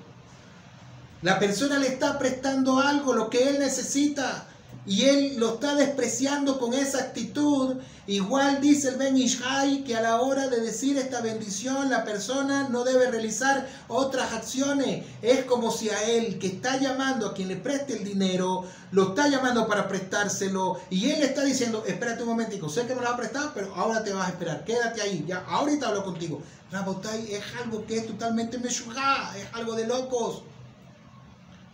La 1.22 1.40
persona 1.40 1.76
le 1.80 1.88
está 1.88 2.20
prestando 2.20 2.78
algo, 2.78 3.12
lo 3.14 3.28
que 3.28 3.50
él 3.50 3.58
necesita 3.58 4.46
y 4.86 5.04
él 5.04 5.34
lo 5.36 5.54
está 5.54 5.74
despreciando 5.74 6.58
con 6.58 6.72
esa 6.72 6.98
actitud, 6.98 7.76
igual 8.06 8.60
dice 8.60 8.88
el 8.88 8.96
Ben 8.96 9.16
Ishai 9.16 9.84
que 9.84 9.94
a 9.94 10.00
la 10.00 10.20
hora 10.22 10.48
de 10.48 10.60
decir 10.60 10.96
esta 10.96 11.20
bendición 11.20 11.90
la 11.90 12.02
persona 12.02 12.68
no 12.70 12.82
debe 12.84 13.10
realizar 13.10 13.68
otras 13.88 14.32
acciones. 14.32 15.04
Es 15.20 15.44
como 15.44 15.70
si 15.70 15.90
a 15.90 16.02
él 16.04 16.38
que 16.38 16.46
está 16.46 16.78
llamando 16.78 17.26
a 17.26 17.34
quien 17.34 17.48
le 17.48 17.56
preste 17.56 17.98
el 17.98 18.04
dinero, 18.04 18.64
lo 18.92 19.10
está 19.10 19.28
llamando 19.28 19.68
para 19.68 19.86
prestárselo 19.86 20.80
y 20.88 21.10
él 21.10 21.22
está 21.22 21.44
diciendo, 21.44 21.84
espérate 21.86 22.22
un 22.22 22.30
momentico, 22.30 22.68
sé 22.68 22.86
que 22.86 22.94
me 22.94 23.02
lo 23.02 23.08
va 23.08 23.14
a 23.14 23.18
prestar, 23.18 23.52
pero 23.54 23.74
ahora 23.74 24.02
te 24.02 24.12
vas 24.12 24.28
a 24.28 24.30
esperar, 24.30 24.64
quédate 24.64 25.02
ahí, 25.02 25.24
ya, 25.28 25.44
ahorita 25.46 25.88
hablo 25.88 26.04
contigo. 26.04 26.40
Rabotai 26.72 27.34
es 27.34 27.42
algo 27.62 27.84
que 27.84 27.98
es 27.98 28.06
totalmente 28.06 28.58
meshugá, 28.58 29.36
es 29.36 29.46
algo 29.52 29.74
de 29.74 29.86
locos. 29.86 30.42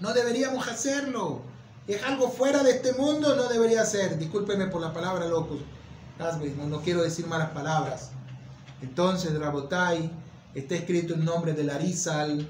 No 0.00 0.12
deberíamos 0.12 0.66
hacerlo. 0.66 1.42
Es 1.86 2.02
algo 2.02 2.28
fuera 2.30 2.64
de 2.64 2.72
este 2.72 2.94
mundo, 2.94 3.36
no 3.36 3.48
debería 3.48 3.84
ser. 3.84 4.18
Discúlpeme 4.18 4.66
por 4.66 4.80
la 4.80 4.92
palabra 4.92 5.26
locos. 5.26 5.60
No, 6.18 6.66
no 6.66 6.80
quiero 6.80 7.02
decir 7.02 7.26
malas 7.26 7.50
palabras. 7.50 8.10
Entonces, 8.82 9.38
Rabotai, 9.38 10.10
está 10.54 10.74
escrito 10.74 11.14
el 11.14 11.24
nombre 11.24 11.52
de 11.52 11.62
Larizal, 11.62 12.48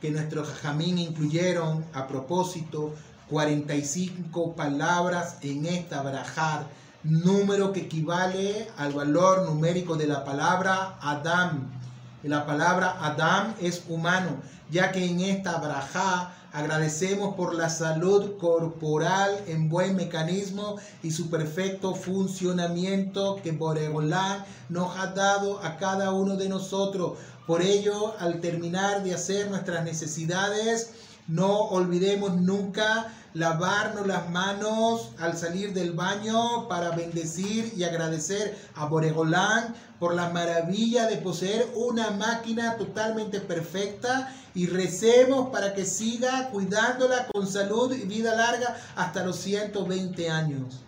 que 0.00 0.10
nuestros 0.10 0.48
jamín 0.48 0.98
incluyeron 0.98 1.84
a 1.92 2.08
propósito 2.08 2.92
45 3.30 4.56
palabras 4.56 5.36
en 5.42 5.64
esta 5.66 6.02
brajar, 6.02 6.66
número 7.04 7.72
que 7.72 7.82
equivale 7.82 8.68
al 8.76 8.92
valor 8.92 9.48
numérico 9.48 9.94
de 9.94 10.08
la 10.08 10.24
palabra 10.24 10.98
Adam. 11.00 11.81
La 12.22 12.46
palabra 12.46 12.96
Adam 13.00 13.54
es 13.60 13.82
humano, 13.88 14.42
ya 14.70 14.92
que 14.92 15.04
en 15.04 15.20
esta 15.20 15.58
braja 15.58 16.34
Agradecemos 16.52 17.34
por 17.34 17.54
la 17.54 17.70
salud 17.70 18.36
corporal 18.36 19.42
en 19.46 19.70
buen 19.70 19.96
mecanismo 19.96 20.76
y 21.02 21.10
su 21.10 21.30
perfecto 21.30 21.94
funcionamiento 21.94 23.40
que 23.42 23.52
Boregolán 23.52 24.44
nos 24.68 24.94
ha 24.98 25.06
dado 25.06 25.60
a 25.64 25.78
cada 25.78 26.12
uno 26.12 26.36
de 26.36 26.50
nosotros. 26.50 27.16
Por 27.46 27.62
ello, 27.62 28.14
al 28.18 28.42
terminar 28.42 29.02
de 29.02 29.14
hacer 29.14 29.48
nuestras 29.48 29.82
necesidades, 29.82 30.90
no 31.26 31.56
olvidemos 31.70 32.38
nunca 32.38 33.10
lavarnos 33.34 34.06
las 34.06 34.28
manos 34.30 35.12
al 35.18 35.36
salir 35.36 35.72
del 35.72 35.92
baño 35.92 36.68
para 36.68 36.90
bendecir 36.90 37.72
y 37.76 37.84
agradecer 37.84 38.56
a 38.74 38.86
Boregolán 38.86 39.74
por 39.98 40.14
la 40.14 40.30
maravilla 40.30 41.06
de 41.06 41.16
poseer 41.16 41.70
una 41.74 42.10
máquina 42.10 42.76
totalmente 42.76 43.40
perfecta 43.40 44.34
y 44.54 44.66
recemos 44.66 45.50
para 45.50 45.72
que 45.74 45.86
siga 45.86 46.50
cuidándola 46.50 47.28
con 47.32 47.46
salud 47.46 47.92
y 47.94 48.04
vida 48.06 48.34
larga 48.34 48.76
hasta 48.96 49.24
los 49.24 49.36
120 49.36 50.30
años. 50.30 50.80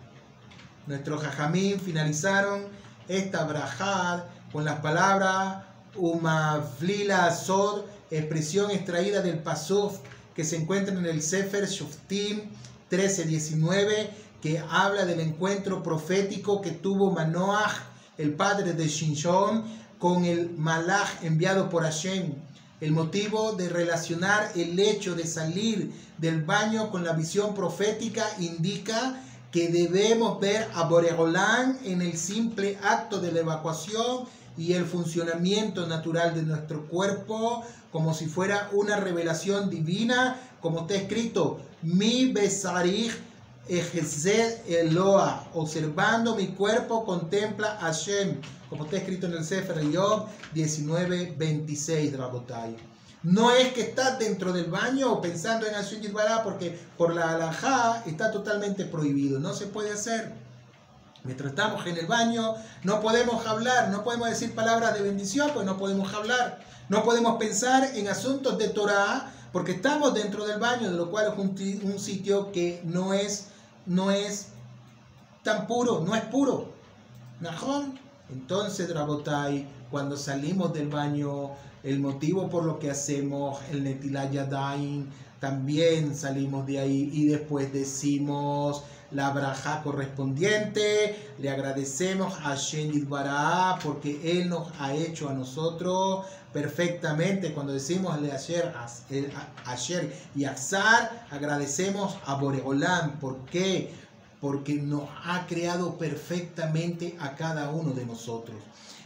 Nuestros 0.85 1.23
jajamín 1.23 1.79
finalizaron 1.79 2.65
esta 3.07 3.43
brajad 3.45 4.23
con 4.51 4.65
las 4.65 4.79
palabras 4.81 5.63
Umavlila 5.95 7.31
Sod, 7.31 7.85
expresión 8.11 8.69
extraída 8.69 9.21
del 9.21 9.39
Pasuf 9.39 9.99
que 10.35 10.43
se 10.43 10.57
encuentra 10.57 10.93
en 10.93 11.05
el 11.05 11.21
Sefer 11.21 11.67
Shoftim 11.67 12.41
13-19, 12.91 14.09
que 14.41 14.59
habla 14.69 15.05
del 15.05 15.21
encuentro 15.21 15.81
profético 15.81 16.61
que 16.61 16.71
tuvo 16.71 17.11
Manoah, 17.11 17.71
el 18.17 18.33
padre 18.33 18.73
de 18.73 18.87
Shinshon, 18.87 19.63
con 19.97 20.25
el 20.25 20.51
Malach 20.51 21.23
enviado 21.23 21.69
por 21.69 21.83
Hashem. 21.83 22.33
El 22.81 22.91
motivo 22.91 23.53
de 23.53 23.69
relacionar 23.69 24.51
el 24.55 24.77
hecho 24.77 25.15
de 25.15 25.25
salir 25.25 25.91
del 26.17 26.43
baño 26.43 26.91
con 26.91 27.03
la 27.03 27.13
visión 27.13 27.55
profética 27.55 28.25
indica 28.39 29.21
que 29.51 29.69
debemos 29.69 30.39
ver 30.41 30.67
a 30.73 30.83
Boregolán 30.83 31.79
en 31.85 32.01
el 32.01 32.17
simple 32.17 32.77
acto 32.83 33.21
de 33.21 33.31
la 33.31 33.39
evacuación 33.39 34.25
y 34.57 34.73
el 34.73 34.85
funcionamiento 34.85 35.87
natural 35.87 36.33
de 36.33 36.43
nuestro 36.43 36.87
cuerpo 36.87 37.63
como 37.91 38.13
si 38.13 38.25
fuera 38.25 38.69
una 38.73 38.97
revelación 38.97 39.69
divina, 39.69 40.37
como 40.59 40.81
está 40.81 40.95
escrito, 40.95 41.61
mi 41.81 42.31
besarij 42.31 43.13
ejezer 43.67 44.61
Eloa, 44.67 45.47
observando 45.53 46.35
mi 46.35 46.47
cuerpo 46.47 47.05
contempla 47.05 47.73
a 47.73 47.93
Hashem, 47.93 48.41
como 48.69 48.85
está 48.85 48.97
escrito 48.97 49.27
en 49.27 49.33
el 49.33 49.45
Sefer 49.45 49.79
Yom 49.89 50.25
19:26, 50.53 52.17
Rabotai. 52.17 52.75
No 53.23 53.51
es 53.51 53.73
que 53.73 53.81
estás 53.81 54.19
dentro 54.19 54.53
del 54.53 54.65
baño 54.65 55.19
pensando 55.21 55.65
en 55.65 55.73
Hashem 55.73 56.01
Yitbará, 56.01 56.43
porque 56.43 56.77
por 56.97 57.15
la 57.15 57.31
halajá 57.31 58.03
está 58.05 58.29
totalmente 58.29 58.85
prohibido, 58.85 59.39
no 59.39 59.53
se 59.53 59.67
puede 59.67 59.91
hacer. 59.91 60.33
Mientras 61.25 61.49
estamos 61.49 61.85
en 61.87 61.97
el 61.97 62.05
baño, 62.05 62.55
no 62.83 63.01
podemos 63.01 63.45
hablar, 63.47 63.89
no 63.89 64.03
podemos 64.03 64.29
decir 64.29 64.53
palabras 64.53 64.93
de 64.93 65.01
bendición, 65.01 65.49
pues 65.53 65.65
no 65.65 65.77
podemos 65.77 66.13
hablar. 66.13 66.59
No 66.87 67.03
podemos 67.03 67.37
pensar 67.37 67.83
en 67.95 68.07
asuntos 68.07 68.59
de 68.59 68.69
Torah 68.69 69.31
porque 69.51 69.71
estamos 69.71 70.13
dentro 70.13 70.45
del 70.45 70.59
baño, 70.59 70.91
de 70.91 70.97
lo 70.97 71.09
cual 71.09 71.33
es 71.33 71.83
un, 71.83 71.99
sitio 71.99 72.51
que 72.51 72.81
no 72.83 73.13
es, 73.13 73.47
no 73.87 74.11
es 74.11 74.49
tan 75.43 75.65
puro, 75.65 76.01
no 76.01 76.13
es 76.13 76.21
puro. 76.25 76.69
¿Najón? 77.39 77.99
Entonces, 78.29 78.87
Drabotai, 78.87 79.67
cuando 79.89 80.17
salimos 80.17 80.73
del 80.73 80.89
baño, 80.89 81.51
el 81.83 81.99
motivo 81.99 82.49
por 82.49 82.65
lo 82.65 82.77
que 82.77 82.91
hacemos 82.91 83.59
el 83.71 83.83
Netilaya 83.83 84.47
también 85.39 86.15
salimos 86.15 86.65
de 86.65 86.79
ahí 86.79 87.09
y 87.13 87.27
después 87.27 87.71
decimos 87.71 88.83
la 89.11 89.29
braja 89.31 89.81
correspondiente. 89.83 91.33
Le 91.39 91.49
agradecemos 91.49 92.33
a 92.43 92.55
Shen 92.55 93.07
porque 93.83 94.39
Él 94.39 94.49
nos 94.49 94.69
ha 94.79 94.93
hecho 94.93 95.29
a 95.29 95.33
nosotros 95.33 96.25
perfectamente. 96.53 97.53
Cuando 97.53 97.73
decimos 97.73 98.19
le 98.21 98.31
ayer, 98.31 98.73
ayer 99.65 100.15
y 100.35 100.45
azar, 100.45 101.25
agradecemos 101.29 102.17
a 102.25 102.35
Boreolán. 102.35 103.19
¿Por 103.19 103.45
qué? 103.45 103.93
Porque 104.39 104.75
nos 104.75 105.09
ha 105.25 105.45
creado 105.47 105.97
perfectamente 105.97 107.17
a 107.19 107.35
cada 107.35 107.69
uno 107.69 107.91
de 107.91 108.05
nosotros. 108.05 108.57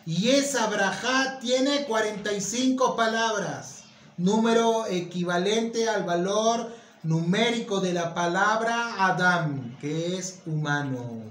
Y 0.06 0.30
esa 0.30 0.68
braja 0.68 1.40
tiene 1.40 1.86
45 1.86 2.96
palabras, 2.96 3.84
número 4.18 4.88
equivalente 4.88 5.88
al 5.88 6.04
valor 6.04 6.72
numérico 7.04 7.80
de 7.80 7.94
la 7.94 8.14
palabra 8.14 8.96
Adam, 8.98 9.69
que 9.80 10.18
es 10.18 10.42
humano. 10.46 11.24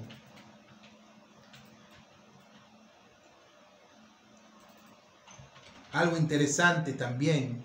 algo 5.92 6.16
interesante 6.16 6.92
también, 6.92 7.62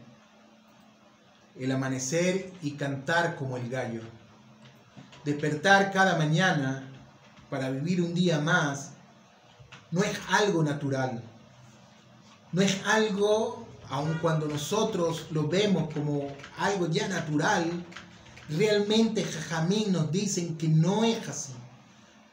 el 1.60 1.72
amanecer 1.72 2.52
y 2.62 2.72
cantar 2.72 3.36
como 3.36 3.58
el 3.58 3.70
gallo. 3.70 4.02
Despertar 5.24 5.92
cada 5.92 6.18
mañana 6.18 6.90
para 7.50 7.70
vivir 7.70 8.02
un 8.02 8.14
día 8.14 8.40
más 8.40 8.94
no 9.92 10.04
es 10.04 10.20
algo 10.30 10.64
natural, 10.64 11.22
no 12.52 12.62
es 12.62 12.82
algo, 12.88 13.68
aun 13.90 14.18
cuando 14.20 14.48
nosotros 14.48 15.28
lo 15.32 15.48
vemos 15.48 15.94
como 15.94 16.28
algo 16.58 16.88
ya 16.88 17.08
natural, 17.08 17.86
realmente 18.50 19.24
Jajamín 19.24 19.92
nos 19.92 20.12
dicen 20.12 20.58
que 20.58 20.68
no 20.68 21.04
es 21.04 21.28
así. 21.28 21.54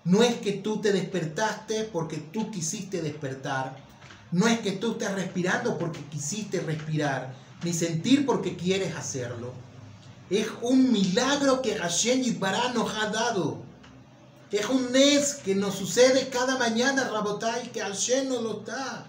No 0.05 0.23
es 0.23 0.37
que 0.37 0.53
tú 0.53 0.81
te 0.81 0.93
despertaste 0.93 1.85
porque 1.85 2.17
tú 2.17 2.51
quisiste 2.51 3.03
despertar. 3.03 3.77
No 4.33 4.47
es 4.47 4.61
que 4.61 4.73
tú 4.73 4.93
estés 4.93 5.13
respirando 5.15 5.77
porque 5.77 6.01
quisiste 6.05 6.61
respirar, 6.61 7.35
ni 7.63 7.73
sentir 7.73 8.25
porque 8.25 8.57
quieres 8.57 8.95
hacerlo. 8.97 9.53
Es 10.31 10.47
un 10.63 10.93
milagro 10.93 11.61
que 11.61 11.77
Hashem 11.77 12.23
Yitbará 12.23 12.73
nos 12.73 12.95
ha 12.95 13.09
dado. 13.11 13.59
Es 14.53 14.67
un 14.67 14.91
nes 14.93 15.35
que 15.35 15.55
nos 15.55 15.75
sucede 15.75 16.29
cada 16.29 16.57
mañana, 16.57 17.09
Rabotai, 17.09 17.71
que 17.73 17.81
Hashem 17.81 18.29
nos 18.29 18.43
lo 18.43 18.55
da. 18.61 19.07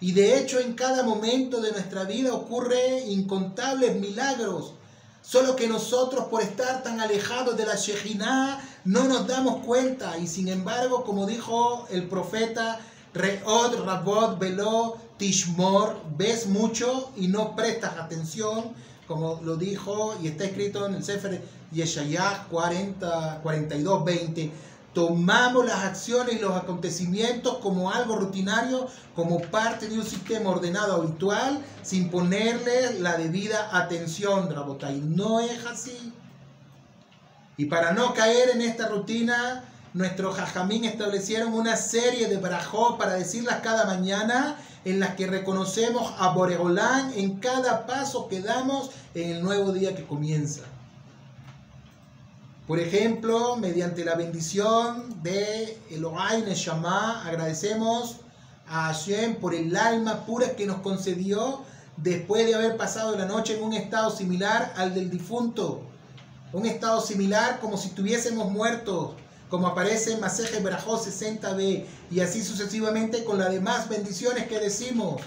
Y 0.00 0.12
de 0.12 0.38
hecho 0.38 0.58
en 0.60 0.74
cada 0.74 1.02
momento 1.02 1.60
de 1.60 1.72
nuestra 1.72 2.04
vida 2.04 2.32
ocurre 2.32 3.00
incontables 3.06 3.96
milagros. 3.96 4.74
Solo 5.22 5.54
que 5.54 5.68
nosotros 5.68 6.24
por 6.26 6.42
estar 6.42 6.82
tan 6.82 7.00
alejados 7.00 7.56
de 7.56 7.66
la 7.66 7.76
Shejinah 7.76 8.60
no 8.84 9.04
nos 9.04 9.26
damos 9.26 9.64
cuenta. 9.64 10.18
Y 10.18 10.26
sin 10.26 10.48
embargo, 10.48 11.04
como 11.04 11.26
dijo 11.26 11.86
el 11.90 12.08
profeta, 12.08 12.80
Reod, 13.12 13.84
Rabot, 13.84 14.38
Velo, 14.38 14.96
Tishmor, 15.18 15.96
ves 16.16 16.46
mucho 16.46 17.10
y 17.16 17.28
no 17.28 17.54
prestas 17.54 17.98
atención, 17.98 18.72
como 19.06 19.40
lo 19.42 19.56
dijo 19.56 20.14
y 20.22 20.28
está 20.28 20.44
escrito 20.44 20.86
en 20.86 20.94
el 20.94 21.04
Sefer 21.04 21.42
Yeshayah 21.72 22.46
40, 22.50 23.40
42, 23.42 24.04
20. 24.04 24.52
Tomamos 24.92 25.64
las 25.66 25.84
acciones 25.84 26.34
y 26.34 26.38
los 26.40 26.56
acontecimientos 26.56 27.58
como 27.58 27.92
algo 27.92 28.16
rutinario, 28.16 28.88
como 29.14 29.40
parte 29.40 29.86
de 29.88 29.96
un 29.96 30.04
sistema 30.04 30.50
ordenado 30.50 30.94
habitual, 30.94 31.64
sin 31.82 32.10
ponerle 32.10 32.98
la 32.98 33.16
debida 33.16 33.76
atención, 33.76 34.52
Rabotay. 34.52 35.00
No 35.00 35.38
es 35.38 35.64
así. 35.66 36.12
Y 37.56 37.66
para 37.66 37.92
no 37.92 38.14
caer 38.14 38.50
en 38.50 38.62
esta 38.62 38.88
rutina, 38.88 39.64
nuestros 39.94 40.36
jajamín 40.36 40.84
establecieron 40.84 41.54
una 41.54 41.76
serie 41.76 42.26
de 42.26 42.38
brajó 42.38 42.98
para 42.98 43.14
decirlas 43.14 43.60
cada 43.62 43.84
mañana 43.84 44.56
en 44.84 44.98
las 44.98 45.14
que 45.14 45.26
reconocemos 45.26 46.14
a 46.18 46.30
Boregolán 46.30 47.12
en 47.14 47.38
cada 47.38 47.86
paso 47.86 48.28
que 48.28 48.40
damos 48.40 48.90
en 49.14 49.30
el 49.30 49.42
nuevo 49.42 49.72
día 49.72 49.94
que 49.94 50.06
comienza. 50.06 50.62
Por 52.70 52.78
ejemplo, 52.78 53.56
mediante 53.56 54.04
la 54.04 54.14
bendición 54.14 55.20
de 55.24 55.76
Elohai 55.90 56.42
Neshama, 56.42 57.26
agradecemos 57.26 58.18
a 58.68 58.92
Hashem 58.92 59.40
por 59.40 59.56
el 59.56 59.76
alma 59.76 60.24
pura 60.24 60.54
que 60.54 60.66
nos 60.66 60.76
concedió 60.76 61.64
después 61.96 62.46
de 62.46 62.54
haber 62.54 62.76
pasado 62.76 63.18
la 63.18 63.24
noche 63.24 63.56
en 63.56 63.64
un 63.64 63.72
estado 63.72 64.08
similar 64.12 64.72
al 64.76 64.94
del 64.94 65.10
difunto. 65.10 65.82
Un 66.52 66.64
estado 66.64 67.00
similar 67.00 67.58
como 67.58 67.76
si 67.76 67.88
estuviésemos 67.88 68.52
muertos, 68.52 69.14
como 69.48 69.66
aparece 69.66 70.12
en 70.12 70.20
Maseje 70.20 70.60
Berajó 70.60 70.96
60b, 70.96 71.84
y 72.12 72.20
así 72.20 72.40
sucesivamente 72.40 73.24
con 73.24 73.40
las 73.40 73.50
demás 73.50 73.88
bendiciones 73.88 74.46
que 74.46 74.60
decimos. 74.60 75.20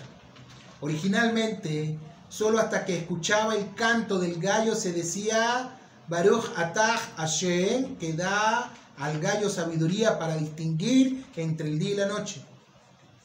Originalmente, 0.79 1.99
solo 2.29 2.59
hasta 2.59 2.85
que 2.85 2.99
escuchaba 2.99 3.53
el 3.53 3.75
canto 3.75 4.17
del 4.17 4.39
gallo 4.39 4.75
se 4.75 4.93
decía 4.93 5.77
Baruch 6.07 6.45
Atah 6.57 6.97
Hashem, 7.17 7.95
que 7.97 8.13
da 8.13 8.71
al 8.97 9.19
gallo 9.19 9.49
sabiduría 9.49 10.19
para 10.19 10.35
distinguir 10.35 11.25
entre 11.35 11.69
el 11.69 11.79
día 11.79 11.91
y 11.91 11.95
la 11.95 12.07
noche. 12.07 12.41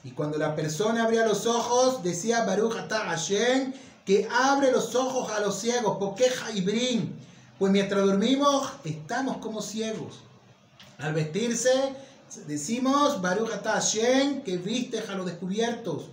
Y 0.04 0.12
cuando 0.12 0.38
la 0.38 0.54
persona 0.54 1.04
abría 1.04 1.26
los 1.26 1.46
ojos, 1.46 2.02
decía 2.02 2.44
Baruch 2.44 2.76
Atah 2.76 3.10
Hashem, 3.10 3.72
que 4.06 4.28
abre 4.30 4.70
los 4.70 4.94
ojos 4.94 5.30
a 5.32 5.40
los 5.40 5.58
ciegos, 5.58 5.98
Pokeja 5.98 6.52
y 6.52 6.60
Brin. 6.60 7.18
Pues 7.58 7.72
mientras 7.72 8.06
dormimos, 8.06 8.70
estamos 8.84 9.38
como 9.38 9.60
ciegos. 9.60 10.20
Al 10.98 11.12
vestirse, 11.12 11.94
decimos 12.46 13.20
Baruch 13.20 13.52
Atah 13.52 13.72
Hashem, 13.72 14.42
que 14.42 14.56
viste 14.56 15.00
a 15.00 15.14
los 15.14 15.26
descubiertos. 15.26 16.04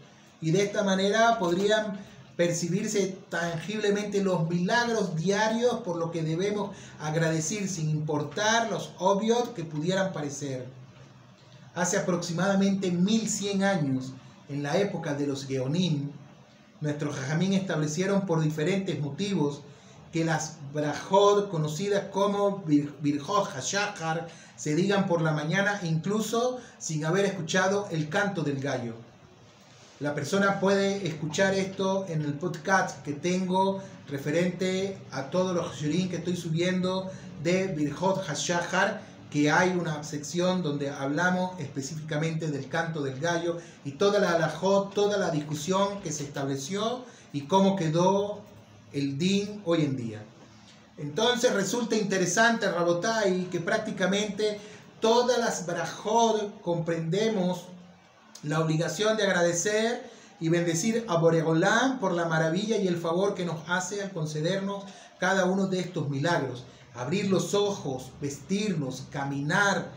Y 0.41 0.51
de 0.51 0.63
esta 0.63 0.84
manera 0.84 1.38
podrían 1.39 1.99
percibirse 2.36 3.17
tangiblemente 3.29 4.21
los 4.21 4.47
milagros 4.49 5.15
diarios 5.15 5.75
por 5.81 5.97
lo 5.97 6.11
que 6.11 6.23
debemos 6.23 6.75
agradecer 6.99 7.67
sin 7.67 7.89
importar 7.89 8.69
los 8.69 8.91
obvios 8.97 9.49
que 9.49 9.63
pudieran 9.63 10.11
parecer. 10.11 10.65
Hace 11.75 11.97
aproximadamente 11.97 12.91
1100 12.91 13.63
años, 13.63 14.13
en 14.49 14.63
la 14.63 14.77
época 14.77 15.13
de 15.13 15.27
los 15.27 15.45
Geonim, 15.45 16.11
nuestros 16.81 17.15
jajamín 17.15 17.53
establecieron 17.53 18.25
por 18.25 18.41
diferentes 18.41 18.99
motivos 18.99 19.61
que 20.11 20.23
las 20.23 20.57
brajot 20.73 21.49
conocidas 21.49 22.05
como 22.11 22.63
Birjot 22.65 23.47
Hashachar 23.47 24.27
se 24.55 24.75
digan 24.75 25.07
por 25.07 25.21
la 25.21 25.31
mañana 25.31 25.79
incluso 25.83 26.59
sin 26.77 27.05
haber 27.05 27.25
escuchado 27.25 27.88
el 27.91 28.07
canto 28.07 28.43
del 28.43 28.59
gallo. 28.59 29.04
La 30.01 30.13
persona 30.13 30.59
puede 30.59 31.07
escuchar 31.07 31.53
esto 31.53 32.05
en 32.09 32.21
el 32.21 32.33
podcast 32.33 33.01
que 33.03 33.13
tengo 33.13 33.81
referente 34.09 34.97
a 35.09 35.29
todos 35.29 35.55
los 35.55 35.73
shirin 35.77 36.09
que 36.09 36.17
estoy 36.17 36.35
subiendo 36.35 37.09
de 37.41 37.67
Birjot 37.67 38.21
Hashahar, 38.25 39.01
que 39.31 39.49
hay 39.49 39.69
una 39.69 40.03
sección 40.03 40.61
donde 40.61 40.89
hablamos 40.89 41.57
específicamente 41.61 42.51
del 42.51 42.67
canto 42.67 43.01
del 43.03 43.21
gallo 43.21 43.59
y 43.85 43.93
toda 43.93 44.19
la 44.19 44.31
alajot, 44.31 44.93
toda 44.93 45.17
la 45.17 45.29
discusión 45.29 46.01
que 46.01 46.11
se 46.11 46.25
estableció 46.25 47.05
y 47.31 47.43
cómo 47.43 47.77
quedó 47.77 48.41
el 48.91 49.17
din 49.17 49.61
hoy 49.63 49.83
en 49.85 49.95
día. 49.95 50.21
Entonces 50.97 51.53
resulta 51.53 51.95
interesante, 51.95 52.69
Rabotai, 52.69 53.45
que 53.45 53.61
prácticamente 53.61 54.59
todas 54.99 55.37
las 55.37 55.65
brajot 55.65 56.59
comprendemos 56.59 57.67
la 58.45 58.59
obligación 58.59 59.17
de 59.17 59.23
agradecer 59.23 60.09
y 60.39 60.49
bendecir 60.49 61.05
a 61.07 61.17
Boregolán 61.17 61.99
por 61.99 62.11
la 62.13 62.25
maravilla 62.25 62.77
y 62.77 62.87
el 62.87 62.97
favor 62.97 63.33
que 63.33 63.45
nos 63.45 63.67
hace 63.67 64.03
al 64.03 64.11
concedernos 64.11 64.83
cada 65.19 65.45
uno 65.45 65.67
de 65.67 65.79
estos 65.79 66.09
milagros. 66.09 66.63
Abrir 66.93 67.29
los 67.29 67.53
ojos, 67.53 68.11
vestirnos, 68.21 69.03
caminar, 69.09 69.89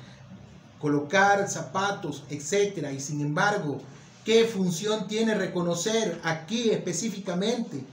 colocar 0.81 1.49
zapatos, 1.49 2.25
etc. 2.31 2.89
Y 2.95 3.01
sin 3.01 3.21
embargo, 3.21 3.81
¿qué 4.25 4.45
función 4.45 5.07
tiene 5.09 5.35
reconocer 5.35 6.19
aquí 6.25 6.71
específicamente 6.71 7.85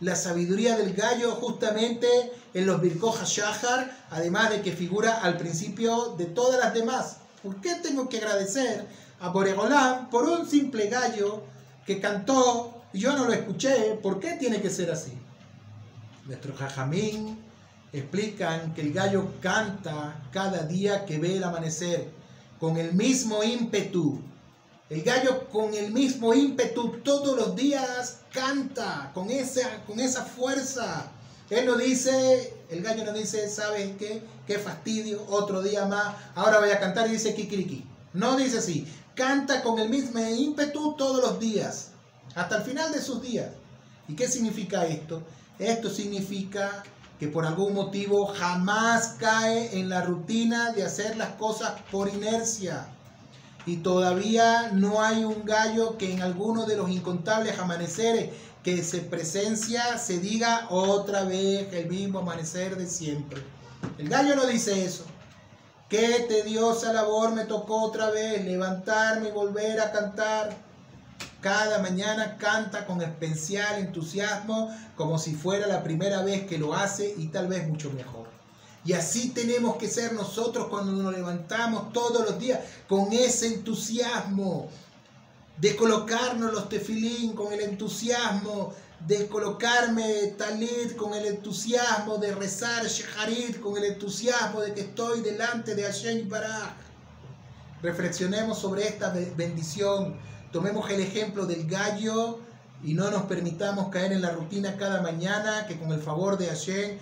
la 0.00 0.16
sabiduría 0.16 0.76
del 0.76 0.94
gallo 0.94 1.32
justamente 1.32 2.08
en 2.54 2.66
los 2.66 2.80
Birkoja 2.80 3.24
Shahar, 3.24 4.06
además 4.10 4.50
de 4.50 4.62
que 4.62 4.72
figura 4.72 5.20
al 5.20 5.36
principio 5.36 6.14
de 6.16 6.26
todas 6.26 6.60
las 6.60 6.72
demás? 6.72 7.18
¿Por 7.42 7.60
qué 7.60 7.74
tengo 7.76 8.08
que 8.08 8.18
agradecer 8.18 8.86
a 9.20 9.28
Boregolán 9.30 10.10
por 10.10 10.28
un 10.28 10.48
simple 10.48 10.88
gallo 10.88 11.42
que 11.86 12.00
cantó 12.00 12.82
y 12.92 13.00
yo 13.00 13.12
no 13.12 13.24
lo 13.24 13.32
escuché. 13.32 13.98
¿Por 14.02 14.20
qué 14.20 14.32
tiene 14.32 14.60
que 14.60 14.70
ser 14.70 14.90
así? 14.90 15.12
Nuestros 16.26 16.58
jajamín 16.58 17.38
explican 17.92 18.74
que 18.74 18.82
el 18.82 18.92
gallo 18.92 19.28
canta 19.40 20.20
cada 20.30 20.64
día 20.64 21.06
que 21.06 21.18
ve 21.18 21.36
el 21.36 21.44
amanecer 21.44 22.10
con 22.60 22.76
el 22.76 22.92
mismo 22.92 23.42
ímpetu. 23.42 24.20
El 24.90 25.02
gallo 25.02 25.48
con 25.48 25.74
el 25.74 25.92
mismo 25.92 26.32
ímpetu 26.32 26.98
todos 27.02 27.36
los 27.36 27.56
días 27.56 28.20
canta 28.32 29.10
con 29.14 29.30
esa, 29.30 29.82
con 29.86 30.00
esa 30.00 30.24
fuerza. 30.24 31.10
Él 31.50 31.66
no 31.66 31.76
dice, 31.76 32.54
el 32.70 32.82
gallo 32.82 33.04
no 33.04 33.12
dice, 33.12 33.48
¿sabes 33.48 33.96
qué? 33.98 34.22
Qué 34.46 34.58
fastidio, 34.58 35.24
otro 35.28 35.62
día 35.62 35.86
más, 35.86 36.14
ahora 36.34 36.60
voy 36.60 36.70
a 36.70 36.80
cantar 36.80 37.06
y 37.08 37.12
dice 37.12 37.34
kikiriki. 37.34 37.84
No 38.14 38.36
dice 38.36 38.58
así, 38.58 38.86
canta 39.18 39.64
con 39.64 39.80
el 39.80 39.88
mismo 39.88 40.20
ímpetu 40.20 40.94
todos 40.96 41.20
los 41.20 41.40
días, 41.40 41.88
hasta 42.36 42.58
el 42.58 42.62
final 42.62 42.92
de 42.92 43.02
sus 43.02 43.20
días. 43.20 43.48
¿Y 44.06 44.14
qué 44.14 44.28
significa 44.28 44.86
esto? 44.86 45.24
Esto 45.58 45.90
significa 45.90 46.84
que 47.18 47.26
por 47.26 47.44
algún 47.44 47.74
motivo 47.74 48.26
jamás 48.26 49.16
cae 49.18 49.76
en 49.76 49.88
la 49.88 50.02
rutina 50.02 50.70
de 50.70 50.84
hacer 50.84 51.16
las 51.16 51.30
cosas 51.30 51.72
por 51.90 52.08
inercia. 52.08 52.86
Y 53.66 53.78
todavía 53.78 54.70
no 54.72 55.02
hay 55.02 55.24
un 55.24 55.44
gallo 55.44 55.98
que 55.98 56.12
en 56.12 56.22
alguno 56.22 56.64
de 56.64 56.76
los 56.76 56.88
incontables 56.88 57.58
amaneceres 57.58 58.30
que 58.62 58.84
se 58.84 59.00
presencia 59.00 59.98
se 59.98 60.20
diga 60.20 60.68
otra 60.70 61.24
vez 61.24 61.72
el 61.72 61.88
mismo 61.90 62.20
amanecer 62.20 62.76
de 62.76 62.86
siempre. 62.86 63.42
El 63.98 64.08
gallo 64.08 64.36
no 64.36 64.46
dice 64.46 64.84
eso. 64.84 65.04
Qué 65.88 66.26
tediosa 66.28 66.92
labor 66.92 67.32
me 67.32 67.44
tocó 67.44 67.82
otra 67.82 68.10
vez 68.10 68.44
levantarme 68.44 69.30
y 69.30 69.32
volver 69.32 69.80
a 69.80 69.90
cantar. 69.90 70.54
Cada 71.40 71.78
mañana 71.78 72.36
canta 72.36 72.84
con 72.84 73.00
especial 73.00 73.78
entusiasmo, 73.78 74.70
como 74.96 75.18
si 75.18 75.34
fuera 75.34 75.66
la 75.66 75.82
primera 75.82 76.22
vez 76.22 76.46
que 76.46 76.58
lo 76.58 76.74
hace 76.74 77.14
y 77.16 77.28
tal 77.28 77.48
vez 77.48 77.66
mucho 77.66 77.90
mejor. 77.90 78.26
Y 78.84 78.92
así 78.92 79.30
tenemos 79.30 79.76
que 79.76 79.88
ser 79.88 80.12
nosotros 80.12 80.66
cuando 80.68 80.92
nos 80.92 81.12
levantamos 81.12 81.90
todos 81.94 82.22
los 82.28 82.38
días, 82.38 82.60
con 82.86 83.10
ese 83.12 83.46
entusiasmo 83.46 84.68
de 85.56 85.74
colocarnos 85.74 86.52
los 86.52 86.68
tefilín, 86.68 87.32
con 87.32 87.50
el 87.52 87.60
entusiasmo 87.60 88.74
de 89.06 89.28
colocarme 89.28 90.34
talit, 90.36 90.96
con 90.96 91.14
el 91.14 91.26
entusiasmo 91.26 92.18
de 92.18 92.34
rezar 92.34 92.86
sheharit, 92.86 93.60
con 93.60 93.76
el 93.76 93.84
entusiasmo 93.84 94.60
de 94.60 94.74
que 94.74 94.80
estoy 94.82 95.20
delante 95.20 95.74
de 95.74 95.84
Hashem 95.84 96.28
Baraj. 96.28 96.74
Reflexionemos 97.82 98.58
sobre 98.58 98.88
esta 98.88 99.10
bendición, 99.36 100.16
tomemos 100.52 100.90
el 100.90 101.00
ejemplo 101.00 101.46
del 101.46 101.66
gallo 101.68 102.40
y 102.82 102.94
no 102.94 103.10
nos 103.10 103.22
permitamos 103.22 103.88
caer 103.88 104.12
en 104.12 104.22
la 104.22 104.30
rutina 104.30 104.76
cada 104.76 105.00
mañana, 105.00 105.66
que 105.66 105.78
con 105.78 105.92
el 105.92 106.00
favor 106.00 106.36
de 106.36 106.48
Hashem 106.48 106.98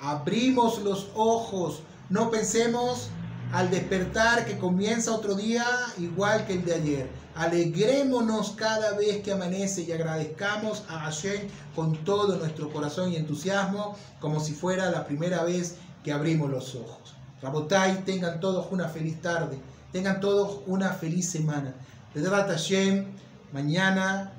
abrimos 0.00 0.78
los 0.80 1.08
ojos, 1.14 1.80
no 2.08 2.30
pensemos 2.30 3.10
al 3.52 3.70
despertar 3.70 4.44
que 4.46 4.58
comienza 4.58 5.12
otro 5.12 5.34
día 5.34 5.64
igual 5.98 6.46
que 6.46 6.54
el 6.54 6.64
de 6.64 6.74
ayer. 6.74 7.10
Alegrémonos 7.34 8.52
cada 8.52 8.92
vez 8.92 9.22
que 9.22 9.32
amanece 9.32 9.82
y 9.82 9.92
agradezcamos 9.92 10.84
a 10.88 11.00
Hashem 11.00 11.48
con 11.74 11.96
todo 12.04 12.36
nuestro 12.36 12.72
corazón 12.72 13.12
y 13.12 13.16
entusiasmo, 13.16 13.96
como 14.20 14.40
si 14.40 14.52
fuera 14.52 14.90
la 14.90 15.06
primera 15.06 15.42
vez 15.42 15.76
que 16.04 16.12
abrimos 16.12 16.50
los 16.50 16.74
ojos. 16.74 17.14
Rabotai, 17.42 18.04
tengan 18.04 18.40
todos 18.40 18.66
una 18.70 18.88
feliz 18.88 19.20
tarde. 19.20 19.58
Tengan 19.92 20.20
todos 20.20 20.60
una 20.66 20.90
feliz 20.90 21.28
semana. 21.28 21.74
De 22.14 22.28
Hashem, 22.28 23.06
mañana 23.52 24.32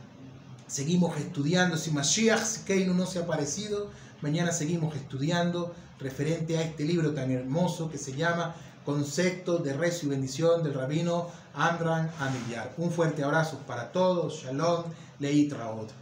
seguimos 0.68 1.18
estudiando. 1.18 1.76
Si 1.76 1.92
Mashiach 1.92 2.64
Keinu 2.66 2.94
no 2.94 3.06
se 3.06 3.20
ha 3.20 3.24
aparecido, 3.24 3.90
mañana 4.22 4.52
seguimos 4.52 4.96
estudiando 4.96 5.74
referente 6.00 6.58
a 6.58 6.62
este 6.62 6.84
libro 6.84 7.14
tan 7.14 7.32
hermoso 7.32 7.90
que 7.90 7.98
se 7.98 8.14
llama 8.14 8.56
Conceptos 8.86 9.64
de 9.64 9.74
Rezo 9.74 10.08
y 10.08 10.10
Bendición 10.10 10.64
del 10.64 10.74
rabino 10.74 11.28
Andran 11.54 12.12
Amillar. 12.20 12.74
Un 12.78 12.92
fuerte 12.92 13.24
abrazo 13.24 13.60
para 13.68 13.92
todos. 13.92 14.42
Shalom, 14.44 14.86
Leit 15.20 15.54
Raot. 15.54 16.01